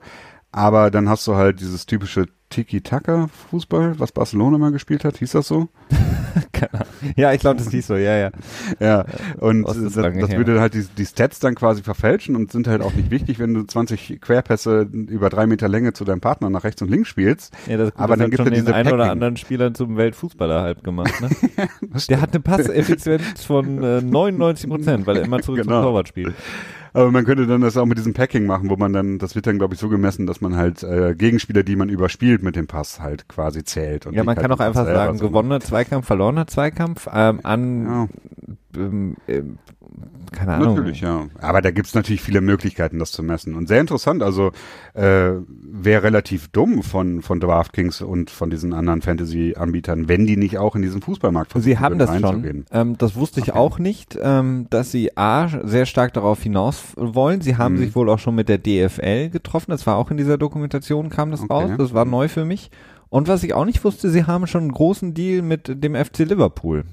Aber 0.56 0.92
dann 0.92 1.10
hast 1.10 1.26
du 1.28 1.36
halt 1.36 1.60
dieses 1.60 1.88
typische 1.88 2.28
Tiki-Taka-Fußball, 2.50 4.00
was 4.00 4.12
Barcelona 4.12 4.60
mal 4.60 4.72
gespielt 4.72 5.04
hat. 5.04 5.18
Hieß 5.18 5.32
das 5.32 5.48
so? 5.48 5.70
Keine 6.52 6.74
Ahnung. 6.74 6.88
Ja, 7.16 7.34
ich 7.34 7.42
glaube, 7.42 7.58
das 7.58 7.72
hieß 7.72 7.88
so, 7.88 7.96
ja, 7.96 8.16
ja. 8.18 8.30
Ja. 8.80 9.06
Und 9.40 9.64
das, 9.68 9.78
das 9.94 9.96
her? 10.06 10.38
würde 10.38 10.62
halt 10.62 10.76
die, 10.76 10.86
die 10.96 11.06
Stats 11.08 11.40
dann 11.40 11.56
quasi 11.56 11.82
verfälschen 11.82 12.36
und 12.36 12.52
sind 12.52 12.68
halt 12.68 12.84
auch 12.84 12.94
nicht 12.94 13.10
wichtig, 13.10 13.40
wenn 13.40 13.56
du 13.56 13.64
20 13.64 14.22
Querpässe 14.22 14.82
über 14.92 15.30
drei 15.30 15.48
Meter 15.48 15.68
Länge 15.68 15.94
zu 15.94 16.06
deinem 16.06 16.22
Partner 16.22 16.52
nach 16.52 16.64
rechts 16.64 16.84
und 16.84 16.90
links 16.92 17.10
spielst. 17.10 17.52
ja 17.68 17.78
das, 17.78 17.96
Aber 17.96 18.16
das 18.16 18.20
dann 18.20 18.30
gibt 18.30 18.38
schon 18.38 18.48
es 18.48 18.54
den 18.54 18.66
diese 18.66 18.76
einen 18.76 18.94
oder 18.94 19.10
anderen 19.12 19.38
Spielern 19.38 19.74
zum 19.74 19.98
Weltfußballer 19.98 20.62
halb 20.62 20.84
gemacht, 20.84 21.14
ne? 21.20 21.30
Das 21.92 22.06
Der 22.06 22.22
hat 22.22 22.32
eine 22.32 22.42
Passeffizienz 22.42 23.44
von 23.44 23.84
äh, 23.84 24.02
99 24.02 24.70
Prozent, 24.70 25.08
weil 25.08 25.18
er 25.18 25.24
immer 25.24 25.42
zurück 25.42 25.62
Genau. 25.64 25.78
zum 25.78 25.84
Torwart 25.86 26.08
spielt. 26.08 26.36
Aber 26.94 27.12
man 27.12 27.26
könnte 27.26 27.48
dann 27.48 27.62
das 27.62 27.76
auch 27.76 27.86
mit 27.86 27.98
diesem 27.98 28.14
Packing 28.14 28.46
machen, 28.46 28.70
wo 28.70 28.76
man 28.76 28.94
dann, 28.94 29.18
das 29.18 29.36
wird 29.36 29.48
dann 29.48 29.58
glaube 29.58 29.74
ich 29.74 29.80
so 29.80 29.90
gemessen, 29.90 30.28
dass 30.28 30.42
man 30.42 30.56
halt 30.56 30.84
äh, 30.84 31.16
Gegenspieler, 31.16 31.64
die 31.64 31.76
man 31.76 31.90
überspielt 31.90 32.44
mit 32.44 32.56
dem 32.56 32.68
Pass 32.68 33.00
halt 33.00 33.28
quasi 33.28 33.64
zählt. 33.64 34.06
Und 34.06 34.14
Ja, 34.14 34.24
man 34.24 34.36
halt 34.36 34.44
kann 34.44 34.52
auch 34.52 34.60
einfach 34.60 34.86
sagen, 34.86 35.18
gewonnener 35.18 35.60
Zweikampf, 35.60 36.06
verlorener 36.06 36.48
Zweikampf, 36.48 37.08
ähm, 37.12 37.40
an, 37.44 37.86
Ja. 37.86 38.08
Ähm, 38.78 39.16
ähm, 39.28 39.58
keine 40.32 40.54
Ahnung. 40.54 40.76
Natürlich, 40.76 41.02
ja. 41.02 41.28
Aber 41.40 41.62
da 41.62 41.72
gibt's 41.72 41.94
natürlich 41.94 42.22
viele 42.22 42.42
Möglichkeiten, 42.42 43.00
das 43.00 43.12
zu 43.12 43.22
messen. 43.24 43.56
Und 43.56 43.68
sehr 43.68 43.80
interessant, 43.82 44.24
also 44.24 44.52
äh, 44.94 45.32
wäre 45.48 46.04
relativ 46.04 46.48
dumm 46.50 46.84
von, 46.84 47.22
von 47.22 47.40
DraftKings 47.40 48.02
und 48.02 48.30
von 48.30 48.50
diesen 48.50 48.74
anderen 48.74 49.02
Fantasy-Anbietern, 49.02 50.08
wenn 50.08 50.26
die 50.26 50.38
nicht 50.38 50.58
auch 50.58 50.76
in 50.76 50.82
diesem 50.82 51.02
Fußballmarkt 51.02 51.52
Sie 51.54 51.76
versuchen 51.76 51.80
haben 51.80 52.00
würden, 52.00 52.22
das 52.22 52.32
schon. 52.32 52.66
Ähm, 52.72 52.98
das 52.98 53.16
wusste 53.16 53.40
ich 53.40 53.50
Okay. 53.52 53.60
auch 53.60 53.80
nicht, 53.80 54.18
ähm, 54.22 54.68
dass 54.70 54.92
sie 54.92 55.16
A, 55.18 55.48
sehr 55.64 55.86
stark 55.86 56.14
darauf 56.14 56.42
hinaus 56.42 56.84
wollen. 56.96 57.42
Sie 57.42 57.58
haben 57.58 57.76
Mhm. 57.76 57.80
sich 57.80 57.96
wohl 57.96 58.10
auch 58.10 58.20
schon 58.20 58.36
mit 58.36 58.50
der 58.50 58.58
DFL 58.58 59.30
getroffen. 59.30 59.72
Das 59.72 59.86
war 59.86 59.98
auch 59.98 60.12
in 60.12 60.18
dieser 60.18 60.38
Dokumentation, 60.38 61.10
kam 61.10 61.32
das 61.32 61.42
Okay. 61.42 61.54
raus. 61.54 61.72
Das 61.78 61.94
war 61.94 62.06
neu 62.06 62.28
für 62.28 62.46
mich. 62.46 62.72
Und 63.10 63.28
was 63.28 63.44
ich 63.44 63.54
auch 63.54 63.66
nicht 63.66 63.84
wusste, 63.84 64.10
sie 64.10 64.24
haben 64.26 64.48
schon 64.48 64.64
einen 64.64 64.72
großen 64.72 65.14
Deal 65.14 65.44
mit 65.44 65.84
dem 65.84 65.94
FC 65.96 66.20
Liverpool. 66.20 66.84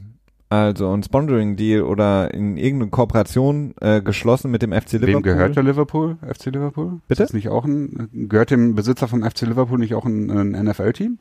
Also 0.50 0.92
ein 0.92 1.02
Sponsoring-Deal 1.02 1.82
oder 1.82 2.34
in 2.34 2.56
irgendeine 2.56 2.90
Kooperation 2.90 3.72
äh, 3.80 4.02
geschlossen 4.02 4.50
mit 4.50 4.62
dem 4.62 4.72
FC 4.72 4.92
Liverpool. 4.94 5.14
Wem 5.14 5.22
gehört 5.22 5.56
der 5.56 5.62
Liverpool, 5.62 6.16
FC 6.28 6.46
Liverpool? 6.46 7.00
Bitte? 7.08 7.22
Ist 7.22 7.30
das 7.30 7.34
nicht 7.34 7.48
auch 7.48 7.64
ein, 7.64 8.08
gehört 8.28 8.50
dem 8.50 8.74
Besitzer 8.74 9.06
vom 9.08 9.22
FC 9.22 9.42
Liverpool 9.42 9.78
nicht 9.78 9.94
auch 9.94 10.04
ein, 10.04 10.30
ein 10.30 10.64
NFL-Team? 10.64 11.18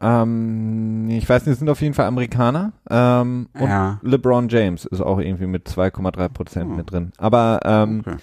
Ähm, 0.00 1.08
ich 1.10 1.28
weiß 1.28 1.44
nicht, 1.46 1.54
es 1.54 1.58
sind 1.58 1.68
auf 1.68 1.80
jeden 1.82 1.94
Fall 1.94 2.06
Amerikaner. 2.06 2.72
Ähm, 2.88 3.48
und 3.58 3.68
Ja. 3.68 3.98
LeBron 4.02 4.48
James 4.48 4.84
ist 4.84 5.00
auch 5.00 5.18
irgendwie 5.18 5.46
mit 5.46 5.68
2,3 5.68 6.28
Prozent 6.28 6.70
Oh. 6.72 6.76
mit 6.76 6.90
drin. 6.90 7.12
Aber 7.18 7.60
ähm, 7.64 8.02
Okay. 8.06 8.16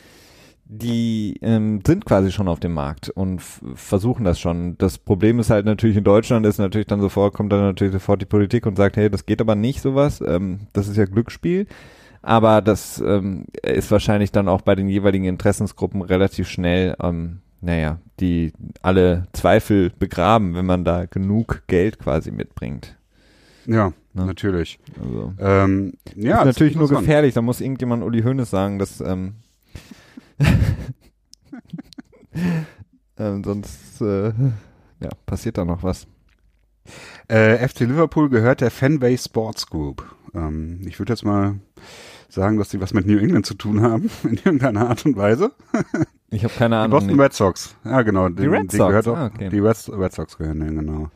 Die 0.66 1.38
ähm, 1.42 1.82
sind 1.86 2.06
quasi 2.06 2.32
schon 2.32 2.48
auf 2.48 2.60
dem 2.60 2.74
Markt 2.74 3.10
und 3.10 3.42
versuchen 3.42 4.24
das 4.26 4.40
schon. 4.40 4.78
Das 4.78 4.98
Problem 4.98 5.40
ist 5.40 5.50
halt 5.50 5.66
natürlich 5.66 5.98
in 5.98 6.04
Deutschland 6.04 6.46
ist 6.46 6.58
natürlich 6.58 6.88
dann 6.88 7.02
sofort, 7.02 7.34
kommt 7.34 7.52
dann 7.54 7.62
natürlich 7.62 7.94
sofort 7.94 8.22
die 8.22 8.26
Politik 8.26 8.66
und 8.66 8.76
sagt, 8.76 8.98
hey, 8.98 9.10
das 9.10 9.26
geht 9.26 9.42
aber 9.42 9.56
nicht 9.56 9.82
sowas. 9.82 10.22
Ähm, 10.26 10.62
das 10.74 10.88
ist 10.88 10.98
ja 10.98 11.06
Glücksspiel. 11.06 11.68
Aber 12.22 12.62
das 12.62 13.00
ähm, 13.06 13.46
ist 13.62 13.92
wahrscheinlich 13.92 14.32
dann 14.32 14.48
auch 14.48 14.62
bei 14.62 14.74
den 14.74 14.90
jeweiligen 14.90 15.26
Interessensgruppen 15.26 16.02
relativ 16.02 16.50
schnell, 16.50 16.96
ähm, 17.00 17.42
naja, 17.62 18.00
die 18.20 18.52
alle 18.82 19.28
Zweifel 19.34 19.92
begraben, 20.00 20.56
wenn 20.56 20.66
man 20.66 20.84
da 20.84 21.06
genug 21.06 21.64
Geld 21.68 22.00
quasi 22.00 22.32
mitbringt. 22.32 22.98
Ja, 23.68 23.94
Ne? 24.16 24.26
natürlich. 24.26 24.80
Also 25.02 25.34
Ähm, 25.40 25.94
ja, 26.16 26.40
ist 26.40 26.46
natürlich 26.46 26.76
nur 26.78 26.88
gefährlich. 26.88 27.34
Da 27.34 27.42
muss 27.42 27.60
irgendjemand 27.60 28.02
Uli 28.02 28.24
Hoeneß 28.24 28.50
sagen, 28.50 28.80
dass 28.80 29.02
ähm, 29.02 29.36
ähm, 33.18 33.44
sonst 33.44 34.02
äh, 34.02 34.28
ja, 35.00 35.10
passiert 35.26 35.58
da 35.58 35.66
noch 35.66 35.84
was. 35.84 36.08
Äh, 37.28 37.68
FC 37.68 37.82
Liverpool 37.82 38.30
gehört 38.30 38.62
der 38.62 38.72
Fanbase 38.72 39.24
Sports 39.26 39.68
Group. 39.68 40.06
Ähm, 40.34 40.82
ich 40.86 41.00
würde 41.00 41.14
jetzt 41.14 41.24
mal 41.26 41.56
sagen, 42.30 42.58
dass 42.58 42.70
die 42.70 42.82
was 42.82 42.94
mit 42.94 43.08
New 43.08 43.18
England 43.18 43.46
zu 43.46 43.54
tun 43.56 43.82
haben, 43.82 44.10
in 44.24 44.36
irgendeiner 44.36 44.90
Art 44.90 45.06
und 45.06 45.16
Weise. 45.18 45.52
Ich 46.30 46.44
habe 46.44 46.54
keine 46.54 46.76
Die 46.76 46.80
Ahnung. 46.80 47.00
Boston 47.00 47.20
Red 47.20 47.34
Sox. 47.34 47.76
Ja, 47.86 48.02
genau. 48.02 48.30
Die 48.30 48.46
Red 48.46 48.72
Sox, 48.72 48.88
Gehört 48.90 49.08
auch, 49.08 49.18
ah, 49.18 49.26
okay. 49.28 49.50
Die 49.50 49.60
Red, 49.60 49.78
Red 49.90 50.14
Sox 50.14 50.38
gehören 50.38 50.60
denen, 50.60 50.76
genau. 50.78 51.10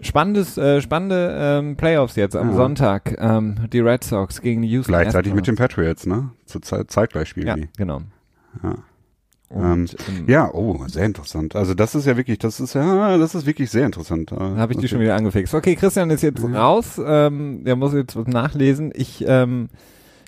Spannendes, 0.00 0.58
äh, 0.58 0.82
spannende 0.82 1.34
ähm, 1.38 1.76
Playoffs 1.76 2.16
jetzt 2.16 2.36
am 2.36 2.50
Ja. 2.50 2.56
Sonntag. 2.56 3.16
Ähm, 3.18 3.56
die 3.72 3.80
Red 3.80 4.04
Sox 4.04 4.40
gegen 4.42 4.60
die 4.62 4.68
Houston 4.68 4.92
Gleichzeitig 4.92 5.32
mit 5.32 5.42
Astros. 5.44 5.56
den 5.56 5.66
Patriots, 5.68 6.06
ne? 6.06 6.30
Zur 6.44 6.60
Zeit, 6.62 6.90
zeitgleich 6.90 7.28
spielen 7.28 7.46
Ja, 7.46 7.54
die. 7.54 7.68
genau. 7.78 8.02
Ja. 8.62 8.74
Und, 9.48 9.96
ähm, 10.08 10.24
Ja, 10.26 10.52
oh, 10.52 10.84
sehr 10.88 11.04
interessant. 11.04 11.54
Also 11.54 11.74
das 11.74 11.94
ist 11.94 12.04
ja 12.06 12.16
wirklich, 12.16 12.38
das 12.38 12.58
ist 12.58 12.74
ja, 12.74 13.16
das 13.16 13.34
ist 13.34 13.46
wirklich 13.46 13.70
sehr 13.70 13.86
interessant. 13.86 14.32
Habe 14.32 14.72
ich 14.72 14.78
die 14.80 14.88
schon 14.88 15.00
wieder 15.00 15.14
angefixt. 15.14 15.54
Okay, 15.54 15.76
Christian 15.76 16.10
ist 16.10 16.22
jetzt 16.22 16.42
raus. 16.42 17.00
Ähm, 17.04 17.62
der 17.64 17.76
muss 17.76 17.92
jetzt 17.92 18.16
was 18.16 18.26
nachlesen. 18.26 18.92
Ich 18.94 19.24
ähm, 19.26 19.68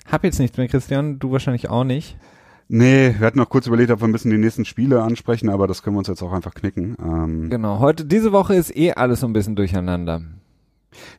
habe 0.09 0.27
jetzt 0.27 0.39
nichts 0.39 0.57
mehr, 0.57 0.69
Christian. 0.69 1.19
Du 1.19 1.31
wahrscheinlich 1.31 1.69
auch 1.69 1.83
nicht. 1.83 2.17
Nee, 2.69 3.15
wir 3.17 3.25
hatten 3.25 3.39
noch 3.39 3.49
kurz 3.49 3.65
überlegt, 3.67 3.89
ob 3.91 3.99
wir 4.01 4.07
ein 4.07 4.11
bisschen 4.11 4.31
die 4.31 4.37
nächsten 4.37 4.63
Spiele 4.63 5.01
ansprechen, 5.01 5.49
aber 5.49 5.67
das 5.67 5.81
können 5.81 5.95
wir 5.95 5.99
uns 5.99 6.07
jetzt 6.07 6.21
auch 6.21 6.31
einfach 6.31 6.53
knicken. 6.53 6.95
Ähm, 7.03 7.49
Genau. 7.49 7.79
Heute, 7.79 8.05
diese 8.05 8.31
Woche 8.31 8.55
ist 8.55 8.75
eh 8.77 8.93
alles 8.93 9.21
so 9.21 9.27
ein 9.27 9.33
bisschen 9.33 9.55
durcheinander. 9.55 10.21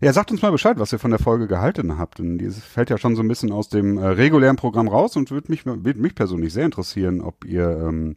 Ja, 0.00 0.12
sagt 0.12 0.30
uns 0.30 0.42
mal 0.42 0.50
Bescheid, 0.50 0.78
was 0.78 0.92
ihr 0.92 0.98
von 0.98 1.10
der 1.10 1.20
Folge 1.20 1.46
gehalten 1.46 1.98
habt. 1.98 2.18
Denn 2.18 2.38
dieses 2.38 2.62
fällt 2.64 2.90
ja 2.90 2.98
schon 2.98 3.16
so 3.16 3.22
ein 3.22 3.28
bisschen 3.28 3.52
aus 3.52 3.68
dem 3.68 3.98
äh, 3.98 4.06
regulären 4.06 4.56
Programm 4.56 4.88
raus 4.88 5.16
und 5.16 5.30
würde 5.30 5.50
mich, 5.50 5.66
würde 5.66 6.00
mich 6.00 6.14
persönlich 6.14 6.52
sehr 6.52 6.64
interessieren, 6.64 7.20
ob 7.20 7.44
ihr, 7.44 7.68
ähm, 7.86 8.16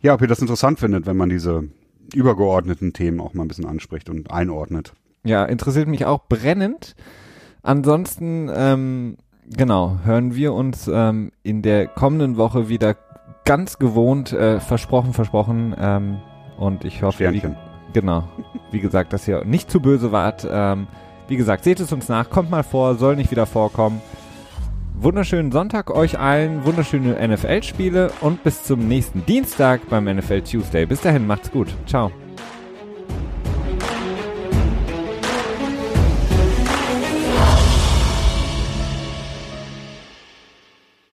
ja, 0.00 0.14
ob 0.14 0.20
ihr 0.22 0.28
das 0.28 0.40
interessant 0.40 0.78
findet, 0.78 1.06
wenn 1.06 1.16
man 1.16 1.28
diese 1.28 1.64
übergeordneten 2.14 2.92
Themen 2.92 3.20
auch 3.20 3.34
mal 3.34 3.42
ein 3.42 3.48
bisschen 3.48 3.66
anspricht 3.66 4.10
und 4.10 4.30
einordnet. 4.30 4.92
Ja, 5.24 5.44
interessiert 5.44 5.88
mich 5.88 6.06
auch 6.06 6.26
brennend. 6.28 6.96
Ansonsten, 7.62 8.50
ähm, 8.54 9.16
genau, 9.46 9.98
hören 10.04 10.34
wir 10.34 10.54
uns 10.54 10.88
ähm, 10.92 11.30
in 11.42 11.62
der 11.62 11.86
kommenden 11.86 12.36
Woche 12.36 12.68
wieder 12.68 12.96
ganz 13.44 13.78
gewohnt, 13.78 14.32
äh, 14.32 14.60
versprochen, 14.60 15.12
versprochen. 15.12 15.74
Ähm, 15.78 16.18
und 16.58 16.84
ich 16.84 17.02
hoffe, 17.02 17.16
Sternchen. 17.16 17.56
Genau, 17.92 18.24
wie 18.70 18.80
gesagt, 18.80 19.12
dass 19.12 19.26
ihr 19.28 19.44
nicht 19.44 19.70
zu 19.70 19.80
böse 19.80 20.12
wart. 20.12 20.46
Ähm, 20.50 20.86
wie 21.28 21.36
gesagt, 21.36 21.64
seht 21.64 21.80
es 21.80 21.92
uns 21.92 22.08
nach, 22.08 22.28
kommt 22.28 22.50
mal 22.50 22.64
vor, 22.64 22.96
soll 22.96 23.16
nicht 23.16 23.30
wieder 23.30 23.46
vorkommen. 23.46 24.00
Wunderschönen 24.94 25.50
Sonntag 25.50 25.90
euch 25.90 26.18
allen, 26.18 26.64
wunderschöne 26.64 27.16
NFL-Spiele 27.26 28.10
und 28.20 28.42
bis 28.44 28.64
zum 28.64 28.86
nächsten 28.86 29.24
Dienstag 29.24 29.88
beim 29.88 30.04
NFL 30.04 30.42
Tuesday. 30.42 30.84
Bis 30.84 31.00
dahin, 31.00 31.26
macht's 31.26 31.50
gut. 31.50 31.68
Ciao. 31.86 32.10